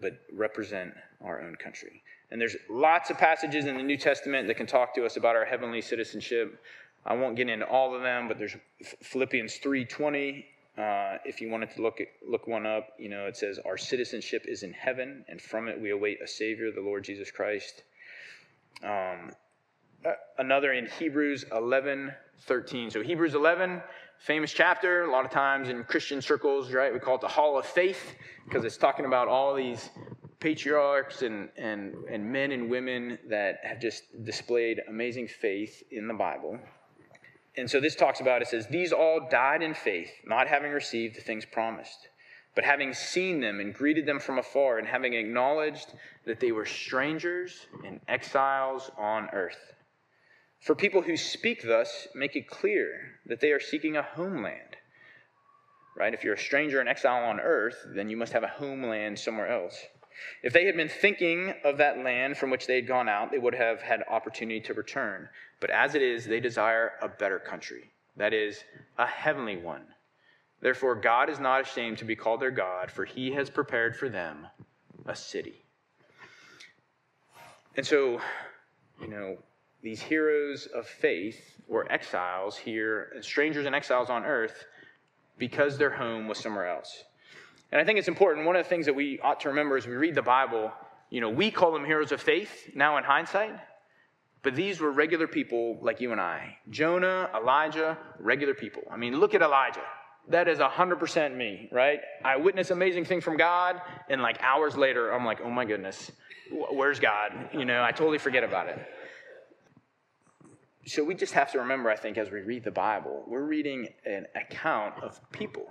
but 0.00 0.18
represent 0.30 0.92
our 1.22 1.40
own 1.40 1.56
country. 1.56 2.02
And 2.30 2.40
there's 2.40 2.56
lots 2.68 3.10
of 3.10 3.18
passages 3.18 3.66
in 3.66 3.76
the 3.76 3.82
New 3.82 3.96
Testament 3.96 4.48
that 4.48 4.56
can 4.56 4.66
talk 4.66 4.94
to 4.96 5.06
us 5.06 5.16
about 5.16 5.36
our 5.36 5.44
heavenly 5.44 5.80
citizenship. 5.80 6.60
I 7.04 7.14
won't 7.14 7.36
get 7.36 7.48
into 7.48 7.66
all 7.66 7.94
of 7.94 8.02
them, 8.02 8.26
but 8.26 8.38
there's 8.38 8.56
Philippians 9.02 9.58
3:20. 9.58 10.44
Uh, 10.76 11.18
if 11.24 11.40
you 11.40 11.48
wanted 11.48 11.70
to 11.74 11.80
look 11.80 12.00
at, 12.00 12.08
look 12.28 12.46
one 12.46 12.66
up, 12.66 12.88
you 12.98 13.08
know 13.08 13.26
it 13.26 13.36
says 13.36 13.58
our 13.64 13.78
citizenship 13.78 14.44
is 14.46 14.62
in 14.62 14.72
heaven, 14.72 15.24
and 15.28 15.40
from 15.40 15.68
it 15.68 15.80
we 15.80 15.90
await 15.90 16.20
a 16.20 16.26
Savior, 16.26 16.70
the 16.70 16.80
Lord 16.80 17.04
Jesus 17.04 17.30
Christ. 17.30 17.84
Um, 18.82 19.30
another 20.38 20.72
in 20.72 20.86
Hebrews 20.86 21.44
11:13. 21.52 22.90
So 22.90 23.02
Hebrews 23.02 23.34
11, 23.34 23.82
famous 24.18 24.52
chapter. 24.52 25.04
A 25.04 25.10
lot 25.10 25.24
of 25.24 25.30
times 25.30 25.68
in 25.68 25.84
Christian 25.84 26.20
circles, 26.20 26.72
right, 26.72 26.92
we 26.92 26.98
call 26.98 27.16
it 27.16 27.20
the 27.20 27.28
Hall 27.28 27.58
of 27.58 27.66
Faith 27.66 28.14
because 28.44 28.64
it's 28.64 28.76
talking 28.76 29.06
about 29.06 29.28
all 29.28 29.54
these 29.54 29.90
patriarchs 30.40 31.22
and, 31.22 31.48
and, 31.56 31.94
and 32.10 32.32
men 32.32 32.52
and 32.52 32.70
women 32.70 33.18
that 33.28 33.58
have 33.62 33.80
just 33.80 34.02
displayed 34.24 34.80
amazing 34.88 35.28
faith 35.28 35.82
in 35.90 36.08
the 36.08 36.14
Bible. 36.14 36.58
And 37.56 37.70
so 37.70 37.80
this 37.80 37.96
talks 37.96 38.20
about 38.20 38.42
it 38.42 38.48
says, 38.48 38.66
These 38.66 38.92
all 38.92 39.28
died 39.30 39.62
in 39.62 39.74
faith, 39.74 40.10
not 40.26 40.46
having 40.46 40.72
received 40.72 41.16
the 41.16 41.22
things 41.22 41.46
promised, 41.46 42.08
but 42.54 42.64
having 42.64 42.92
seen 42.92 43.40
them 43.40 43.60
and 43.60 43.72
greeted 43.72 44.04
them 44.04 44.20
from 44.20 44.38
afar, 44.38 44.78
and 44.78 44.86
having 44.86 45.14
acknowledged 45.14 45.94
that 46.26 46.40
they 46.40 46.52
were 46.52 46.66
strangers 46.66 47.66
and 47.84 48.00
exiles 48.08 48.90
on 48.98 49.28
earth. 49.32 49.74
For 50.60 50.74
people 50.74 51.02
who 51.02 51.16
speak 51.16 51.62
thus, 51.62 52.08
make 52.14 52.36
it 52.36 52.48
clear 52.48 53.20
that 53.26 53.40
they 53.40 53.52
are 53.52 53.60
seeking 53.60 53.96
a 53.96 54.02
homeland. 54.02 54.76
Right? 55.96 56.12
If 56.12 56.24
you're 56.24 56.34
a 56.34 56.38
stranger 56.38 56.80
and 56.80 56.88
exile 56.88 57.24
on 57.24 57.40
earth, 57.40 57.76
then 57.94 58.10
you 58.10 58.18
must 58.18 58.34
have 58.34 58.42
a 58.42 58.48
homeland 58.48 59.18
somewhere 59.18 59.48
else. 59.48 59.78
If 60.42 60.52
they 60.52 60.66
had 60.66 60.76
been 60.76 60.88
thinking 60.88 61.54
of 61.64 61.78
that 61.78 61.98
land 61.98 62.36
from 62.36 62.50
which 62.50 62.66
they 62.66 62.76
had 62.76 62.86
gone 62.86 63.08
out, 63.08 63.30
they 63.30 63.38
would 63.38 63.54
have 63.54 63.82
had 63.82 64.02
opportunity 64.08 64.60
to 64.60 64.74
return. 64.74 65.28
But 65.60 65.70
as 65.70 65.94
it 65.94 66.02
is, 66.02 66.24
they 66.24 66.40
desire 66.40 66.92
a 67.02 67.08
better 67.08 67.38
country, 67.38 67.90
that 68.16 68.32
is, 68.32 68.64
a 68.98 69.06
heavenly 69.06 69.56
one. 69.56 69.84
Therefore, 70.60 70.94
God 70.94 71.28
is 71.28 71.38
not 71.38 71.60
ashamed 71.60 71.98
to 71.98 72.04
be 72.04 72.16
called 72.16 72.40
their 72.40 72.50
God, 72.50 72.90
for 72.90 73.04
he 73.04 73.32
has 73.32 73.50
prepared 73.50 73.96
for 73.96 74.08
them 74.08 74.46
a 75.04 75.14
city. 75.14 75.64
And 77.76 77.86
so, 77.86 78.20
you 79.00 79.08
know, 79.08 79.36
these 79.82 80.00
heroes 80.00 80.66
of 80.66 80.86
faith 80.86 81.60
were 81.68 81.90
exiles 81.92 82.56
here, 82.56 83.12
strangers 83.20 83.66
and 83.66 83.74
exiles 83.74 84.08
on 84.08 84.24
earth, 84.24 84.64
because 85.38 85.76
their 85.76 85.90
home 85.90 86.26
was 86.26 86.38
somewhere 86.38 86.66
else. 86.68 87.04
And 87.76 87.82
I 87.82 87.84
think 87.84 87.98
it's 87.98 88.08
important. 88.08 88.46
One 88.46 88.56
of 88.56 88.64
the 88.64 88.68
things 88.70 88.86
that 88.86 88.94
we 88.94 89.20
ought 89.20 89.40
to 89.40 89.50
remember 89.50 89.76
as 89.76 89.86
we 89.86 89.92
read 89.92 90.14
the 90.14 90.22
Bible, 90.22 90.72
you 91.10 91.20
know, 91.20 91.28
we 91.28 91.50
call 91.50 91.72
them 91.72 91.84
heroes 91.84 92.10
of 92.10 92.22
faith 92.22 92.70
now 92.74 92.96
in 92.96 93.04
hindsight, 93.04 93.54
but 94.42 94.54
these 94.54 94.80
were 94.80 94.90
regular 94.90 95.26
people 95.26 95.76
like 95.82 96.00
you 96.00 96.10
and 96.10 96.18
I. 96.18 96.56
Jonah, 96.70 97.28
Elijah, 97.36 97.98
regular 98.18 98.54
people. 98.54 98.82
I 98.90 98.96
mean, 98.96 99.20
look 99.20 99.34
at 99.34 99.42
Elijah. 99.42 99.82
That 100.30 100.48
is 100.48 100.58
100% 100.58 101.36
me, 101.36 101.68
right? 101.70 102.00
I 102.24 102.36
witness 102.36 102.70
amazing 102.70 103.04
thing 103.04 103.20
from 103.20 103.36
God, 103.36 103.82
and 104.08 104.22
like 104.22 104.42
hours 104.42 104.74
later, 104.74 105.10
I'm 105.12 105.26
like, 105.26 105.42
oh 105.44 105.50
my 105.50 105.66
goodness, 105.66 106.10
where's 106.50 106.98
God? 106.98 107.50
You 107.52 107.66
know, 107.66 107.82
I 107.82 107.92
totally 107.92 108.16
forget 108.16 108.42
about 108.42 108.70
it. 108.70 108.78
So 110.86 111.04
we 111.04 111.14
just 111.14 111.34
have 111.34 111.52
to 111.52 111.58
remember, 111.58 111.90
I 111.90 111.96
think, 111.96 112.16
as 112.16 112.30
we 112.30 112.40
read 112.40 112.64
the 112.64 112.70
Bible, 112.70 113.22
we're 113.26 113.44
reading 113.44 113.88
an 114.06 114.24
account 114.34 114.94
of 115.02 115.20
people 115.30 115.68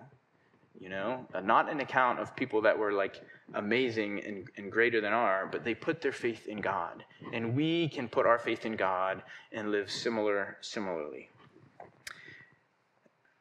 you 0.80 0.90
know? 0.90 1.26
Uh, 1.34 1.42
not 1.42 1.70
an 1.70 1.80
account 1.80 2.20
of 2.20 2.36
people 2.36 2.62
that 2.62 2.78
were 2.78 2.92
like 2.92 3.22
amazing 3.54 4.24
and, 4.26 4.48
and 4.58 4.72
greater 4.72 5.02
than 5.02 5.14
our 5.14 5.48
but 5.48 5.64
they 5.64 5.74
put 5.74 6.02
their 6.02 6.12
faith 6.12 6.48
in 6.48 6.60
god. 6.62 7.04
And 7.34 7.56
we 7.56 7.90
can 7.90 8.08
put 8.08 8.26
our 8.26 8.40
faith 8.40 8.66
in 8.66 8.76
god 8.76 9.24
and 9.52 9.72
live 9.72 9.90
similar 9.90 10.58
similarly. 10.62 11.30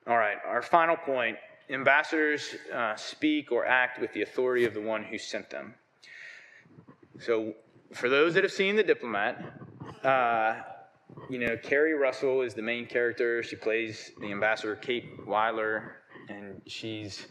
All 0.06 0.18
right 0.18 0.38
our 0.46 0.62
final 0.62 0.96
point. 0.96 1.36
Ambassadors 1.70 2.54
uh, 2.74 2.94
speak 2.94 3.50
or 3.50 3.64
act 3.64 3.98
with 3.98 4.12
the 4.12 4.20
authority 4.20 4.66
of 4.66 4.74
the 4.74 4.80
one 4.80 5.02
who 5.02 5.16
sent 5.16 5.48
them. 5.48 5.74
So 7.18 7.54
for 7.94 8.10
those 8.10 8.34
that 8.34 8.42
have 8.44 8.52
seen 8.52 8.76
the 8.76 8.82
diplomat 8.82 9.42
uh, 10.02 10.56
you 11.30 11.38
know 11.38 11.56
Keri 11.56 11.94
Russell 11.94 12.42
is 12.42 12.54
the 12.54 12.62
main 12.62 12.86
character. 12.86 13.42
She 13.42 13.56
plays 13.56 14.12
the 14.20 14.30
ambassador 14.30 14.76
Kate 14.76 15.26
Wyler 15.26 15.92
and 16.28 16.60
she's 16.66 17.26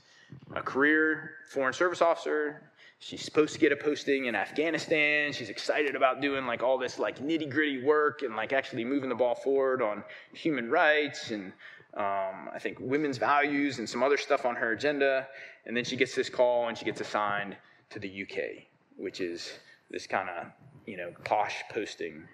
a 0.56 0.62
career 0.62 1.32
foreign 1.50 1.74
service 1.74 2.02
officer. 2.02 2.72
She's 3.00 3.22
supposed 3.22 3.54
to 3.54 3.60
get 3.60 3.72
a 3.72 3.76
posting 3.76 4.26
in 4.26 4.36
Afghanistan. 4.36 5.34
She's 5.34 5.50
excited 5.50 5.96
about 5.96 6.22
doing 6.22 6.46
like 6.46 6.64
all 6.64 6.78
this 6.78 7.00
like 7.00 7.20
nitty 7.20 7.50
gritty 7.50 7.84
work 7.84 8.22
and 8.22 8.36
like 8.36 8.54
actually 8.54 8.86
moving 8.86 9.10
the 9.10 9.16
ball 9.16 9.36
forward 9.36 9.82
on 9.82 10.04
human 10.34 10.70
rights 10.72 11.32
and 11.32 11.52
um, 11.96 12.50
I 12.54 12.60
think 12.60 12.78
women's 12.80 13.18
values 13.18 13.80
and 13.80 13.88
some 13.88 14.02
other 14.02 14.18
stuff 14.18 14.46
on 14.46 14.56
her 14.56 14.72
agenda. 14.72 15.28
And 15.66 15.76
then 15.76 15.84
she 15.84 15.96
gets 15.96 16.16
this 16.16 16.30
call 16.30 16.70
and 16.70 16.78
she 16.78 16.86
gets 16.86 17.02
assigned 17.02 17.56
to 17.90 18.00
the 18.00 18.24
UK, 18.24 18.64
which 18.98 19.22
is 19.22 19.60
this 19.92 20.08
kind 20.08 20.30
of 20.30 20.48
you 20.86 20.98
know 20.98 21.12
posh 21.24 21.64
posting. 21.70 22.28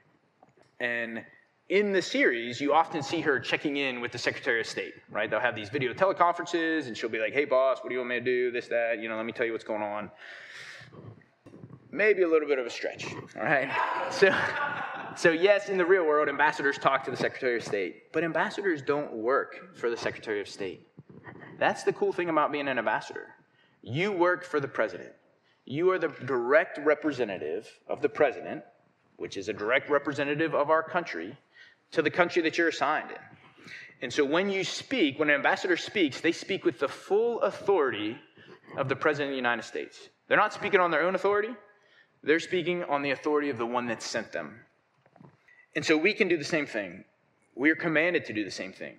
And 0.79 1.23
in 1.69 1.93
the 1.93 2.01
series, 2.01 2.59
you 2.59 2.73
often 2.73 3.03
see 3.03 3.21
her 3.21 3.39
checking 3.39 3.77
in 3.77 4.01
with 4.01 4.11
the 4.11 4.17
Secretary 4.17 4.59
of 4.59 4.65
State, 4.65 4.95
right? 5.11 5.29
They'll 5.29 5.39
have 5.39 5.55
these 5.55 5.69
video 5.69 5.93
teleconferences, 5.93 6.87
and 6.87 6.97
she'll 6.97 7.09
be 7.09 7.19
like, 7.19 7.31
hey, 7.31 7.45
boss, 7.45 7.77
what 7.79 7.89
do 7.89 7.93
you 7.93 7.99
want 7.99 8.09
me 8.09 8.15
to 8.15 8.25
do? 8.25 8.51
This, 8.51 8.67
that, 8.67 8.99
you 8.99 9.07
know, 9.07 9.15
let 9.15 9.25
me 9.25 9.31
tell 9.31 9.45
you 9.45 9.51
what's 9.51 9.63
going 9.63 9.83
on. 9.83 10.09
Maybe 11.91 12.23
a 12.23 12.27
little 12.27 12.47
bit 12.47 12.57
of 12.57 12.65
a 12.65 12.69
stretch, 12.69 13.05
all 13.35 13.43
right? 13.43 13.71
So, 14.11 14.35
so 15.15 15.31
yes, 15.31 15.69
in 15.69 15.77
the 15.77 15.85
real 15.85 16.05
world, 16.05 16.27
ambassadors 16.27 16.79
talk 16.79 17.03
to 17.05 17.11
the 17.11 17.17
Secretary 17.17 17.57
of 17.57 17.63
State, 17.63 18.11
but 18.11 18.23
ambassadors 18.23 18.81
don't 18.81 19.13
work 19.13 19.77
for 19.77 19.91
the 19.91 19.97
Secretary 19.97 20.41
of 20.41 20.47
State. 20.47 20.87
That's 21.59 21.83
the 21.83 21.93
cool 21.93 22.13
thing 22.13 22.29
about 22.29 22.51
being 22.51 22.67
an 22.67 22.79
ambassador. 22.79 23.27
You 23.83 24.11
work 24.11 24.43
for 24.43 24.59
the 24.59 24.67
president. 24.67 25.11
You 25.65 25.91
are 25.91 25.99
the 25.99 26.07
direct 26.25 26.79
representative 26.79 27.69
of 27.87 28.01
the 28.01 28.09
president, 28.09 28.63
which 29.17 29.37
is 29.37 29.49
a 29.49 29.53
direct 29.53 29.89
representative 29.89 30.55
of 30.55 30.69
our 30.71 30.81
country, 30.81 31.37
to 31.91 32.01
the 32.01 32.09
country 32.09 32.41
that 32.43 32.57
you're 32.57 32.69
assigned 32.69 33.11
in. 33.11 33.17
And 34.01 34.13
so 34.13 34.23
when 34.23 34.49
you 34.49 34.63
speak, 34.63 35.19
when 35.19 35.29
an 35.29 35.35
ambassador 35.35 35.75
speaks, 35.75 36.21
they 36.21 36.31
speak 36.31 36.63
with 36.63 36.79
the 36.79 36.87
full 36.87 37.41
authority 37.41 38.17
of 38.77 38.87
the 38.87 38.95
President 38.95 39.29
of 39.29 39.33
the 39.33 39.37
United 39.37 39.63
States. 39.63 40.09
They're 40.27 40.37
not 40.37 40.53
speaking 40.53 40.79
on 40.79 40.91
their 40.91 41.03
own 41.03 41.15
authority, 41.15 41.55
they're 42.23 42.39
speaking 42.39 42.83
on 42.83 43.01
the 43.01 43.11
authority 43.11 43.49
of 43.49 43.57
the 43.57 43.65
one 43.65 43.87
that 43.87 44.01
sent 44.01 44.31
them. 44.31 44.59
And 45.75 45.85
so 45.85 45.97
we 45.97 46.13
can 46.13 46.27
do 46.27 46.37
the 46.37 46.43
same 46.43 46.65
thing. 46.65 47.03
We 47.55 47.69
are 47.71 47.75
commanded 47.75 48.25
to 48.25 48.33
do 48.33 48.43
the 48.43 48.51
same 48.51 48.73
thing. 48.73 48.97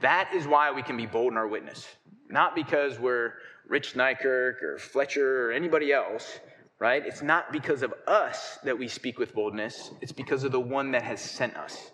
That 0.00 0.30
is 0.34 0.46
why 0.46 0.70
we 0.70 0.82
can 0.82 0.96
be 0.96 1.06
bold 1.06 1.32
in 1.32 1.38
our 1.38 1.46
witness. 1.46 1.86
Not 2.28 2.54
because 2.54 2.98
we're 2.98 3.34
Rich 3.68 3.94
Neikirk 3.94 4.62
or 4.62 4.78
Fletcher 4.78 5.48
or 5.48 5.52
anybody 5.52 5.92
else, 5.92 6.40
right? 6.78 7.04
It's 7.04 7.22
not 7.22 7.52
because 7.52 7.82
of 7.82 7.92
us 8.06 8.58
that 8.64 8.78
we 8.78 8.88
speak 8.88 9.18
with 9.18 9.34
boldness, 9.34 9.90
it's 10.00 10.12
because 10.12 10.44
of 10.44 10.52
the 10.52 10.60
one 10.60 10.92
that 10.92 11.02
has 11.02 11.20
sent 11.20 11.56
us. 11.56 11.90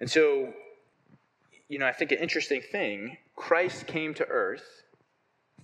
And 0.00 0.10
so, 0.10 0.52
you 1.68 1.78
know, 1.78 1.86
I 1.86 1.92
think 1.92 2.12
an 2.12 2.18
interesting 2.18 2.60
thing 2.60 3.16
Christ 3.36 3.86
came 3.86 4.14
to 4.14 4.26
earth 4.26 4.84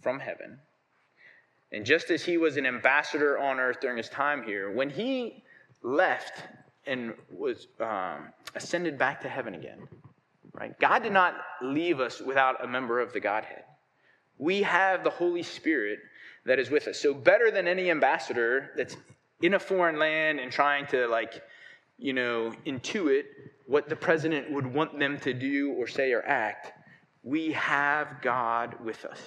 from 0.02 0.20
heaven. 0.20 0.58
And 1.72 1.84
just 1.84 2.10
as 2.10 2.24
he 2.24 2.36
was 2.36 2.56
an 2.56 2.66
ambassador 2.66 3.38
on 3.38 3.58
earth 3.58 3.80
during 3.80 3.96
his 3.96 4.08
time 4.08 4.44
here, 4.44 4.70
when 4.70 4.90
he 4.90 5.42
left 5.82 6.42
and 6.86 7.14
was 7.30 7.68
um, 7.80 8.28
ascended 8.54 8.98
back 8.98 9.20
to 9.22 9.28
heaven 9.28 9.54
again, 9.54 9.88
right? 10.52 10.78
God 10.78 11.02
did 11.02 11.12
not 11.12 11.34
leave 11.62 12.00
us 12.00 12.20
without 12.20 12.62
a 12.64 12.68
member 12.68 13.00
of 13.00 13.12
the 13.12 13.20
Godhead. 13.20 13.64
We 14.38 14.62
have 14.62 15.04
the 15.04 15.10
Holy 15.10 15.42
Spirit 15.42 15.98
that 16.46 16.58
is 16.58 16.70
with 16.70 16.88
us. 16.88 16.98
So, 17.00 17.14
better 17.14 17.50
than 17.50 17.66
any 17.66 17.90
ambassador 17.90 18.70
that's 18.76 18.96
in 19.40 19.54
a 19.54 19.58
foreign 19.58 19.98
land 19.98 20.40
and 20.40 20.52
trying 20.52 20.86
to, 20.88 21.06
like, 21.06 21.42
you 21.98 22.12
know, 22.12 22.52
intuit 22.66 23.24
what 23.66 23.88
the 23.88 23.96
president 23.96 24.50
would 24.50 24.66
want 24.66 24.98
them 24.98 25.18
to 25.20 25.32
do 25.32 25.72
or 25.72 25.86
say 25.86 26.12
or 26.12 26.22
act, 26.22 26.72
we 27.22 27.52
have 27.52 28.20
God 28.20 28.76
with 28.84 29.04
us, 29.04 29.20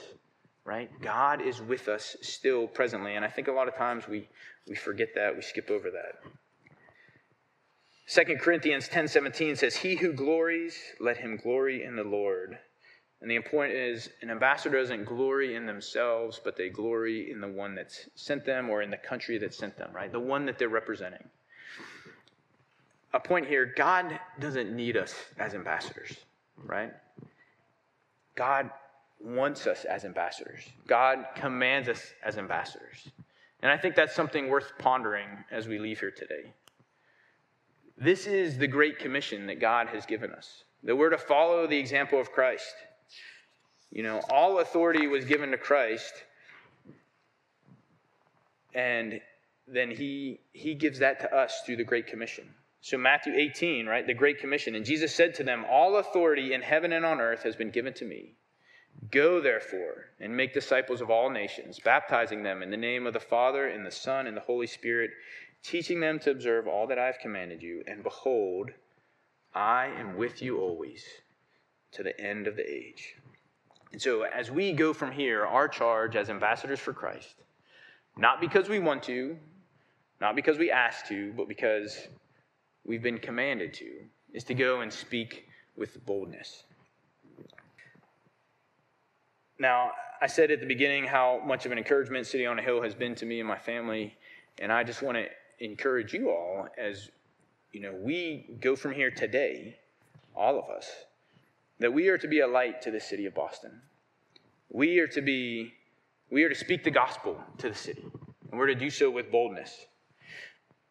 right? 0.64 0.90
God 1.02 1.42
is 1.42 1.62
with 1.62 1.88
us 1.88 2.16
still 2.22 2.68
presently. 2.68 3.16
And 3.16 3.26
I 3.26 3.30
think 3.30 3.48
a 3.48 3.52
lot 3.52 3.68
of 3.68 3.76
times 3.76 4.08
we, 4.08 4.30
we 4.68 4.76
forget 4.76 5.10
that, 5.16 5.36
we 5.36 5.42
skip 5.42 5.72
over 5.72 5.90
that. 5.92 6.32
2 8.10 8.38
Corinthians 8.38 8.88
10 8.88 9.08
17 9.08 9.56
says, 9.56 9.76
He 9.76 9.96
who 9.96 10.14
glories, 10.14 10.78
let 11.00 11.18
him 11.18 11.38
glory 11.38 11.84
in 11.84 11.96
the 11.96 12.04
Lord. 12.04 12.58
And 13.20 13.32
the 13.32 13.40
point 13.40 13.74
is, 13.74 14.10
an 14.22 14.30
ambassador 14.30 14.78
doesn't 14.78 15.06
glory 15.06 15.56
in 15.56 15.66
themselves, 15.66 16.40
but 16.42 16.56
they 16.56 16.70
glory 16.70 17.32
in 17.32 17.42
the 17.42 17.48
one 17.48 17.74
that's 17.74 18.08
sent 18.14 18.46
them 18.46 18.70
or 18.70 18.84
in 18.84 18.92
the 18.92 18.98
country 18.98 19.40
that 19.40 19.56
sent 19.56 19.76
them, 19.76 19.90
right? 19.92 20.12
The 20.12 20.20
one 20.20 20.46
that 20.46 20.60
they're 20.60 20.70
representing 20.70 21.28
a 23.14 23.20
point 23.20 23.48
here 23.48 23.74
God 23.76 24.20
doesn't 24.40 24.76
need 24.76 24.98
us 24.98 25.16
as 25.38 25.54
ambassadors, 25.54 26.18
right? 26.64 26.94
God 28.36 28.70
wants 29.20 29.66
us 29.66 29.86
as 29.86 30.06
ambassadors. 30.06 30.64
God 30.88 31.26
commands 31.36 31.90
us 31.90 32.14
as 32.24 32.38
ambassadors. 32.38 33.10
And 33.62 33.72
I 33.72 33.78
think 33.78 33.96
that's 33.96 34.16
something 34.16 34.50
worth 34.50 34.74
pondering 34.78 35.28
as 35.52 35.68
we 35.68 35.80
leave 35.80 36.00
here 36.00 36.12
today. 36.12 36.52
This 37.98 38.28
is 38.28 38.58
the 38.58 38.68
great 38.68 39.00
commission 39.00 39.48
that 39.48 39.60
God 39.60 39.88
has 39.88 40.06
given 40.06 40.32
us 40.32 40.64
that 40.84 40.96
we're 40.96 41.10
to 41.10 41.18
follow 41.18 41.68
the 41.68 41.78
example 41.78 42.20
of 42.20 42.32
Christ. 42.32 42.74
You 43.92 44.04
know, 44.04 44.22
all 44.30 44.60
authority 44.60 45.08
was 45.08 45.26
given 45.26 45.52
to 45.52 45.58
Christ, 45.58 46.14
and 48.74 49.20
then 49.68 49.92
he 49.92 50.40
he 50.52 50.76
gives 50.76 51.00
that 51.00 51.20
to 51.22 51.36
us 51.36 51.62
through 51.66 51.78
the 51.78 51.84
great 51.84 52.08
commission. 52.08 52.54
So 52.88 52.98
Matthew 52.98 53.34
18, 53.36 53.86
right, 53.86 54.08
the 54.08 54.14
great 54.14 54.40
commission, 54.40 54.74
and 54.74 54.86
Jesus 54.86 55.14
said 55.14 55.34
to 55.34 55.44
them, 55.44 55.66
"All 55.70 55.98
authority 55.98 56.54
in 56.54 56.62
heaven 56.62 56.94
and 56.94 57.06
on 57.06 57.20
earth 57.20 57.44
has 57.44 57.54
been 57.54 57.70
given 57.70 57.94
to 57.96 58.06
me. 58.06 58.38
Go 59.12 59.42
therefore 59.42 60.12
and 60.22 60.38
make 60.38 60.54
disciples 60.54 61.02
of 61.02 61.10
all 61.10 61.30
nations, 61.30 61.82
baptizing 61.82 62.44
them 62.44 62.64
in 62.64 62.72
the 62.72 62.78
name 62.78 63.06
of 63.06 63.12
the 63.12 63.20
Father 63.20 63.68
and 63.68 63.86
the 63.86 63.92
Son 63.92 64.26
and 64.26 64.38
the 64.38 64.48
Holy 64.48 64.68
Spirit, 64.68 65.12
teaching 65.62 66.00
them 66.00 66.18
to 66.20 66.32
observe 66.32 66.66
all 66.66 66.88
that 66.88 66.98
I 66.98 67.08
have 67.08 67.20
commanded 67.20 67.62
you, 67.62 67.84
and 67.88 68.04
behold, 68.04 68.72
I 69.54 69.88
am 69.88 70.16
with 70.16 70.42
you 70.42 70.62
always 70.62 71.04
to 71.92 72.04
the 72.04 72.18
end 72.18 72.48
of 72.48 72.56
the 72.56 72.66
age. 72.66 73.18
And 73.92 74.02
so, 74.02 74.22
as 74.22 74.50
we 74.50 74.72
go 74.72 74.94
from 74.94 75.12
here, 75.12 75.46
our 75.46 75.68
charge 75.68 76.16
as 76.16 76.30
ambassadors 76.30 76.80
for 76.80 76.94
Christ, 76.94 77.36
not 78.16 78.40
because 78.40 78.70
we 78.70 78.80
want 78.80 79.04
to, 79.04 79.38
not 80.22 80.38
because 80.38 80.58
we 80.58 80.72
ask 80.72 81.06
to, 81.08 81.34
but 81.34 81.50
because 81.50 82.08
we've 82.88 83.04
been 83.04 83.20
commanded 83.20 83.74
to, 83.76 83.92
is 84.34 84.44
to 84.46 84.54
go 84.54 84.82
and 84.82 84.92
speak 84.92 85.48
with 85.76 86.04
boldness. 86.06 86.64
Now, 89.60 89.92
I 90.22 90.28
said 90.28 90.50
at 90.50 90.60
the 90.60 90.66
beginning 90.66 91.04
how 91.04 91.42
much 91.46 91.66
of 91.66 91.72
an 91.72 91.78
encouragement 91.78 92.26
City 92.26 92.46
on 92.46 92.58
a 92.58 92.62
Hill 92.62 92.82
has 92.82 92.96
been 92.96 93.14
to 93.16 93.26
me 93.26 93.40
and 93.40 93.48
my 93.48 93.58
family, 93.58 94.16
and 94.60 94.72
I 94.72 94.84
just 94.84 95.02
want 95.02 95.18
to 95.18 95.26
encourage 95.60 96.14
you 96.14 96.30
all 96.30 96.68
as 96.78 97.10
you 97.72 97.82
know 97.82 97.94
we 97.94 98.58
go 98.62 98.76
from 98.76 98.94
here 98.94 99.12
today, 99.12 99.78
all 100.36 100.58
of 100.58 100.70
us, 100.70 100.90
that 101.80 101.92
we 101.92 102.08
are 102.08 102.18
to 102.18 102.28
be 102.28 102.40
a 102.40 102.48
light 102.48 102.82
to 102.84 102.92
the 102.92 103.00
city 103.00 103.26
of 103.26 103.36
Boston. 103.36 103.82
We 104.70 105.00
are 105.00 105.08
to 105.08 105.22
be 105.22 105.74
we 106.32 106.44
are 106.44 106.50
to 106.50 106.56
speak 106.56 106.84
the 106.84 106.92
gospel 106.92 107.40
to 107.60 107.70
the 107.70 107.76
city, 107.76 108.06
and 108.50 108.60
we're 108.60 108.68
to 108.68 108.76
do 108.76 108.90
so 108.90 109.10
with 109.10 109.32
boldness 109.32 109.86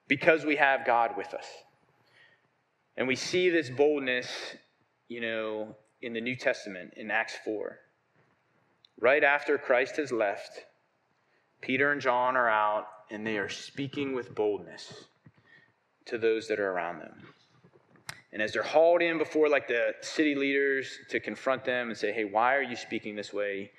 because 0.09 0.45
we 0.45 0.57
have 0.57 0.87
God 0.87 1.17
with 1.17 1.35
us. 1.35 1.47
And 2.97 3.07
we 3.07 3.17
see 3.17 3.51
this 3.51 3.69
boldness, 3.69 4.57
you 5.09 5.21
know, 5.21 5.77
in 6.01 6.13
the 6.13 6.21
New 6.21 6.37
Testament 6.37 6.95
in 6.97 7.11
Acts 7.11 7.37
4. 7.45 7.79
Right 8.99 9.23
after 9.23 9.59
Christ 9.59 9.97
has 9.97 10.11
left, 10.11 10.65
Peter 11.61 11.93
and 11.93 12.01
John 12.01 12.37
are 12.37 12.49
out 12.49 12.87
and 13.11 13.27
they 13.27 13.39
are 13.39 13.49
speaking 13.49 14.15
with 14.15 14.35
boldness 14.35 15.05
to 16.07 16.19
those 16.19 16.49
that 16.49 16.59
are 16.59 16.71
around 16.71 17.01
them. 17.01 17.29
And 18.33 18.43
as 18.43 18.53
they're 18.53 18.63
hauled 18.63 19.03
in 19.03 19.19
before 19.19 19.49
like 19.49 19.69
the 19.69 19.95
city 20.01 20.35
leaders 20.35 20.99
to 21.11 21.21
confront 21.21 21.65
them 21.65 21.89
and 21.89 21.97
say, 21.97 22.13
"Hey, 22.13 22.25
why 22.25 22.55
are 22.57 22.63
you 22.63 22.77
speaking 22.77 23.17
this 23.17 23.33
way?" 23.33 23.73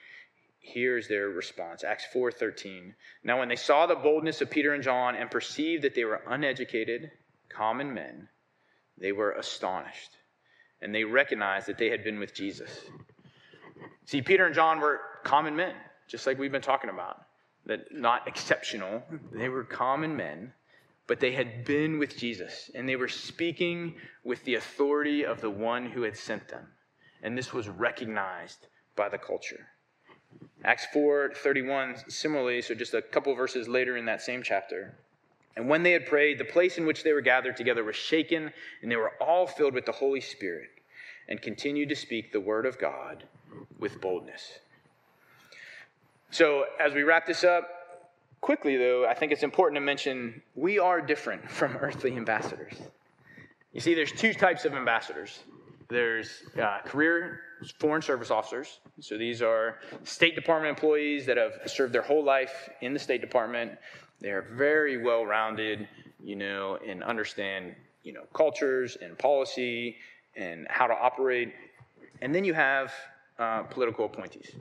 Here's 0.59 1.07
their 1.07 1.29
response. 1.29 1.83
Acts 1.83 2.05
4:13. 2.13 2.95
Now 3.23 3.39
when 3.39 3.49
they 3.49 3.55
saw 3.55 3.85
the 3.85 3.95
boldness 3.95 4.41
of 4.41 4.49
Peter 4.49 4.73
and 4.73 4.83
John 4.83 5.15
and 5.15 5.31
perceived 5.31 5.83
that 5.83 5.95
they 5.95 6.05
were 6.05 6.23
uneducated, 6.25 7.11
common 7.49 7.93
men, 7.93 8.29
they 8.97 9.11
were 9.11 9.31
astonished. 9.31 10.11
And 10.81 10.93
they 10.93 11.03
recognized 11.03 11.67
that 11.67 11.77
they 11.77 11.89
had 11.89 12.03
been 12.03 12.19
with 12.19 12.33
Jesus. 12.33 12.69
See, 14.05 14.21
Peter 14.21 14.45
and 14.45 14.55
John 14.55 14.79
were 14.79 15.01
common 15.23 15.55
men, 15.55 15.75
just 16.07 16.27
like 16.27 16.37
we've 16.37 16.51
been 16.51 16.61
talking 16.61 16.89
about. 16.89 17.25
That 17.65 17.91
not 17.93 18.27
exceptional. 18.27 19.03
They 19.31 19.49
were 19.49 19.63
common 19.63 20.15
men, 20.15 20.53
but 21.07 21.19
they 21.19 21.31
had 21.31 21.65
been 21.65 21.99
with 21.99 22.17
Jesus, 22.17 22.71
and 22.75 22.87
they 22.87 22.95
were 22.95 23.07
speaking 23.07 23.95
with 24.23 24.43
the 24.43 24.55
authority 24.55 25.25
of 25.25 25.41
the 25.41 25.49
one 25.49 25.85
who 25.85 26.03
had 26.03 26.15
sent 26.15 26.47
them. 26.47 26.67
And 27.23 27.37
this 27.37 27.53
was 27.53 27.67
recognized 27.67 28.67
by 28.95 29.09
the 29.09 29.17
culture. 29.17 29.67
Acts 30.63 30.87
4:31 30.93 32.09
similarly, 32.11 32.61
so 32.61 32.73
just 32.73 32.93
a 32.93 33.01
couple 33.01 33.33
verses 33.35 33.67
later 33.67 33.97
in 33.97 34.05
that 34.05 34.21
same 34.21 34.43
chapter. 34.43 34.97
And 35.57 35.67
when 35.67 35.81
they 35.81 35.91
had 35.91 36.05
prayed, 36.05 36.37
the 36.37 36.45
place 36.45 36.77
in 36.77 36.85
which 36.85 37.03
they 37.03 37.13
were 37.13 37.21
gathered 37.21 37.57
together 37.57 37.83
was 37.83 37.95
shaken, 37.95 38.53
and 38.83 38.91
they 38.91 38.95
were 38.95 39.13
all 39.19 39.47
filled 39.47 39.73
with 39.73 39.87
the 39.87 39.91
Holy 39.91 40.21
Spirit 40.21 40.69
and 41.27 41.41
continued 41.41 41.89
to 41.89 41.95
speak 41.95 42.31
the 42.31 42.39
word 42.39 42.67
of 42.67 42.77
God 42.77 43.23
with 43.79 43.99
boldness. 43.99 44.59
So, 46.29 46.65
as 46.79 46.93
we 46.93 47.01
wrap 47.01 47.25
this 47.25 47.43
up, 47.43 48.11
quickly 48.39 48.77
though, 48.77 49.07
I 49.07 49.15
think 49.15 49.31
it's 49.31 49.41
important 49.41 49.77
to 49.77 49.81
mention 49.81 50.43
we 50.53 50.77
are 50.77 51.01
different 51.01 51.49
from 51.49 51.75
earthly 51.77 52.15
ambassadors. 52.15 52.75
You 53.73 53.81
see, 53.81 53.95
there's 53.95 54.11
two 54.11 54.35
types 54.35 54.63
of 54.63 54.73
ambassadors 54.73 55.39
there's 55.89 56.43
uh, 56.61 56.79
career 56.85 57.39
foreign 57.79 58.01
service 58.01 58.29
officers. 58.29 58.81
So, 58.99 59.17
these 59.17 59.41
are 59.41 59.79
State 60.03 60.35
Department 60.35 60.69
employees 60.69 61.25
that 61.25 61.37
have 61.37 61.53
served 61.65 61.93
their 61.93 62.03
whole 62.03 62.23
life 62.23 62.69
in 62.81 62.93
the 62.93 62.99
State 62.99 63.21
Department. 63.21 63.71
They 64.19 64.29
are 64.29 64.41
very 64.41 64.97
well 64.97 65.25
rounded, 65.25 65.87
you 66.23 66.35
know, 66.35 66.77
and 66.85 67.03
understand, 67.03 67.75
you 68.03 68.13
know, 68.13 68.23
cultures 68.33 68.97
and 69.01 69.17
policy 69.17 69.97
and 70.35 70.67
how 70.69 70.87
to 70.87 70.93
operate. 70.93 71.53
And 72.21 72.33
then 72.33 72.43
you 72.43 72.53
have 72.53 72.93
uh, 73.37 73.63
political 73.63 74.05
appointees. 74.05 74.51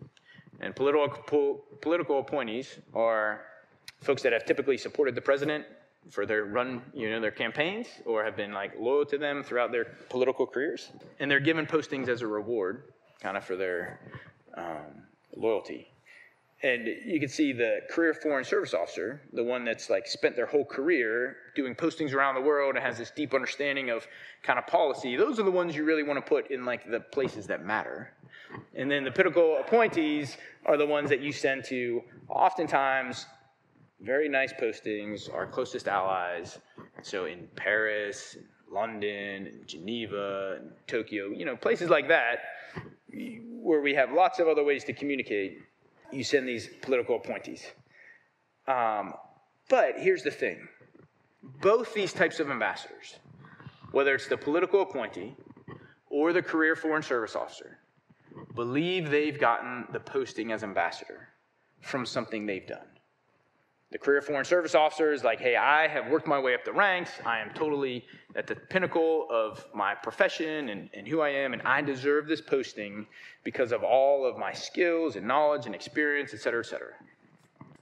And 0.60 0.74
political, 0.74 1.08
po- 1.08 1.60
political 1.80 2.20
appointees 2.20 2.78
are 2.94 3.42
folks 4.00 4.22
that 4.22 4.32
have 4.32 4.44
typically 4.44 4.76
supported 4.76 5.14
the 5.14 5.20
president 5.20 5.64
for 6.10 6.24
their 6.26 6.44
run, 6.44 6.82
you 6.94 7.10
know, 7.10 7.20
their 7.20 7.30
campaigns 7.30 7.88
or 8.04 8.24
have 8.24 8.36
been 8.36 8.52
like 8.52 8.72
loyal 8.78 9.04
to 9.06 9.18
them 9.18 9.42
throughout 9.42 9.72
their 9.72 9.86
political 10.08 10.46
careers. 10.46 10.90
And 11.18 11.30
they're 11.30 11.40
given 11.40 11.66
postings 11.66 12.08
as 12.08 12.22
a 12.22 12.26
reward, 12.26 12.84
kind 13.20 13.36
of 13.36 13.44
for 13.44 13.56
their 13.56 14.00
um, 14.56 15.02
loyalty. 15.34 15.88
And 16.62 16.88
you 17.04 17.20
can 17.20 17.28
see 17.28 17.52
the 17.52 17.80
career 17.90 18.14
foreign 18.14 18.44
service 18.44 18.72
officer, 18.72 19.20
the 19.34 19.44
one 19.44 19.64
that's 19.64 19.90
like 19.90 20.06
spent 20.06 20.36
their 20.36 20.46
whole 20.46 20.64
career 20.64 21.36
doing 21.54 21.74
postings 21.74 22.14
around 22.14 22.34
the 22.34 22.40
world 22.40 22.76
and 22.76 22.84
has 22.84 22.96
this 22.96 23.10
deep 23.10 23.34
understanding 23.34 23.90
of 23.90 24.06
kind 24.42 24.58
of 24.58 24.66
policy. 24.66 25.16
Those 25.16 25.38
are 25.38 25.42
the 25.42 25.50
ones 25.50 25.76
you 25.76 25.84
really 25.84 26.02
want 26.02 26.16
to 26.24 26.26
put 26.26 26.50
in 26.50 26.64
like 26.64 26.90
the 26.90 27.00
places 27.00 27.46
that 27.48 27.64
matter. 27.64 28.10
And 28.74 28.90
then 28.90 29.04
the 29.04 29.10
pinnacle 29.10 29.58
appointees 29.60 30.38
are 30.64 30.78
the 30.78 30.86
ones 30.86 31.10
that 31.10 31.20
you 31.20 31.30
send 31.30 31.64
to 31.64 32.02
oftentimes 32.28 33.26
very 34.00 34.28
nice 34.28 34.52
postings, 34.54 35.32
our 35.32 35.46
closest 35.46 35.88
allies. 35.88 36.58
So 37.02 37.26
in 37.26 37.48
Paris, 37.56 38.38
London, 38.70 39.60
Geneva, 39.66 40.60
Tokyo, 40.86 41.28
you 41.28 41.44
know, 41.44 41.56
places 41.56 41.90
like 41.90 42.08
that, 42.08 42.38
where 43.62 43.80
we 43.80 43.94
have 43.94 44.12
lots 44.12 44.38
of 44.38 44.48
other 44.48 44.64
ways 44.64 44.84
to 44.84 44.92
communicate, 44.92 45.58
you 46.12 46.24
send 46.24 46.48
these 46.48 46.68
political 46.82 47.16
appointees. 47.16 47.64
Um, 48.66 49.14
but 49.68 49.94
here's 49.98 50.22
the 50.22 50.30
thing 50.30 50.68
both 51.60 51.94
these 51.94 52.12
types 52.12 52.40
of 52.40 52.50
ambassadors, 52.50 53.16
whether 53.92 54.14
it's 54.14 54.28
the 54.28 54.36
political 54.36 54.82
appointee 54.82 55.34
or 56.10 56.32
the 56.32 56.42
career 56.42 56.74
foreign 56.74 57.02
service 57.02 57.36
officer, 57.36 57.78
believe 58.54 59.10
they've 59.10 59.38
gotten 59.38 59.86
the 59.92 60.00
posting 60.00 60.52
as 60.52 60.62
ambassador 60.62 61.28
from 61.80 62.04
something 62.04 62.46
they've 62.46 62.66
done. 62.66 62.86
The 63.96 64.00
career 64.04 64.20
foreign 64.20 64.44
service 64.44 64.74
officer 64.74 65.14
is 65.14 65.24
like, 65.24 65.40
hey, 65.40 65.56
I 65.56 65.88
have 65.88 66.08
worked 66.08 66.26
my 66.26 66.38
way 66.38 66.52
up 66.52 66.66
the 66.66 66.72
ranks. 66.74 67.12
I 67.24 67.40
am 67.40 67.48
totally 67.54 68.04
at 68.34 68.46
the 68.46 68.54
pinnacle 68.54 69.26
of 69.30 69.64
my 69.72 69.94
profession 69.94 70.68
and, 70.68 70.90
and 70.92 71.08
who 71.08 71.22
I 71.22 71.30
am, 71.30 71.54
and 71.54 71.62
I 71.62 71.80
deserve 71.80 72.28
this 72.28 72.42
posting 72.42 73.06
because 73.42 73.72
of 73.72 73.82
all 73.82 74.26
of 74.26 74.36
my 74.36 74.52
skills 74.52 75.16
and 75.16 75.26
knowledge 75.26 75.64
and 75.64 75.74
experience, 75.74 76.34
et 76.34 76.40
cetera, 76.40 76.60
et 76.60 76.66
cetera. 76.66 76.92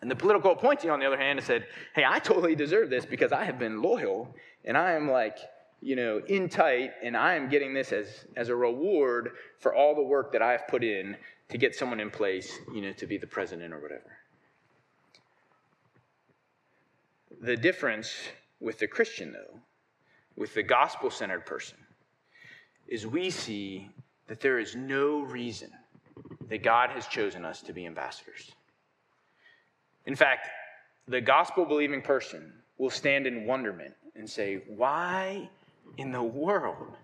And 0.02 0.08
the 0.08 0.14
political 0.14 0.52
appointee, 0.52 0.88
on 0.88 1.00
the 1.00 1.06
other 1.06 1.18
hand, 1.18 1.40
has 1.40 1.46
said, 1.46 1.66
hey, 1.96 2.04
I 2.06 2.20
totally 2.20 2.54
deserve 2.54 2.90
this 2.90 3.04
because 3.04 3.32
I 3.32 3.42
have 3.42 3.58
been 3.58 3.82
loyal 3.82 4.32
and 4.64 4.78
I 4.78 4.92
am 4.92 5.10
like, 5.10 5.38
you 5.80 5.96
know, 5.96 6.22
in 6.28 6.48
tight, 6.48 6.92
and 7.02 7.16
I 7.16 7.34
am 7.34 7.48
getting 7.48 7.74
this 7.74 7.90
as, 7.90 8.24
as 8.36 8.50
a 8.50 8.54
reward 8.54 9.32
for 9.58 9.74
all 9.74 9.96
the 9.96 10.02
work 10.04 10.30
that 10.30 10.42
I 10.42 10.52
have 10.52 10.68
put 10.68 10.84
in 10.84 11.16
to 11.48 11.58
get 11.58 11.74
someone 11.74 11.98
in 11.98 12.10
place, 12.10 12.56
you 12.72 12.82
know, 12.82 12.92
to 12.92 13.06
be 13.08 13.18
the 13.18 13.26
president 13.26 13.74
or 13.74 13.80
whatever. 13.80 14.12
The 17.40 17.56
difference 17.56 18.14
with 18.60 18.78
the 18.78 18.86
Christian, 18.86 19.32
though, 19.32 19.60
with 20.36 20.54
the 20.54 20.62
gospel 20.62 21.10
centered 21.10 21.46
person, 21.46 21.78
is 22.88 23.06
we 23.06 23.30
see 23.30 23.90
that 24.26 24.40
there 24.40 24.58
is 24.58 24.74
no 24.74 25.20
reason 25.20 25.70
that 26.48 26.62
God 26.62 26.90
has 26.90 27.06
chosen 27.06 27.44
us 27.44 27.62
to 27.62 27.72
be 27.72 27.86
ambassadors. 27.86 28.52
In 30.06 30.14
fact, 30.14 30.48
the 31.08 31.20
gospel 31.20 31.64
believing 31.64 32.02
person 32.02 32.52
will 32.78 32.90
stand 32.90 33.26
in 33.26 33.46
wonderment 33.46 33.94
and 34.14 34.28
say, 34.28 34.62
Why 34.68 35.48
in 35.98 36.12
the 36.12 36.22
world 36.22 36.94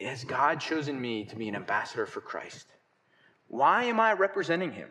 has 0.00 0.24
God 0.24 0.60
chosen 0.60 1.00
me 1.00 1.24
to 1.24 1.36
be 1.36 1.48
an 1.48 1.56
ambassador 1.56 2.06
for 2.06 2.20
Christ? 2.20 2.66
Why 3.48 3.84
am 3.84 4.00
I 4.00 4.12
representing 4.12 4.72
him? 4.72 4.90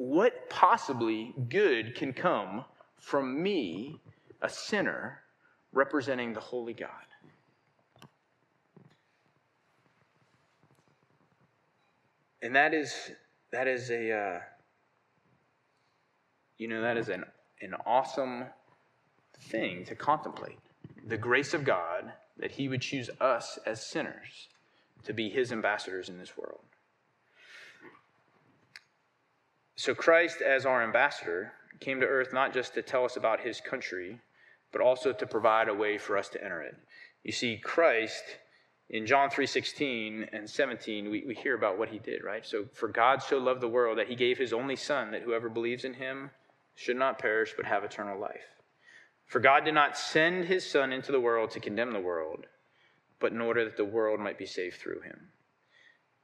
what 0.00 0.48
possibly 0.48 1.34
good 1.50 1.94
can 1.94 2.10
come 2.10 2.64
from 3.00 3.42
me, 3.42 3.98
a 4.42 4.48
sinner, 4.48 5.22
representing 5.72 6.32
the 6.32 6.40
holy 6.40 6.74
God? 6.74 6.90
And 12.42 12.54
that 12.54 12.72
is 12.72 13.10
that 13.52 13.66
is 13.66 13.90
a 13.90 14.12
uh, 14.12 14.40
you 16.56 16.68
know 16.68 16.80
that 16.80 16.96
is 16.96 17.08
an 17.08 17.24
an 17.60 17.74
awesome 17.84 18.44
thing 19.38 19.84
to 19.86 19.94
contemplate. 19.94 20.58
The 21.06 21.18
grace 21.18 21.52
of 21.52 21.64
God 21.64 22.12
that 22.38 22.52
He 22.52 22.68
would 22.68 22.80
choose 22.80 23.10
us 23.20 23.58
as 23.66 23.84
sinners 23.84 24.48
to 25.04 25.12
be 25.12 25.28
His 25.28 25.52
ambassadors 25.52 26.08
in 26.08 26.18
this 26.18 26.36
world. 26.36 26.60
So, 29.76 29.94
Christ, 29.94 30.42
as 30.42 30.66
our 30.66 30.82
ambassador, 30.82 31.52
came 31.78 32.00
to 32.00 32.06
earth 32.06 32.32
not 32.32 32.52
just 32.52 32.74
to 32.74 32.82
tell 32.82 33.04
us 33.04 33.16
about 33.16 33.40
His 33.40 33.60
country, 33.60 34.18
but 34.72 34.80
also 34.80 35.12
to 35.12 35.26
provide 35.26 35.68
a 35.68 35.74
way 35.74 35.98
for 35.98 36.16
us 36.16 36.28
to 36.30 36.42
enter 36.42 36.62
it. 36.62 36.76
You 37.22 37.32
see, 37.32 37.58
Christ 37.58 38.24
in 38.90 39.06
John 39.06 39.30
3:16 39.30 40.28
and 40.32 40.50
17 40.50 41.10
we, 41.10 41.24
we 41.26 41.34
hear 41.34 41.54
about 41.54 41.78
what 41.78 41.88
he 41.88 41.98
did, 41.98 42.24
right? 42.24 42.44
So 42.44 42.64
for 42.72 42.88
God 42.88 43.22
so 43.22 43.38
loved 43.38 43.60
the 43.60 43.68
world 43.68 43.98
that 43.98 44.08
he 44.08 44.16
gave 44.16 44.36
his 44.36 44.52
only 44.52 44.76
son 44.76 45.12
that 45.12 45.22
whoever 45.22 45.48
believes 45.48 45.84
in 45.84 45.94
him 45.94 46.30
should 46.74 46.96
not 46.96 47.18
perish 47.18 47.54
but 47.56 47.66
have 47.66 47.84
eternal 47.84 48.18
life. 48.18 48.44
For 49.26 49.38
God 49.38 49.64
did 49.64 49.74
not 49.74 49.96
send 49.96 50.46
his 50.46 50.68
son 50.68 50.92
into 50.92 51.12
the 51.12 51.20
world 51.20 51.52
to 51.52 51.60
condemn 51.60 51.92
the 51.92 52.00
world, 52.00 52.46
but 53.20 53.32
in 53.32 53.40
order 53.40 53.64
that 53.64 53.76
the 53.76 53.84
world 53.84 54.18
might 54.18 54.38
be 54.38 54.46
saved 54.46 54.76
through 54.76 55.02
him. 55.02 55.28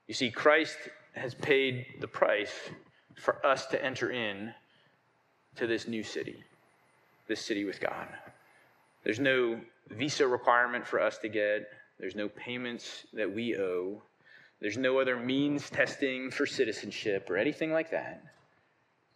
You 0.08 0.14
see 0.14 0.30
Christ 0.30 0.76
has 1.14 1.34
paid 1.34 1.86
the 2.00 2.08
price 2.08 2.52
for 3.14 3.44
us 3.46 3.66
to 3.66 3.84
enter 3.84 4.10
in 4.10 4.52
to 5.56 5.66
this 5.66 5.88
new 5.88 6.02
city, 6.02 6.42
this 7.28 7.40
city 7.40 7.64
with 7.64 7.80
God. 7.80 8.08
There's 9.04 9.20
no 9.20 9.60
visa 9.90 10.26
requirement 10.26 10.86
for 10.86 11.00
us 11.00 11.18
to 11.18 11.28
get. 11.28 11.68
There's 11.98 12.16
no 12.16 12.28
payments 12.28 13.04
that 13.12 13.32
we 13.32 13.56
owe. 13.56 14.02
There's 14.60 14.76
no 14.76 14.98
other 14.98 15.16
means 15.16 15.70
testing 15.70 16.30
for 16.30 16.46
citizenship 16.46 17.28
or 17.30 17.36
anything 17.36 17.72
like 17.72 17.90
that. 17.90 18.22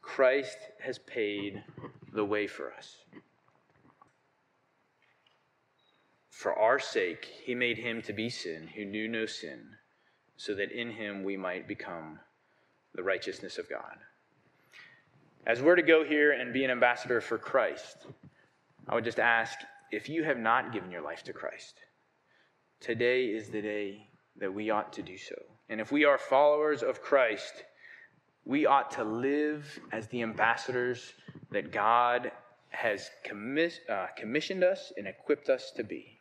Christ 0.02 0.58
has 0.80 0.98
paid 0.98 1.62
the 2.12 2.24
way 2.24 2.46
for 2.46 2.72
us. 2.72 2.96
For 6.30 6.54
our 6.58 6.78
sake, 6.78 7.26
he 7.44 7.54
made 7.54 7.76
him 7.76 8.00
to 8.02 8.12
be 8.12 8.30
sin 8.30 8.66
who 8.74 8.84
knew 8.84 9.08
no 9.08 9.26
sin, 9.26 9.76
so 10.36 10.54
that 10.54 10.72
in 10.72 10.90
him 10.90 11.22
we 11.22 11.36
might 11.36 11.68
become 11.68 12.18
the 12.94 13.02
righteousness 13.02 13.58
of 13.58 13.68
God. 13.68 13.98
As 15.46 15.62
we're 15.62 15.76
to 15.76 15.82
go 15.82 16.04
here 16.04 16.32
and 16.32 16.52
be 16.52 16.64
an 16.64 16.70
ambassador 16.70 17.20
for 17.20 17.38
Christ, 17.38 18.06
I 18.88 18.94
would 18.94 19.04
just 19.04 19.18
ask 19.18 19.58
if 19.90 20.08
you 20.08 20.24
have 20.24 20.38
not 20.38 20.72
given 20.72 20.90
your 20.90 21.02
life 21.02 21.22
to 21.24 21.32
Christ, 21.32 21.80
Today 22.80 23.26
is 23.26 23.50
the 23.50 23.60
day 23.60 24.08
that 24.38 24.54
we 24.54 24.70
ought 24.70 24.90
to 24.94 25.02
do 25.02 25.18
so. 25.18 25.34
And 25.68 25.82
if 25.82 25.92
we 25.92 26.06
are 26.06 26.16
followers 26.16 26.82
of 26.82 27.02
Christ, 27.02 27.64
we 28.46 28.64
ought 28.64 28.90
to 28.92 29.04
live 29.04 29.78
as 29.92 30.06
the 30.08 30.22
ambassadors 30.22 31.12
that 31.50 31.72
God 31.72 32.32
has 32.70 33.10
commis- 33.22 33.86
uh, 33.90 34.06
commissioned 34.16 34.64
us 34.64 34.94
and 34.96 35.06
equipped 35.06 35.50
us 35.50 35.72
to 35.72 35.84
be. 35.84 36.20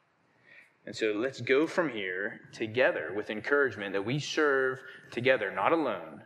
And 0.85 0.93
so 0.93 1.13
let's 1.15 1.39
go 1.39 1.65
from 1.65 1.87
here 1.89 2.41
together 2.51 3.13
with 3.15 3.29
encouragement 3.29 3.93
that 3.93 4.05
we 4.05 4.19
serve 4.19 4.81
together, 5.11 5.49
not 5.49 5.71
alone. 5.71 6.23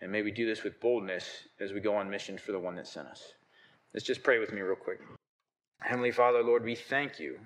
And 0.00 0.10
may 0.10 0.22
we 0.22 0.30
do 0.30 0.46
this 0.46 0.62
with 0.62 0.80
boldness 0.80 1.24
as 1.60 1.72
we 1.72 1.80
go 1.80 1.96
on 1.96 2.08
mission 2.08 2.38
for 2.38 2.52
the 2.52 2.58
one 2.58 2.76
that 2.76 2.86
sent 2.86 3.08
us. 3.08 3.22
Let's 3.92 4.06
just 4.06 4.22
pray 4.22 4.38
with 4.38 4.52
me, 4.52 4.60
real 4.60 4.76
quick. 4.76 5.00
Heavenly 5.80 6.10
Father, 6.10 6.42
Lord, 6.42 6.64
we 6.64 6.74
thank 6.74 7.18
you 7.18 7.38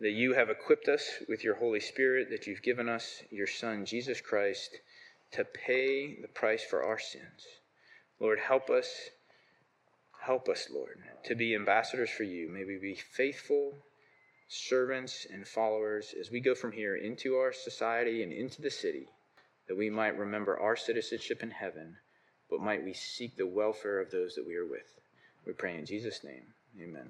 that 0.00 0.10
you 0.10 0.34
have 0.34 0.50
equipped 0.50 0.88
us 0.88 1.06
with 1.28 1.44
your 1.44 1.54
Holy 1.54 1.80
Spirit, 1.80 2.28
that 2.30 2.46
you've 2.46 2.62
given 2.62 2.88
us 2.88 3.22
your 3.30 3.46
Son, 3.46 3.84
Jesus 3.84 4.20
Christ, 4.20 4.70
to 5.32 5.44
pay 5.44 6.20
the 6.20 6.28
price 6.28 6.64
for 6.64 6.84
our 6.84 6.98
sins. 6.98 7.46
Lord, 8.20 8.38
help 8.38 8.70
us. 8.70 8.88
Help 10.20 10.48
us, 10.48 10.68
Lord, 10.70 10.98
to 11.24 11.34
be 11.34 11.54
ambassadors 11.54 12.10
for 12.10 12.24
you. 12.24 12.48
May 12.50 12.64
we 12.64 12.78
be 12.78 12.94
faithful 12.94 13.72
servants 14.48 15.26
and 15.32 15.46
followers 15.46 16.14
as 16.18 16.30
we 16.30 16.40
go 16.40 16.54
from 16.54 16.72
here 16.72 16.96
into 16.96 17.36
our 17.36 17.52
society 17.52 18.22
and 18.22 18.32
into 18.32 18.60
the 18.60 18.70
city, 18.70 19.06
that 19.68 19.76
we 19.76 19.90
might 19.90 20.18
remember 20.18 20.58
our 20.58 20.76
citizenship 20.76 21.42
in 21.42 21.50
heaven, 21.50 21.96
but 22.50 22.60
might 22.60 22.84
we 22.84 22.94
seek 22.94 23.36
the 23.36 23.46
welfare 23.46 24.00
of 24.00 24.10
those 24.10 24.34
that 24.34 24.46
we 24.46 24.56
are 24.56 24.66
with. 24.66 24.98
We 25.46 25.52
pray 25.52 25.78
in 25.78 25.86
Jesus' 25.86 26.24
name. 26.24 26.54
Amen. 26.82 27.06